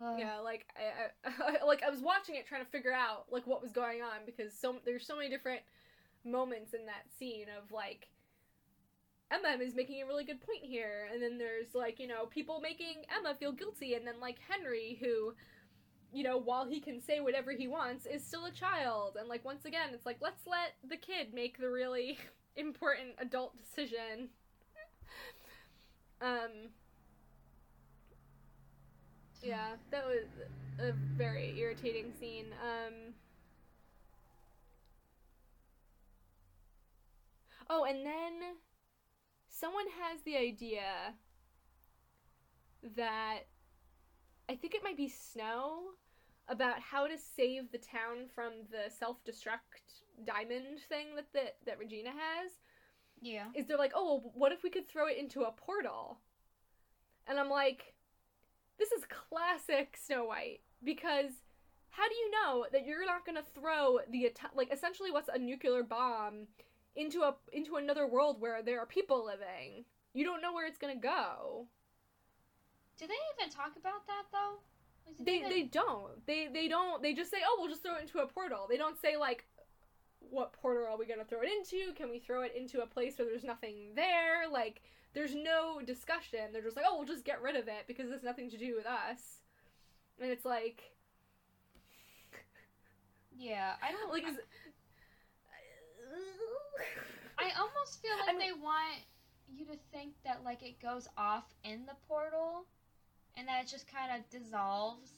Ugh. 0.00 0.18
Yeah, 0.18 0.38
like 0.38 0.64
I, 0.74 1.28
I 1.28 1.64
like 1.66 1.82
I 1.82 1.90
was 1.90 2.00
watching 2.00 2.36
it 2.36 2.46
trying 2.46 2.64
to 2.64 2.70
figure 2.70 2.94
out 2.94 3.26
like 3.30 3.46
what 3.46 3.60
was 3.60 3.72
going 3.72 4.00
on 4.00 4.24
because 4.24 4.58
so 4.58 4.76
there's 4.86 5.06
so 5.06 5.14
many 5.14 5.28
different 5.28 5.60
moments 6.24 6.72
in 6.72 6.86
that 6.86 7.04
scene 7.18 7.48
of 7.58 7.70
like 7.70 8.08
Emma 9.30 9.62
is 9.62 9.74
making 9.74 10.02
a 10.02 10.06
really 10.06 10.24
good 10.24 10.40
point 10.40 10.62
here, 10.64 11.08
and 11.12 11.22
then 11.22 11.38
there's 11.38 11.74
like 11.74 11.98
you 12.00 12.06
know 12.06 12.26
people 12.26 12.60
making 12.60 13.04
Emma 13.16 13.34
feel 13.34 13.52
guilty, 13.52 13.94
and 13.94 14.06
then 14.06 14.20
like 14.20 14.38
Henry 14.48 14.98
who, 15.00 15.34
you 16.12 16.24
know, 16.24 16.38
while 16.38 16.66
he 16.66 16.80
can 16.80 17.00
say 17.00 17.20
whatever 17.20 17.52
he 17.52 17.68
wants, 17.68 18.06
is 18.06 18.24
still 18.24 18.46
a 18.46 18.50
child, 18.52 19.16
and 19.18 19.28
like 19.28 19.44
once 19.44 19.64
again 19.64 19.90
it's 19.94 20.06
like 20.06 20.18
let's 20.20 20.46
let 20.46 20.74
the 20.88 20.96
kid 20.96 21.34
make 21.34 21.58
the 21.58 21.70
really 21.70 22.18
important 22.56 23.10
adult 23.18 23.54
decision. 23.58 24.30
um. 26.20 26.70
Yeah, 29.42 29.76
that 29.90 30.04
was 30.04 30.26
a 30.80 30.92
very 31.16 31.58
irritating 31.58 32.12
scene. 32.18 32.46
Um. 32.62 33.14
Oh, 37.70 37.84
and 37.84 38.04
then 38.04 38.56
someone 39.48 39.86
has 40.02 40.20
the 40.22 40.36
idea 40.36 41.14
that 42.96 43.40
I 44.48 44.54
think 44.54 44.74
it 44.74 44.82
might 44.82 44.96
be 44.96 45.08
Snow 45.08 45.80
about 46.48 46.80
how 46.80 47.06
to 47.06 47.18
save 47.18 47.70
the 47.70 47.78
town 47.78 48.28
from 48.34 48.52
the 48.70 48.90
self-destruct 48.90 50.04
diamond 50.26 50.80
thing 50.88 51.14
that 51.16 51.26
that, 51.34 51.56
that 51.66 51.78
Regina 51.78 52.10
has. 52.10 52.52
Yeah. 53.20 53.46
Is 53.54 53.66
they're 53.66 53.76
like, 53.76 53.92
"Oh, 53.94 54.20
well, 54.22 54.32
what 54.34 54.52
if 54.52 54.62
we 54.62 54.70
could 54.70 54.88
throw 54.88 55.08
it 55.08 55.18
into 55.18 55.42
a 55.42 55.52
portal?" 55.52 56.20
And 57.26 57.38
I'm 57.38 57.50
like, 57.50 57.94
"This 58.78 58.92
is 58.92 59.04
classic 59.08 59.98
Snow 60.00 60.24
White 60.24 60.60
because 60.82 61.32
how 61.90 62.08
do 62.08 62.14
you 62.14 62.30
know 62.30 62.66
that 62.72 62.86
you're 62.86 63.04
not 63.04 63.26
going 63.26 63.36
to 63.36 63.60
throw 63.60 63.98
the 64.10 64.32
like 64.54 64.72
essentially 64.72 65.10
what's 65.10 65.28
a 65.32 65.38
nuclear 65.38 65.82
bomb 65.82 66.46
into 66.98 67.22
a 67.22 67.34
into 67.52 67.76
another 67.76 68.06
world 68.06 68.40
where 68.40 68.62
there 68.62 68.80
are 68.80 68.86
people 68.86 69.24
living? 69.24 69.84
You 70.12 70.24
don't 70.24 70.42
know 70.42 70.52
where 70.52 70.66
it's 70.66 70.78
to 70.94 71.00
go." 71.00 71.68
Do 72.98 73.06
they 73.06 73.14
even 73.38 73.50
talk 73.50 73.76
about 73.76 74.06
that 74.06 74.24
though? 74.32 74.58
They 75.20 75.36
even- 75.38 75.50
they 75.50 75.62
don't. 75.62 76.26
They 76.26 76.48
they 76.48 76.68
don't. 76.68 77.02
They 77.02 77.14
just 77.14 77.30
say, 77.30 77.38
"Oh, 77.44 77.56
we'll 77.58 77.70
just 77.70 77.82
throw 77.82 77.96
it 77.96 78.02
into 78.02 78.18
a 78.18 78.26
portal." 78.26 78.66
They 78.68 78.76
don't 78.76 78.98
say 79.00 79.16
like 79.16 79.46
what 80.20 80.52
portal 80.52 80.86
are 80.86 80.98
we 80.98 81.06
to 81.06 81.24
throw 81.24 81.42
it 81.42 81.50
into? 81.50 81.92
Can 81.94 82.10
we 82.10 82.18
throw 82.18 82.42
it 82.42 82.54
into 82.54 82.82
a 82.82 82.86
place 82.86 83.18
where 83.18 83.26
there's 83.26 83.44
nothing 83.44 83.94
there? 83.94 84.48
Like 84.48 84.82
there's 85.14 85.34
no 85.34 85.80
discussion. 85.80 86.52
They're 86.52 86.62
just 86.62 86.76
like, 86.76 86.84
"Oh, 86.88 86.96
we'll 86.98 87.06
just 87.06 87.24
get 87.24 87.40
rid 87.40 87.56
of 87.56 87.68
it 87.68 87.86
because 87.86 88.10
it's 88.10 88.24
nothing 88.24 88.50
to 88.50 88.58
do 88.58 88.74
with 88.76 88.86
us." 88.86 89.42
And 90.20 90.30
it's 90.30 90.44
like 90.44 90.82
Yeah, 93.38 93.74
I 93.82 93.92
don't 93.92 94.12
like 94.12 94.26
is 94.26 94.38
I 97.38 97.50
almost 97.58 98.02
feel 98.02 98.12
like 98.18 98.28
I 98.28 98.32
mean- 98.32 98.40
they 98.40 98.52
want 98.52 99.00
you 99.48 99.64
to 99.66 99.76
think 99.92 100.14
that 100.24 100.44
like 100.44 100.62
it 100.62 100.80
goes 100.80 101.08
off 101.16 101.44
in 101.64 101.86
the 101.86 101.94
portal, 102.06 102.66
and 103.36 103.46
that 103.48 103.64
it 103.64 103.68
just 103.68 103.86
kind 103.86 104.12
of 104.12 104.28
dissolves. 104.30 105.12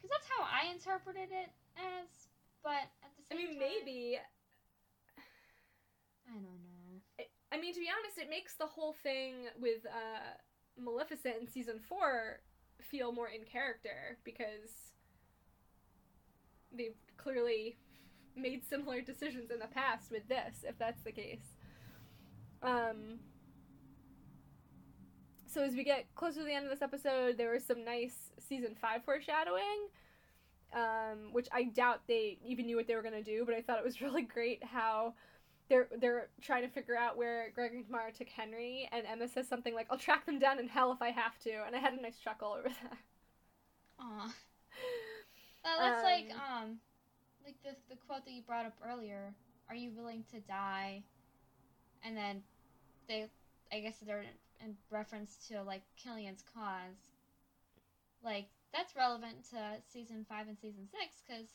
Because 0.00 0.10
that's 0.10 0.28
how 0.28 0.44
I 0.44 0.72
interpreted 0.72 1.28
it 1.32 1.50
as. 1.76 2.28
But 2.62 2.88
at 3.02 3.10
the 3.16 3.22
same 3.28 3.38
I 3.38 3.42
mean, 3.42 3.50
time, 3.50 3.58
maybe. 3.58 4.18
I 6.26 6.32
don't 6.32 6.42
know. 6.42 7.00
It, 7.18 7.30
I 7.52 7.60
mean, 7.60 7.74
to 7.74 7.80
be 7.80 7.88
honest, 7.88 8.18
it 8.18 8.30
makes 8.30 8.54
the 8.54 8.66
whole 8.66 8.94
thing 9.02 9.48
with 9.60 9.84
uh, 9.86 10.36
Maleficent 10.78 11.36
in 11.40 11.46
season 11.48 11.78
four 11.78 12.40
feel 12.80 13.12
more 13.12 13.28
in 13.28 13.44
character 13.44 14.18
because 14.24 14.92
they've 16.76 16.96
clearly 17.16 17.76
made 18.36 18.66
similar 18.68 19.00
decisions 19.00 19.50
in 19.50 19.58
the 19.58 19.66
past 19.66 20.10
with 20.10 20.28
this, 20.28 20.64
if 20.64 20.78
that's 20.78 21.02
the 21.02 21.12
case. 21.12 21.54
Um. 22.62 23.20
So 25.46 25.62
as 25.62 25.74
we 25.74 25.84
get 25.84 26.12
closer 26.16 26.40
to 26.40 26.44
the 26.44 26.52
end 26.52 26.64
of 26.64 26.70
this 26.70 26.82
episode, 26.82 27.38
there 27.38 27.52
was 27.52 27.64
some 27.64 27.84
nice 27.84 28.32
season 28.40 28.74
five 28.80 29.04
foreshadowing, 29.04 29.88
um, 30.72 31.32
which 31.32 31.46
I 31.52 31.64
doubt 31.64 32.00
they 32.08 32.38
even 32.44 32.66
knew 32.66 32.76
what 32.76 32.88
they 32.88 32.96
were 32.96 33.02
gonna 33.02 33.22
do, 33.22 33.44
but 33.44 33.54
I 33.54 33.62
thought 33.62 33.78
it 33.78 33.84
was 33.84 34.00
really 34.02 34.22
great 34.22 34.64
how 34.64 35.14
they're 35.68 35.88
they're 35.98 36.28
trying 36.42 36.62
to 36.62 36.68
figure 36.68 36.96
out 36.96 37.16
where 37.16 37.50
Gregory 37.54 37.78
and 37.78 37.86
Tamara 37.86 38.12
took 38.12 38.28
Henry, 38.28 38.88
and 38.92 39.06
Emma 39.06 39.28
says 39.28 39.48
something 39.48 39.74
like, 39.74 39.86
"I'll 39.90 39.98
track 39.98 40.26
them 40.26 40.38
down 40.38 40.58
in 40.58 40.68
hell 40.68 40.92
if 40.92 41.00
I 41.00 41.10
have 41.10 41.38
to," 41.40 41.64
and 41.66 41.74
I 41.74 41.78
had 41.78 41.94
a 41.94 42.02
nice 42.02 42.18
chuckle 42.18 42.52
over 42.52 42.68
that. 42.68 42.98
Aw. 44.00 44.34
Uh, 45.66 45.80
that's 45.80 46.04
like 46.04 46.30
Um, 46.30 46.62
um, 46.62 46.78
like 47.44 47.56
the 47.62 47.76
the 47.88 47.96
quote 48.06 48.24
that 48.24 48.32
you 48.32 48.42
brought 48.42 48.66
up 48.66 48.74
earlier. 48.86 49.34
Are 49.68 49.74
you 49.74 49.90
willing 49.90 50.24
to 50.32 50.40
die? 50.40 51.02
And 52.02 52.16
then 52.16 52.42
they, 53.08 53.26
I 53.72 53.80
guess 53.80 53.96
they're 54.04 54.20
in, 54.20 54.28
in 54.66 54.76
reference 54.90 55.36
to 55.48 55.62
like 55.62 55.82
Killian's 55.96 56.42
cause. 56.54 57.12
Like 58.22 58.46
that's 58.72 58.96
relevant 58.96 59.48
to 59.50 59.56
season 59.90 60.26
five 60.28 60.48
and 60.48 60.58
season 60.58 60.86
six 60.90 61.22
because 61.26 61.48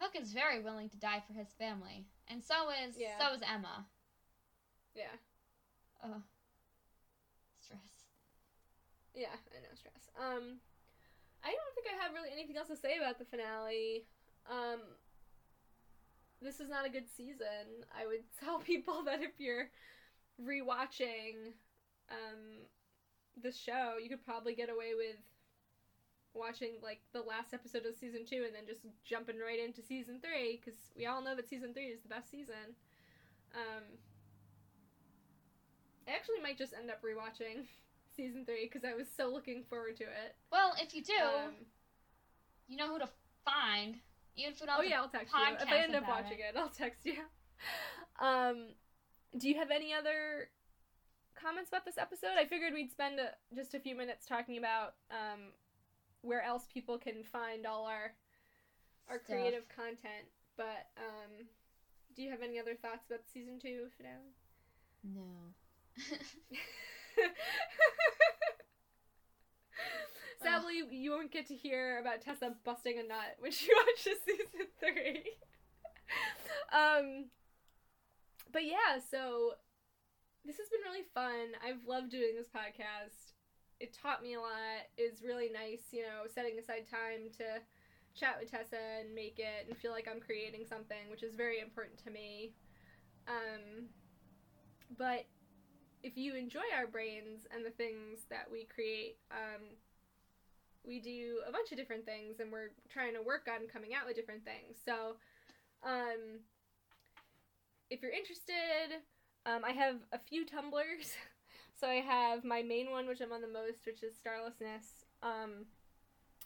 Hook 0.00 0.12
is 0.20 0.32
very 0.32 0.62
willing 0.62 0.88
to 0.90 0.96
die 0.96 1.22
for 1.26 1.32
his 1.32 1.48
family, 1.58 2.04
and 2.28 2.42
so 2.42 2.68
is 2.70 2.96
Yeah. 2.98 3.18
so 3.18 3.34
is 3.34 3.40
Emma. 3.42 3.86
Yeah, 4.94 5.12
Ugh. 6.04 6.22
Stress. 7.60 8.08
yeah, 9.14 9.36
I 9.52 9.60
know 9.60 9.74
stress. 9.74 10.08
Um, 10.16 10.60
I 11.44 11.52
don't 11.52 11.74
think 11.74 11.86
I 11.92 12.02
have 12.02 12.14
really 12.14 12.30
anything 12.32 12.56
else 12.56 12.68
to 12.68 12.76
say 12.76 12.96
about 12.96 13.18
the 13.18 13.24
finale. 13.26 14.06
Um, 14.50 14.80
this 16.42 16.60
is 16.60 16.68
not 16.68 16.86
a 16.86 16.90
good 16.90 17.08
season. 17.16 17.84
I 17.96 18.06
would 18.06 18.22
tell 18.44 18.58
people 18.58 19.04
that 19.04 19.22
if 19.22 19.38
you're 19.38 19.68
rewatching 20.42 21.54
um 22.10 22.66
this 23.42 23.58
show, 23.58 23.94
you 24.02 24.08
could 24.08 24.24
probably 24.24 24.54
get 24.54 24.70
away 24.70 24.92
with 24.96 25.16
watching 26.34 26.72
like 26.82 27.00
the 27.12 27.22
last 27.22 27.54
episode 27.54 27.86
of 27.86 27.96
season 27.96 28.24
two 28.28 28.44
and 28.46 28.54
then 28.54 28.66
just 28.66 28.82
jumping 29.04 29.38
right 29.38 29.58
into 29.58 29.80
season 29.82 30.20
three 30.20 30.60
because 30.62 30.78
we 30.96 31.06
all 31.06 31.22
know 31.22 31.34
that 31.34 31.48
season 31.48 31.72
three 31.72 31.86
is 31.86 32.02
the 32.02 32.08
best 32.08 32.30
season. 32.30 32.76
Um, 33.54 33.82
I 36.06 36.12
actually 36.12 36.40
might 36.42 36.58
just 36.58 36.74
end 36.74 36.90
up 36.90 37.02
rewatching 37.02 37.64
season 38.16 38.44
three 38.44 38.68
because 38.70 38.84
I 38.84 38.94
was 38.94 39.06
so 39.14 39.28
looking 39.32 39.64
forward 39.68 39.96
to 39.96 40.04
it. 40.04 40.36
Well, 40.52 40.74
if 40.80 40.94
you 40.94 41.02
do, 41.02 41.14
Um, 41.14 41.54
you 42.68 42.76
know 42.76 42.88
who 42.88 42.98
to 42.98 43.08
find. 43.44 43.96
Even 44.36 44.52
if 44.52 44.60
we 44.60 44.66
don't. 44.66 44.78
oh 44.78 44.82
yeah, 44.82 45.00
I'll 45.00 45.08
text 45.08 45.32
you 45.32 45.40
if 45.60 45.68
I 45.68 45.76
end 45.78 45.94
up 45.94 46.08
watching 46.08 46.38
it. 46.38 46.54
it. 46.54 46.58
I'll 46.58 46.68
text 46.68 47.04
you. 47.04 47.14
Um, 48.18 48.68
do 49.36 49.46
you 49.46 49.56
have 49.56 49.70
any 49.70 49.92
other 49.92 50.48
comments 51.34 51.68
about 51.68 51.84
this 51.84 51.98
episode? 51.98 52.38
I 52.38 52.46
figured 52.46 52.72
we'd 52.72 52.90
spend 52.90 53.20
a, 53.20 53.32
just 53.54 53.74
a 53.74 53.78
few 53.80 53.94
minutes 53.94 54.24
talking 54.26 54.56
about 54.56 54.94
um, 55.10 55.52
where 56.22 56.42
else 56.42 56.64
people 56.72 56.96
can 56.96 57.22
find 57.22 57.66
all 57.66 57.84
our 57.84 58.14
our 59.08 59.18
Stuff. 59.18 59.26
creative 59.26 59.68
content. 59.68 60.28
But 60.56 60.88
um, 60.96 61.46
do 62.14 62.22
you 62.22 62.30
have 62.30 62.40
any 62.42 62.58
other 62.58 62.74
thoughts 62.74 63.04
about 63.06 63.20
season 63.32 63.58
two 63.60 63.88
finale? 63.98 64.32
No. 65.04 65.52
Sadly, 70.42 70.82
you 70.90 71.10
won't 71.10 71.32
get 71.32 71.46
to 71.48 71.54
hear 71.54 71.98
about 71.98 72.20
Tessa 72.20 72.54
busting 72.64 72.98
a 72.98 73.02
nut 73.02 73.36
when 73.38 73.52
she 73.52 73.70
watches 73.86 74.20
season 74.24 74.68
three. 74.80 75.22
um, 76.72 77.26
but 78.52 78.64
yeah, 78.64 79.00
so 79.10 79.52
this 80.44 80.56
has 80.58 80.68
been 80.68 80.80
really 80.84 81.06
fun. 81.14 81.58
I've 81.64 81.86
loved 81.86 82.10
doing 82.10 82.34
this 82.36 82.48
podcast. 82.48 83.34
It 83.80 83.96
taught 84.00 84.22
me 84.22 84.34
a 84.34 84.40
lot. 84.40 84.88
It's 84.96 85.22
really 85.22 85.50
nice, 85.52 85.82
you 85.90 86.02
know, 86.02 86.24
setting 86.32 86.58
aside 86.58 86.86
time 86.90 87.28
to 87.38 87.60
chat 88.14 88.38
with 88.40 88.50
Tessa 88.50 89.00
and 89.00 89.14
make 89.14 89.38
it 89.38 89.68
and 89.68 89.76
feel 89.76 89.92
like 89.92 90.08
I'm 90.10 90.20
creating 90.20 90.64
something, 90.68 91.10
which 91.10 91.22
is 91.22 91.34
very 91.34 91.60
important 91.60 92.02
to 92.04 92.10
me. 92.10 92.52
Um, 93.28 93.88
but 94.96 95.26
if 96.02 96.16
you 96.16 96.34
enjoy 96.34 96.64
our 96.76 96.86
brains 96.86 97.46
and 97.54 97.64
the 97.64 97.70
things 97.70 98.20
that 98.30 98.46
we 98.50 98.64
create, 98.64 99.18
um, 99.30 99.62
we 100.86 101.00
do 101.00 101.40
a 101.46 101.52
bunch 101.52 101.72
of 101.72 101.78
different 101.78 102.06
things 102.06 102.40
and 102.40 102.52
we're 102.52 102.70
trying 102.88 103.14
to 103.14 103.22
work 103.22 103.48
on 103.48 103.66
coming 103.66 103.94
out 103.94 104.06
with 104.06 104.16
different 104.16 104.44
things. 104.44 104.78
So, 104.84 105.16
um, 105.82 106.40
if 107.90 108.02
you're 108.02 108.12
interested, 108.12 109.02
um, 109.44 109.64
I 109.64 109.72
have 109.72 109.96
a 110.12 110.18
few 110.18 110.44
Tumblrs. 110.44 111.14
so 111.80 111.88
I 111.88 112.00
have 112.00 112.44
my 112.44 112.62
main 112.62 112.90
one, 112.90 113.06
which 113.06 113.20
I'm 113.20 113.32
on 113.32 113.40
the 113.40 113.48
most, 113.48 113.86
which 113.86 114.02
is 114.02 114.14
Starlessness. 114.14 115.04
Um, 115.22 115.66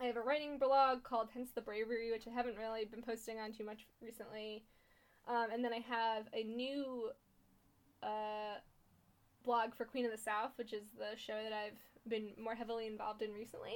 I 0.01 0.07
have 0.07 0.17
a 0.17 0.21
writing 0.21 0.59
blog 0.59 1.03
called 1.03 1.29
Hence 1.33 1.51
the 1.55 1.61
Bravery, 1.61 2.11
which 2.11 2.27
I 2.27 2.31
haven't 2.31 2.57
really 2.57 2.85
been 2.85 3.03
posting 3.03 3.39
on 3.39 3.53
too 3.53 3.65
much 3.65 3.87
recently. 4.03 4.65
Um, 5.29 5.49
and 5.53 5.65
then 5.65 5.73
I 5.73 5.81
have 5.81 6.25
a 6.33 6.43
new 6.43 7.11
uh, 8.03 8.61
blog 9.45 9.75
for 9.75 9.85
Queen 9.85 10.05
of 10.05 10.11
the 10.11 10.19
South, 10.19 10.53
which 10.57 10.73
is 10.73 10.85
the 10.97 11.19
show 11.19 11.43
that 11.43 11.53
I've 11.53 11.79
been 12.09 12.31
more 12.43 12.55
heavily 12.55 12.87
involved 12.87 13.23
in 13.23 13.33
recently. 13.33 13.75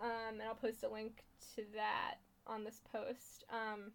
Um, 0.00 0.34
and 0.40 0.42
I'll 0.42 0.54
post 0.54 0.82
a 0.82 0.88
link 0.88 1.24
to 1.56 1.62
that 1.74 2.16
on 2.46 2.64
this 2.64 2.80
post. 2.92 3.44
Um, 3.50 3.92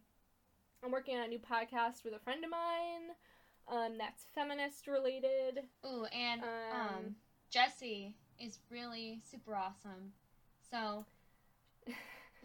I'm 0.83 0.91
working 0.91 1.17
on 1.17 1.23
a 1.23 1.27
new 1.27 1.39
podcast 1.39 2.03
with 2.03 2.13
a 2.13 2.19
friend 2.19 2.43
of 2.43 2.51
mine 2.51 3.15
um, 3.67 3.97
that's 3.97 4.25
feminist 4.35 4.87
related. 4.87 5.61
Ooh, 5.85 6.05
and 6.05 6.41
um, 6.43 6.47
Um, 6.97 7.15
Jessie 7.49 8.15
is 8.39 8.59
really 8.69 9.21
super 9.29 9.55
awesome. 9.55 10.13
So 10.69 11.05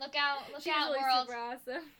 look 0.00 0.14
out, 0.16 0.38
look 0.52 0.62
She's 0.62 0.72
out, 0.74 0.90
really 0.90 1.00
world. 1.02 1.26
super 1.26 1.38
awesome. 1.38 1.84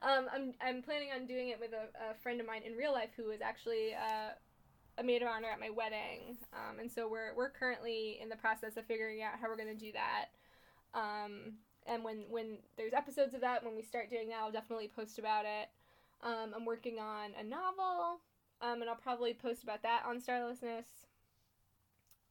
Um, 0.00 0.24
I'm 0.32 0.54
I'm 0.62 0.82
planning 0.82 1.10
on 1.14 1.26
doing 1.26 1.50
it 1.50 1.60
with 1.60 1.72
a, 1.74 1.88
a 2.10 2.14
friend 2.22 2.40
of 2.40 2.46
mine 2.46 2.62
in 2.64 2.74
real 2.74 2.92
life 2.92 3.10
who 3.14 3.24
was 3.26 3.42
actually 3.42 3.92
uh, 3.92 4.30
a 4.96 5.02
maid 5.02 5.20
of 5.20 5.28
honor 5.28 5.48
at 5.52 5.60
my 5.60 5.68
wedding, 5.68 6.38
um, 6.54 6.78
and 6.80 6.90
so 6.90 7.06
we're 7.06 7.34
we're 7.36 7.50
currently 7.50 8.18
in 8.22 8.30
the 8.30 8.36
process 8.36 8.78
of 8.78 8.86
figuring 8.86 9.22
out 9.22 9.32
how 9.38 9.46
we're 9.46 9.58
gonna 9.58 9.74
do 9.74 9.92
that. 9.92 10.28
Um, 10.94 11.54
and 11.86 12.04
when 12.04 12.24
when 12.28 12.58
there's 12.76 12.92
episodes 12.92 13.34
of 13.34 13.40
that, 13.40 13.64
when 13.64 13.76
we 13.76 13.82
start 13.82 14.10
doing 14.10 14.28
that, 14.28 14.38
I'll 14.40 14.52
definitely 14.52 14.90
post 14.94 15.18
about 15.18 15.44
it. 15.44 15.68
Um, 16.22 16.52
I'm 16.54 16.64
working 16.64 16.98
on 16.98 17.30
a 17.38 17.44
novel, 17.44 18.20
um, 18.60 18.80
and 18.80 18.90
I'll 18.90 18.96
probably 18.96 19.34
post 19.34 19.62
about 19.62 19.82
that 19.82 20.02
on 20.06 20.20
Starlessness. 20.20 20.86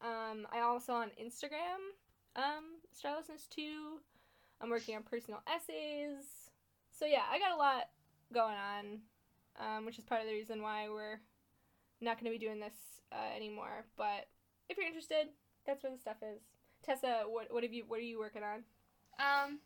Um, 0.02 0.46
I 0.52 0.60
also 0.60 0.94
on 0.94 1.10
Instagram, 1.22 1.96
um, 2.36 2.82
Stylistness 2.94 3.48
2. 3.50 4.00
I'm 4.62 4.70
working 4.70 4.96
on 4.96 5.04
personal 5.04 5.42
essays. 5.48 6.52
So 6.92 7.06
yeah, 7.06 7.24
I 7.32 7.40
got 7.40 7.52
a 7.52 7.58
lot 7.58 7.90
going 8.34 8.56
on, 8.56 9.00
um, 9.60 9.86
which 9.86 9.98
is 9.98 10.06
part 10.06 10.22
of 10.22 10.28
the 10.28 10.34
reason 10.34 10.62
why 10.62 10.90
we're 10.90 11.20
not 12.02 12.20
going 12.20 12.32
to 12.32 12.38
be 12.38 12.44
doing 12.44 12.60
this 12.60 13.02
uh, 13.12 13.36
anymore. 13.36 13.86
But 13.98 14.28
if 14.70 14.78
you're 14.78 14.88
interested, 14.88 15.30
that's 15.66 15.84
where 15.84 15.92
the 15.92 15.98
stuff 15.98 16.18
is. 16.22 16.42
Tessa, 16.84 17.24
what 17.28 17.54
what 17.54 17.64
have 17.64 17.74
you 17.74 17.84
what 17.88 18.00
are 18.00 18.04
you 18.04 18.20
working 18.20 18.44
on? 18.44 18.64
Um, 19.20 19.60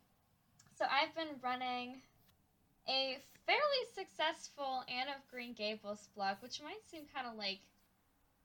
so 0.77 0.85
I've 0.85 1.13
been 1.15 1.39
running 1.43 2.01
a 2.87 3.17
fairly 3.45 3.83
successful 3.93 4.83
Anne 4.87 5.07
of 5.09 5.27
Green 5.29 5.53
Gables 5.53 6.09
blog, 6.15 6.37
which 6.41 6.61
might 6.63 6.83
seem 6.89 7.03
kind 7.13 7.27
of 7.27 7.37
like 7.37 7.59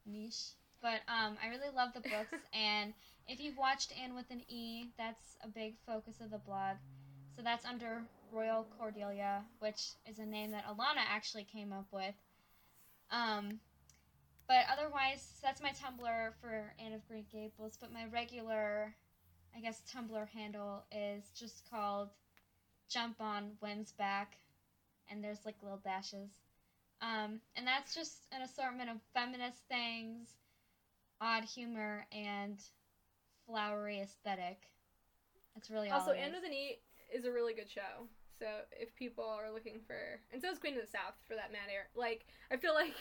niche, 0.04 0.52
but 0.82 1.00
um, 1.08 1.36
I 1.42 1.48
really 1.48 1.74
love 1.74 1.90
the 1.94 2.00
books. 2.00 2.42
and 2.52 2.92
if 3.28 3.40
you've 3.40 3.56
watched 3.56 3.92
Anne 4.00 4.14
with 4.14 4.30
an 4.30 4.42
E, 4.48 4.88
that's 4.98 5.36
a 5.42 5.48
big 5.48 5.74
focus 5.86 6.16
of 6.20 6.30
the 6.30 6.38
blog. 6.38 6.76
So 7.34 7.42
that's 7.42 7.64
under 7.64 8.02
Royal 8.32 8.66
Cordelia, 8.78 9.42
which 9.58 9.92
is 10.06 10.18
a 10.18 10.26
name 10.26 10.52
that 10.52 10.66
Alana 10.66 11.04
actually 11.08 11.44
came 11.44 11.72
up 11.72 11.86
with. 11.92 12.14
Um, 13.10 13.60
but 14.48 14.64
otherwise, 14.72 15.38
that's 15.42 15.60
my 15.60 15.70
Tumblr 15.70 16.32
for 16.40 16.72
Anne 16.78 16.92
of 16.92 17.06
Green 17.08 17.26
Gables. 17.30 17.76
But 17.80 17.92
my 17.92 18.06
regular, 18.12 18.94
I 19.56 19.60
guess, 19.60 19.82
Tumblr 19.92 20.28
handle 20.28 20.84
is 20.92 21.24
just 21.34 21.68
called 21.70 22.10
Jump 22.88 23.20
on 23.20 23.52
Whim's 23.60 23.92
Back, 23.92 24.36
and 25.10 25.22
there's 25.22 25.44
like 25.44 25.56
little 25.62 25.80
dashes. 25.84 26.30
Um, 27.02 27.40
and 27.56 27.66
that's 27.66 27.94
just 27.94 28.26
an 28.32 28.42
assortment 28.42 28.88
of 28.88 28.96
feminist 29.12 29.58
things, 29.68 30.28
odd 31.20 31.44
humor, 31.44 32.06
and 32.12 32.58
flowery 33.46 34.00
aesthetic. 34.00 34.62
That's 35.54 35.70
really 35.70 35.90
also, 35.90 36.10
all. 36.10 36.16
Also, 36.16 36.20
Anne 36.20 36.32
with 36.32 36.44
an 36.44 36.52
E 36.52 36.78
is 37.14 37.24
a 37.24 37.30
really 37.30 37.54
good 37.54 37.70
show. 37.70 38.06
So 38.38 38.46
if 38.78 38.94
people 38.96 39.24
are 39.24 39.50
looking 39.50 39.80
for, 39.86 40.20
and 40.32 40.42
so 40.42 40.50
is 40.50 40.58
Queen 40.58 40.74
of 40.74 40.82
the 40.82 40.86
South 40.86 41.14
for 41.26 41.34
that 41.34 41.52
matter. 41.52 41.88
Like 41.94 42.26
I 42.52 42.56
feel 42.56 42.74
like 42.74 42.94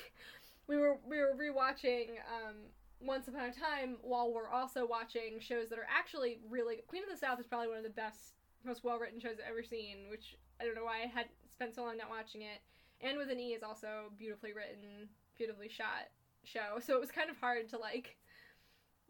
we 0.68 0.78
were 0.78 0.98
we 1.08 1.18
were 1.18 1.34
rewatching 1.38 2.18
um, 2.28 2.56
Once 3.00 3.28
Upon 3.28 3.50
a 3.50 3.54
Time 3.54 3.98
while 4.02 4.34
we're 4.34 4.50
also 4.50 4.86
watching 4.86 5.40
shows 5.40 5.70
that 5.70 5.80
are 5.80 5.88
actually 5.90 6.40
really 6.50 6.78
Queen 6.88 7.04
of 7.04 7.10
the 7.10 7.18
South 7.18 7.40
is 7.40 7.46
probably 7.46 7.70
one 7.70 7.78
of 7.78 7.84
the 7.84 7.90
best, 7.90 8.34
most 8.64 8.84
well 8.84 8.98
written 8.98 9.20
shows 9.20 9.38
I've 9.40 9.52
ever 9.52 9.64
seen. 9.64 10.10
Which 10.10 10.36
I 10.60 10.66
don't 10.66 10.76
know 10.76 10.86
why 10.86 11.04
I 11.04 11.08
had 11.08 11.28
spent 11.52 11.76
so 11.76 11.84
long 11.84 11.98
not 11.98 12.10
watching 12.10 12.42
it. 12.42 12.62
And 13.02 13.18
with 13.18 13.30
an 13.30 13.40
E 13.40 13.54
is 13.54 13.64
also 13.64 14.12
beautifully 14.18 14.54
written, 14.54 15.10
beautifully 15.38 15.70
shot 15.70 16.10
show. 16.44 16.80
So 16.80 16.96
it 16.96 17.02
was 17.02 17.12
kind 17.12 17.30
of 17.30 17.38
hard 17.38 17.70
to 17.70 17.78
like 17.78 18.18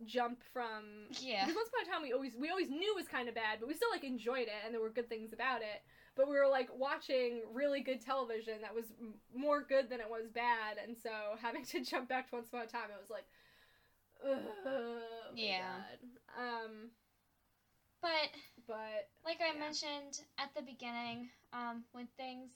jump 0.03 0.41
from 0.51 1.07
yeah. 1.21 1.45
Because 1.45 1.55
once 1.55 1.69
upon 1.69 1.87
a 1.87 1.91
time 1.91 2.01
we 2.03 2.11
always 2.11 2.35
we 2.35 2.49
always 2.49 2.69
knew 2.69 2.91
it 2.91 2.99
was 2.99 3.07
kind 3.07 3.29
of 3.29 3.35
bad, 3.35 3.59
but 3.59 3.67
we 3.67 3.73
still 3.73 3.91
like 3.91 4.03
enjoyed 4.03 4.51
it 4.51 4.59
and 4.65 4.73
there 4.73 4.81
were 4.81 4.89
good 4.89 5.07
things 5.07 5.31
about 5.31 5.61
it 5.61 5.83
but 6.15 6.27
we 6.29 6.35
were 6.35 6.47
like 6.49 6.69
watching 6.77 7.41
really 7.53 7.81
good 7.81 8.01
television 8.01 8.61
that 8.61 8.73
was 8.73 8.85
m- 8.99 9.15
more 9.35 9.61
good 9.61 9.89
than 9.89 9.99
it 9.99 10.09
was 10.09 10.27
bad, 10.29 10.77
and 10.85 10.95
so 10.97 11.09
having 11.41 11.65
to 11.65 11.81
jump 11.83 12.09
back 12.09 12.29
to 12.29 12.35
Once 12.35 12.47
Upon 12.49 12.63
a 12.63 12.67
Time, 12.67 12.89
it 12.91 12.99
was 12.99 13.09
like, 13.09 13.25
oh 14.25 14.99
yeah. 15.35 15.83
Um, 16.37 16.91
but 18.01 18.29
but 18.67 19.09
like 19.25 19.39
I 19.41 19.53
yeah. 19.53 19.59
mentioned 19.59 20.19
at 20.37 20.53
the 20.55 20.61
beginning, 20.61 21.29
um, 21.53 21.83
when 21.91 22.07
things 22.17 22.51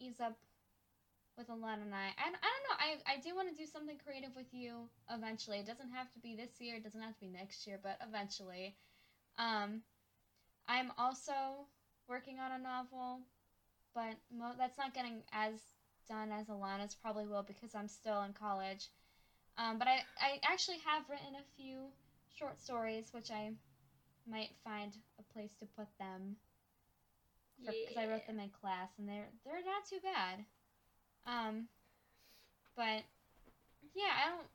ease 0.00 0.20
up 0.20 0.36
with 1.36 1.48
Alana 1.48 1.82
and 1.82 1.94
I, 1.94 2.10
I, 2.18 2.26
I 2.26 2.30
don't 2.30 2.64
know, 2.66 2.76
I, 2.78 3.14
I 3.14 3.20
do 3.20 3.34
want 3.34 3.48
to 3.48 3.54
do 3.54 3.66
something 3.66 3.96
creative 4.04 4.34
with 4.34 4.52
you 4.52 4.88
eventually. 5.10 5.58
It 5.58 5.66
doesn't 5.66 5.90
have 5.92 6.12
to 6.12 6.18
be 6.20 6.34
this 6.34 6.60
year, 6.60 6.76
it 6.76 6.84
doesn't 6.84 7.00
have 7.00 7.14
to 7.14 7.20
be 7.20 7.28
next 7.28 7.66
year, 7.66 7.78
but 7.82 7.98
eventually. 8.06 8.76
Um, 9.38 9.82
I'm 10.68 10.92
also 10.98 11.66
working 12.08 12.38
on 12.38 12.52
a 12.52 12.62
novel, 12.62 13.20
but 13.94 14.16
mo- 14.34 14.54
that's 14.58 14.78
not 14.78 14.94
getting 14.94 15.22
as 15.32 15.52
done 16.08 16.32
as 16.32 16.46
Alana's 16.46 16.94
probably 16.94 17.26
will 17.26 17.42
because 17.42 17.74
I'm 17.74 17.88
still 17.88 18.22
in 18.22 18.32
college. 18.32 18.88
Um, 19.58 19.78
but 19.78 19.88
I, 19.88 20.00
I 20.20 20.40
actually 20.44 20.78
have 20.86 21.08
written 21.10 21.34
a 21.34 21.44
few 21.56 21.90
short 22.38 22.60
stories, 22.60 23.08
which 23.12 23.30
I 23.30 23.50
might 24.26 24.50
find 24.64 24.92
a 25.18 25.32
place 25.32 25.50
to 25.60 25.66
put 25.76 25.88
them 25.98 26.36
because 27.60 27.96
yeah. 27.96 28.02
I 28.02 28.06
wrote 28.08 28.26
them 28.26 28.40
in 28.40 28.50
class, 28.50 28.88
and 28.98 29.08
they're 29.08 29.28
they're 29.44 29.64
not 29.64 29.84
too 29.88 29.98
bad. 30.02 30.44
Um, 31.26 31.66
but 32.76 33.02
yeah, 33.94 34.14
I 34.14 34.30
don't 34.30 34.48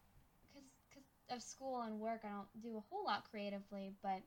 because 0.54 0.70
because 0.90 1.10
of 1.30 1.42
school 1.44 1.82
and 1.82 2.00
work, 2.00 2.22
I 2.24 2.30
don't 2.30 2.62
do 2.62 2.78
a 2.78 2.84
whole 2.90 3.06
lot 3.06 3.30
creatively, 3.30 3.94
but 4.02 4.22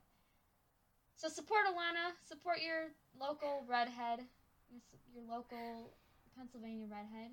so 1.15 1.27
support 1.27 1.65
Alana, 1.65 2.13
support 2.27 2.59
your 2.61 2.93
local 3.19 3.63
redhead, 3.67 4.25
your 5.13 5.23
local 5.29 5.91
Pennsylvania 6.37 6.87
redhead, 6.89 7.31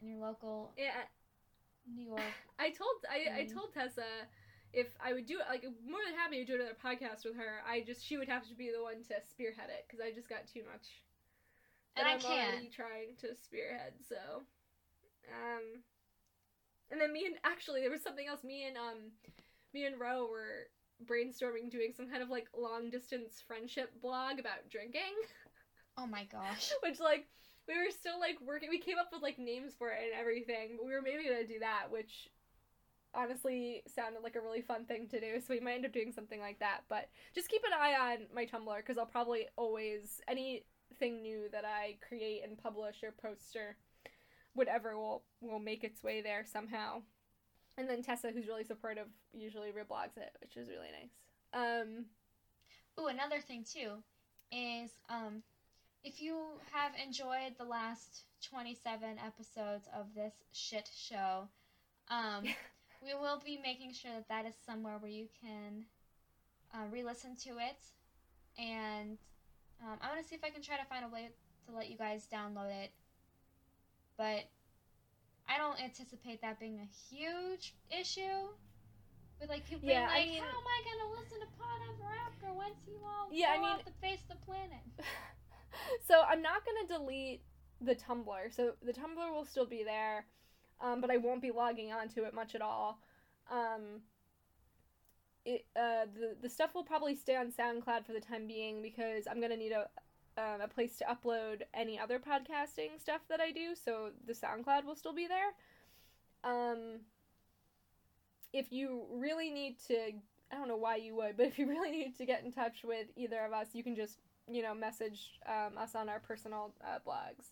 and 0.00 0.10
your 0.10 0.18
local 0.18 0.72
yeah. 0.76 1.06
New 1.94 2.04
York. 2.04 2.20
I 2.58 2.70
told 2.70 2.96
I, 3.08 3.40
I 3.40 3.44
told 3.44 3.72
Tessa 3.72 4.28
if 4.72 4.94
I 5.00 5.12
would 5.12 5.26
do 5.26 5.38
it, 5.40 5.46
like 5.48 5.64
more 5.64 6.00
than 6.04 6.18
happy 6.18 6.38
to 6.38 6.44
do 6.44 6.54
another 6.54 6.76
podcast 6.76 7.24
with 7.24 7.36
her. 7.36 7.64
I 7.66 7.80
just 7.80 8.04
she 8.04 8.16
would 8.18 8.28
have 8.28 8.46
to 8.48 8.54
be 8.54 8.70
the 8.70 8.82
one 8.82 9.02
to 9.08 9.14
spearhead 9.28 9.70
it 9.70 9.86
because 9.86 10.04
I 10.04 10.12
just 10.12 10.28
got 10.28 10.46
too 10.46 10.62
much. 10.70 11.02
And 11.96 12.06
I 12.06 12.12
I'm 12.14 12.20
can't. 12.20 12.52
already 12.52 12.70
trying 12.70 13.16
to 13.20 13.34
spearhead, 13.34 13.94
so. 14.08 14.44
Um, 15.28 15.82
and 16.90 17.00
then 17.00 17.12
me 17.12 17.26
and 17.26 17.36
actually 17.44 17.80
there 17.80 17.90
was 17.90 18.02
something 18.02 18.26
else. 18.28 18.44
Me 18.44 18.66
and 18.66 18.76
um, 18.76 19.12
me 19.74 19.84
and 19.84 19.98
Ro 19.98 20.28
were 20.30 20.68
brainstorming 21.06 21.70
doing 21.70 21.92
some 21.96 22.08
kind 22.08 22.22
of 22.22 22.30
like 22.30 22.48
long 22.56 22.90
distance 22.90 23.42
friendship 23.46 23.90
blog 24.02 24.38
about 24.38 24.68
drinking. 24.70 25.14
Oh 25.96 26.06
my 26.06 26.24
gosh. 26.24 26.70
which 26.82 27.00
like 27.00 27.26
we 27.66 27.74
were 27.74 27.90
still 27.90 28.18
like 28.18 28.38
working 28.44 28.70
we 28.70 28.78
came 28.78 28.98
up 28.98 29.10
with 29.12 29.22
like 29.22 29.38
names 29.38 29.74
for 29.78 29.90
it 29.90 30.00
and 30.04 30.18
everything, 30.18 30.76
but 30.76 30.86
we 30.86 30.92
were 30.92 31.02
maybe 31.02 31.24
gonna 31.24 31.46
do 31.46 31.60
that, 31.60 31.86
which 31.90 32.28
honestly 33.14 33.82
sounded 33.86 34.22
like 34.22 34.36
a 34.36 34.40
really 34.40 34.62
fun 34.62 34.84
thing 34.84 35.08
to 35.08 35.20
do, 35.20 35.40
so 35.40 35.46
we 35.50 35.60
might 35.60 35.74
end 35.74 35.86
up 35.86 35.92
doing 35.92 36.12
something 36.12 36.40
like 36.40 36.58
that. 36.60 36.80
But 36.88 37.08
just 37.34 37.48
keep 37.48 37.62
an 37.64 37.78
eye 37.78 38.12
on 38.12 38.26
my 38.34 38.46
Tumblr 38.46 38.76
because 38.78 38.98
I'll 38.98 39.06
probably 39.06 39.46
always 39.56 40.20
anything 40.28 41.22
new 41.22 41.48
that 41.52 41.64
I 41.64 41.96
create 42.06 42.42
and 42.44 42.58
publish 42.58 43.02
or 43.02 43.12
post 43.12 43.56
or 43.56 43.76
whatever 44.54 44.96
will 44.96 45.22
will 45.40 45.60
make 45.60 45.84
its 45.84 46.02
way 46.02 46.20
there 46.20 46.44
somehow. 46.50 47.02
And 47.78 47.88
then 47.88 48.02
Tessa, 48.02 48.30
who's 48.34 48.48
really 48.48 48.64
supportive, 48.64 49.06
usually 49.32 49.68
reblogs 49.68 50.16
it, 50.16 50.32
which 50.40 50.56
is 50.56 50.68
really 50.68 50.88
nice. 50.90 51.12
Um, 51.54 52.06
oh, 52.98 53.06
another 53.06 53.38
thing 53.40 53.64
too 53.64 53.92
is 54.50 54.90
um, 55.08 55.42
if 56.02 56.20
you 56.20 56.36
have 56.72 56.90
enjoyed 57.02 57.54
the 57.56 57.64
last 57.64 58.24
27 58.50 59.16
episodes 59.24 59.88
of 59.96 60.06
this 60.16 60.32
shit 60.52 60.90
show, 60.92 61.48
um, 62.10 62.42
we 63.02 63.14
will 63.14 63.40
be 63.44 63.60
making 63.62 63.92
sure 63.92 64.10
that 64.12 64.28
that 64.28 64.44
is 64.44 64.54
somewhere 64.66 64.98
where 64.98 65.10
you 65.10 65.28
can 65.40 65.84
uh, 66.74 66.84
re-listen 66.90 67.36
to 67.36 67.50
it, 67.58 67.78
and 68.58 69.18
um, 69.82 69.98
I'm 70.02 70.10
gonna 70.10 70.24
see 70.24 70.34
if 70.34 70.42
I 70.42 70.50
can 70.50 70.62
try 70.62 70.76
to 70.76 70.84
find 70.86 71.04
a 71.04 71.08
way 71.08 71.28
to 71.68 71.76
let 71.76 71.88
you 71.88 71.96
guys 71.96 72.26
download 72.32 72.70
it. 72.82 72.90
But 74.16 74.48
I 75.48 75.56
don't 75.56 75.80
anticipate 75.82 76.42
that 76.42 76.60
being 76.60 76.80
a 76.80 77.14
huge 77.14 77.74
issue. 77.90 78.52
With 79.40 79.48
like 79.48 79.64
people 79.66 79.88
yeah, 79.88 80.00
being 80.00 80.08
like, 80.08 80.16
I 80.16 80.26
mean, 80.26 80.42
how 80.42 80.58
am 80.58 80.66
I 80.66 80.78
gonna 80.82 81.20
listen 81.20 81.38
to 81.40 81.46
Pod 81.56 81.80
Ever 81.88 82.10
After 82.26 82.52
once 82.52 82.74
you 82.86 82.98
all 83.04 83.28
yeah, 83.30 83.54
I 83.54 83.58
mean, 83.58 83.68
off 83.68 83.84
the 83.84 83.92
face 84.02 84.18
of 84.28 84.36
the 84.36 84.44
planet? 84.44 84.82
so 86.08 86.22
I'm 86.28 86.42
not 86.42 86.62
gonna 86.66 86.98
delete 86.98 87.42
the 87.80 87.94
Tumblr. 87.94 88.54
So 88.54 88.72
the 88.82 88.92
Tumblr 88.92 89.32
will 89.32 89.44
still 89.44 89.66
be 89.66 89.84
there, 89.84 90.26
um, 90.80 91.00
but 91.00 91.10
I 91.10 91.18
won't 91.18 91.40
be 91.40 91.52
logging 91.52 91.92
onto 91.92 92.24
it 92.24 92.34
much 92.34 92.56
at 92.56 92.62
all. 92.62 92.98
Um, 93.50 94.02
it 95.44 95.66
uh, 95.76 96.06
the 96.12 96.36
the 96.42 96.48
stuff 96.48 96.74
will 96.74 96.84
probably 96.84 97.14
stay 97.14 97.36
on 97.36 97.52
SoundCloud 97.52 98.04
for 98.04 98.12
the 98.12 98.20
time 98.20 98.46
being 98.46 98.82
because 98.82 99.26
I'm 99.30 99.40
gonna 99.40 99.56
need 99.56 99.72
a 99.72 99.88
um, 100.38 100.60
a 100.60 100.68
place 100.68 100.96
to 100.98 101.04
upload 101.04 101.62
any 101.74 101.98
other 101.98 102.18
podcasting 102.18 103.00
stuff 103.00 103.22
that 103.28 103.40
I 103.40 103.50
do, 103.50 103.74
so 103.74 104.10
the 104.26 104.32
SoundCloud 104.32 104.84
will 104.84 104.94
still 104.94 105.14
be 105.14 105.26
there. 105.26 105.52
Um, 106.44 107.00
if 108.52 108.72
you 108.72 109.02
really 109.12 109.50
need 109.50 109.76
to, 109.88 110.12
I 110.52 110.56
don't 110.56 110.68
know 110.68 110.76
why 110.76 110.96
you 110.96 111.16
would, 111.16 111.36
but 111.36 111.46
if 111.46 111.58
you 111.58 111.68
really 111.68 111.90
need 111.90 112.16
to 112.18 112.24
get 112.24 112.44
in 112.44 112.52
touch 112.52 112.84
with 112.84 113.08
either 113.16 113.44
of 113.44 113.52
us, 113.52 113.68
you 113.72 113.82
can 113.82 113.96
just, 113.96 114.18
you 114.50 114.62
know, 114.62 114.74
message 114.74 115.38
um, 115.46 115.76
us 115.76 115.94
on 115.94 116.08
our 116.08 116.20
personal 116.20 116.72
uh, 116.82 116.98
blogs. 117.06 117.46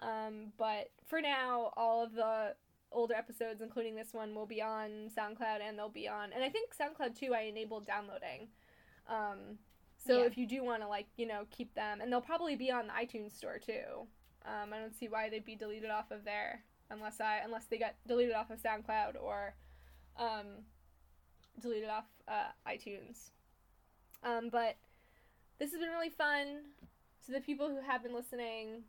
Um, 0.00 0.52
but 0.58 0.90
for 1.06 1.20
now, 1.20 1.72
all 1.76 2.04
of 2.04 2.12
the 2.14 2.54
older 2.90 3.14
episodes, 3.14 3.62
including 3.62 3.94
this 3.94 4.12
one, 4.12 4.34
will 4.34 4.46
be 4.46 4.60
on 4.60 5.10
SoundCloud 5.16 5.60
and 5.66 5.78
they'll 5.78 5.88
be 5.88 6.08
on, 6.08 6.32
and 6.34 6.44
I 6.44 6.50
think 6.50 6.70
SoundCloud 6.76 7.18
too, 7.18 7.34
I 7.34 7.42
enabled 7.42 7.86
downloading. 7.86 8.48
Um, 9.08 9.58
so 10.06 10.18
yeah. 10.18 10.24
if 10.24 10.36
you 10.36 10.46
do 10.46 10.64
want 10.64 10.82
to 10.82 10.88
like 10.88 11.06
you 11.16 11.26
know 11.26 11.44
keep 11.50 11.74
them, 11.74 12.00
and 12.00 12.12
they'll 12.12 12.20
probably 12.20 12.56
be 12.56 12.70
on 12.70 12.88
the 12.88 12.92
iTunes 12.92 13.36
store 13.36 13.58
too. 13.58 14.06
Um, 14.44 14.72
I 14.72 14.78
don't 14.78 14.94
see 14.94 15.08
why 15.08 15.28
they'd 15.30 15.44
be 15.44 15.54
deleted 15.54 15.90
off 15.90 16.10
of 16.10 16.24
there 16.24 16.64
unless 16.90 17.20
I 17.20 17.38
unless 17.44 17.66
they 17.66 17.78
got 17.78 17.94
deleted 18.06 18.34
off 18.34 18.50
of 18.50 18.60
SoundCloud 18.60 19.20
or 19.20 19.54
um, 20.16 20.64
deleted 21.60 21.88
off 21.88 22.04
uh, 22.28 22.50
iTunes. 22.68 23.30
Um, 24.24 24.48
but 24.50 24.76
this 25.58 25.70
has 25.72 25.80
been 25.80 25.90
really 25.90 26.10
fun. 26.10 26.62
To 27.26 27.32
the 27.32 27.40
people 27.40 27.68
who 27.68 27.80
have 27.80 28.02
been 28.02 28.14
listening, 28.14 28.82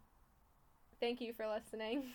thank 1.00 1.22
you 1.22 1.34
for 1.34 1.48
listening. 1.48 2.04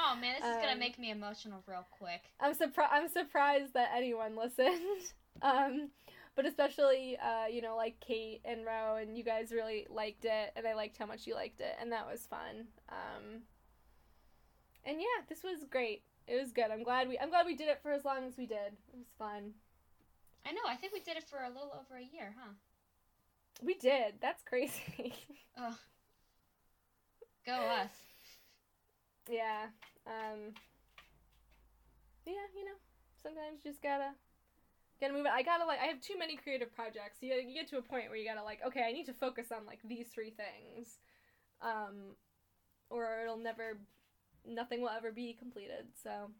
Oh 0.00 0.14
man, 0.14 0.36
this 0.40 0.48
is 0.48 0.56
gonna 0.58 0.74
Um, 0.74 0.78
make 0.78 0.96
me 0.96 1.10
emotional 1.10 1.60
real 1.66 1.84
quick. 1.90 2.22
I'm 2.38 2.54
surprised. 2.54 2.92
I'm 2.92 3.08
surprised 3.08 3.74
that 3.74 3.90
anyone 3.92 4.36
listened. 4.36 4.78
um, 5.42 5.90
but 6.38 6.46
especially, 6.46 7.18
uh, 7.20 7.48
you 7.48 7.60
know, 7.60 7.74
like 7.74 7.98
Kate 7.98 8.40
and 8.44 8.64
Ro, 8.64 8.94
and 8.94 9.18
you 9.18 9.24
guys 9.24 9.50
really 9.50 9.88
liked 9.90 10.24
it, 10.24 10.52
and 10.54 10.68
I 10.68 10.72
liked 10.72 10.96
how 10.96 11.04
much 11.04 11.26
you 11.26 11.34
liked 11.34 11.60
it, 11.60 11.74
and 11.80 11.90
that 11.90 12.06
was 12.08 12.28
fun. 12.30 12.68
Um, 12.88 13.42
and 14.84 15.00
yeah, 15.00 15.24
this 15.28 15.42
was 15.42 15.64
great. 15.68 16.04
It 16.28 16.40
was 16.40 16.52
good. 16.52 16.70
I'm 16.70 16.84
glad 16.84 17.08
we. 17.08 17.18
I'm 17.18 17.30
glad 17.30 17.44
we 17.44 17.56
did 17.56 17.66
it 17.66 17.80
for 17.82 17.90
as 17.90 18.04
long 18.04 18.22
as 18.24 18.38
we 18.38 18.46
did. 18.46 18.72
It 18.92 18.96
was 18.96 19.08
fun. 19.18 19.50
I 20.46 20.52
know. 20.52 20.60
I 20.68 20.76
think 20.76 20.92
we 20.92 21.00
did 21.00 21.16
it 21.16 21.24
for 21.28 21.38
a 21.38 21.48
little 21.48 21.72
over 21.74 21.98
a 21.98 22.04
year, 22.04 22.36
huh? 22.38 22.52
We 23.60 23.74
did. 23.74 24.14
That's 24.20 24.44
crazy. 24.44 25.14
Ugh. 25.60 25.74
Go 27.46 27.52
us. 27.54 27.90
yeah. 29.28 29.64
Um. 30.06 30.54
Yeah, 32.24 32.34
you 32.54 32.64
know, 32.64 32.78
sometimes 33.20 33.64
you 33.64 33.72
just 33.72 33.82
gotta 33.82 34.10
gotta 35.00 35.12
move 35.12 35.26
it. 35.26 35.32
I 35.32 35.42
gotta 35.42 35.64
like. 35.64 35.80
I 35.80 35.86
have 35.86 36.00
too 36.00 36.18
many 36.18 36.36
creative 36.36 36.74
projects. 36.74 37.18
You 37.20 37.34
you 37.34 37.54
get 37.54 37.68
to 37.70 37.78
a 37.78 37.82
point 37.82 38.08
where 38.08 38.16
you 38.16 38.26
gotta 38.26 38.44
like, 38.44 38.60
okay, 38.66 38.82
I 38.88 38.92
need 38.92 39.06
to 39.06 39.14
focus 39.14 39.48
on 39.52 39.66
like 39.66 39.80
these 39.84 40.08
three 40.08 40.30
things, 40.30 40.98
um, 41.62 42.16
or 42.90 43.22
it'll 43.22 43.38
never, 43.38 43.78
nothing 44.46 44.80
will 44.80 44.90
ever 44.90 45.12
be 45.12 45.34
completed. 45.38 45.86
So 46.02 46.30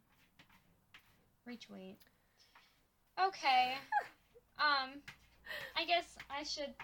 Retweet. 1.49 1.97
Okay. 3.19 3.75
um, 4.59 5.01
I 5.77 5.87
guess 5.87 6.17
I 6.29 6.43
should 6.43 6.75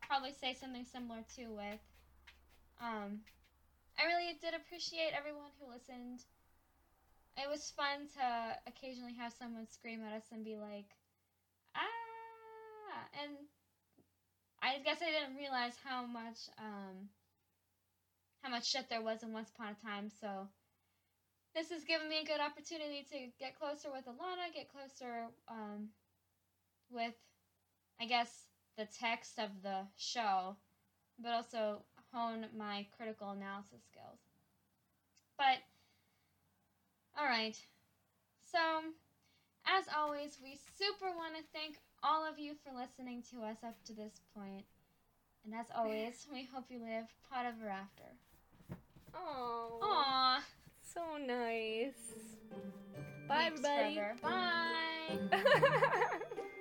probably 0.00 0.32
say 0.32 0.54
something 0.54 0.86
similar 0.90 1.20
too. 1.34 1.50
With, 1.50 1.84
um, 2.80 3.20
I 3.98 4.06
really 4.06 4.38
did 4.40 4.54
appreciate 4.54 5.12
everyone 5.16 5.52
who 5.60 5.70
listened. 5.70 6.24
It 7.36 7.50
was 7.50 7.70
fun 7.76 8.08
to 8.16 8.56
occasionally 8.66 9.12
have 9.20 9.34
someone 9.38 9.68
scream 9.68 10.00
at 10.00 10.16
us 10.16 10.24
and 10.32 10.42
be 10.42 10.56
like, 10.56 10.88
"Ah!" 11.76 13.08
And 13.22 13.32
I 14.62 14.78
guess 14.78 14.98
I 15.02 15.10
didn't 15.10 15.36
realize 15.36 15.74
how 15.84 16.06
much, 16.06 16.48
um, 16.58 17.08
how 18.42 18.50
much 18.50 18.66
shit 18.66 18.88
there 18.88 19.02
was 19.02 19.22
in 19.22 19.32
Once 19.32 19.50
Upon 19.50 19.76
a 19.76 19.86
Time. 19.86 20.10
So 20.20 20.48
this 21.54 21.70
has 21.70 21.84
given 21.84 22.08
me 22.08 22.20
a 22.20 22.26
good 22.26 22.40
opportunity 22.40 23.06
to 23.10 23.18
get 23.38 23.58
closer 23.58 23.90
with 23.90 24.06
Alana, 24.06 24.52
get 24.54 24.68
closer 24.72 25.26
um, 25.48 25.88
with, 26.90 27.14
I 28.00 28.06
guess, 28.06 28.30
the 28.76 28.86
text 29.00 29.38
of 29.38 29.50
the 29.62 29.86
show, 29.96 30.56
but 31.18 31.32
also 31.32 31.82
hone 32.12 32.46
my 32.56 32.86
critical 32.96 33.30
analysis 33.30 33.80
skills. 33.90 34.20
But, 35.38 35.58
alright. 37.18 37.58
So, 38.52 38.58
as 39.66 39.84
always, 39.96 40.38
we 40.42 40.58
super 40.78 41.06
want 41.16 41.34
to 41.36 41.42
thank 41.52 41.76
all 42.02 42.24
of 42.28 42.38
you 42.38 42.54
for 42.64 42.72
listening 42.76 43.22
to 43.32 43.42
us 43.42 43.58
up 43.64 43.76
to 43.86 43.92
this 43.92 44.20
point. 44.36 44.64
And 45.44 45.54
as 45.54 45.66
always, 45.76 46.26
we 46.32 46.48
hope 46.52 46.64
you 46.70 46.78
live 46.80 47.06
Pod 47.30 47.46
Ever 47.46 47.68
After. 47.68 48.04
oh, 49.14 49.78
Aww. 49.82 50.42
so 50.94 51.02
nice. 51.24 51.94
Bye, 53.28 53.50
Weeps 53.50 53.64
everybody. 53.64 53.94
forever. 53.96 54.16
Bye. 54.22 55.38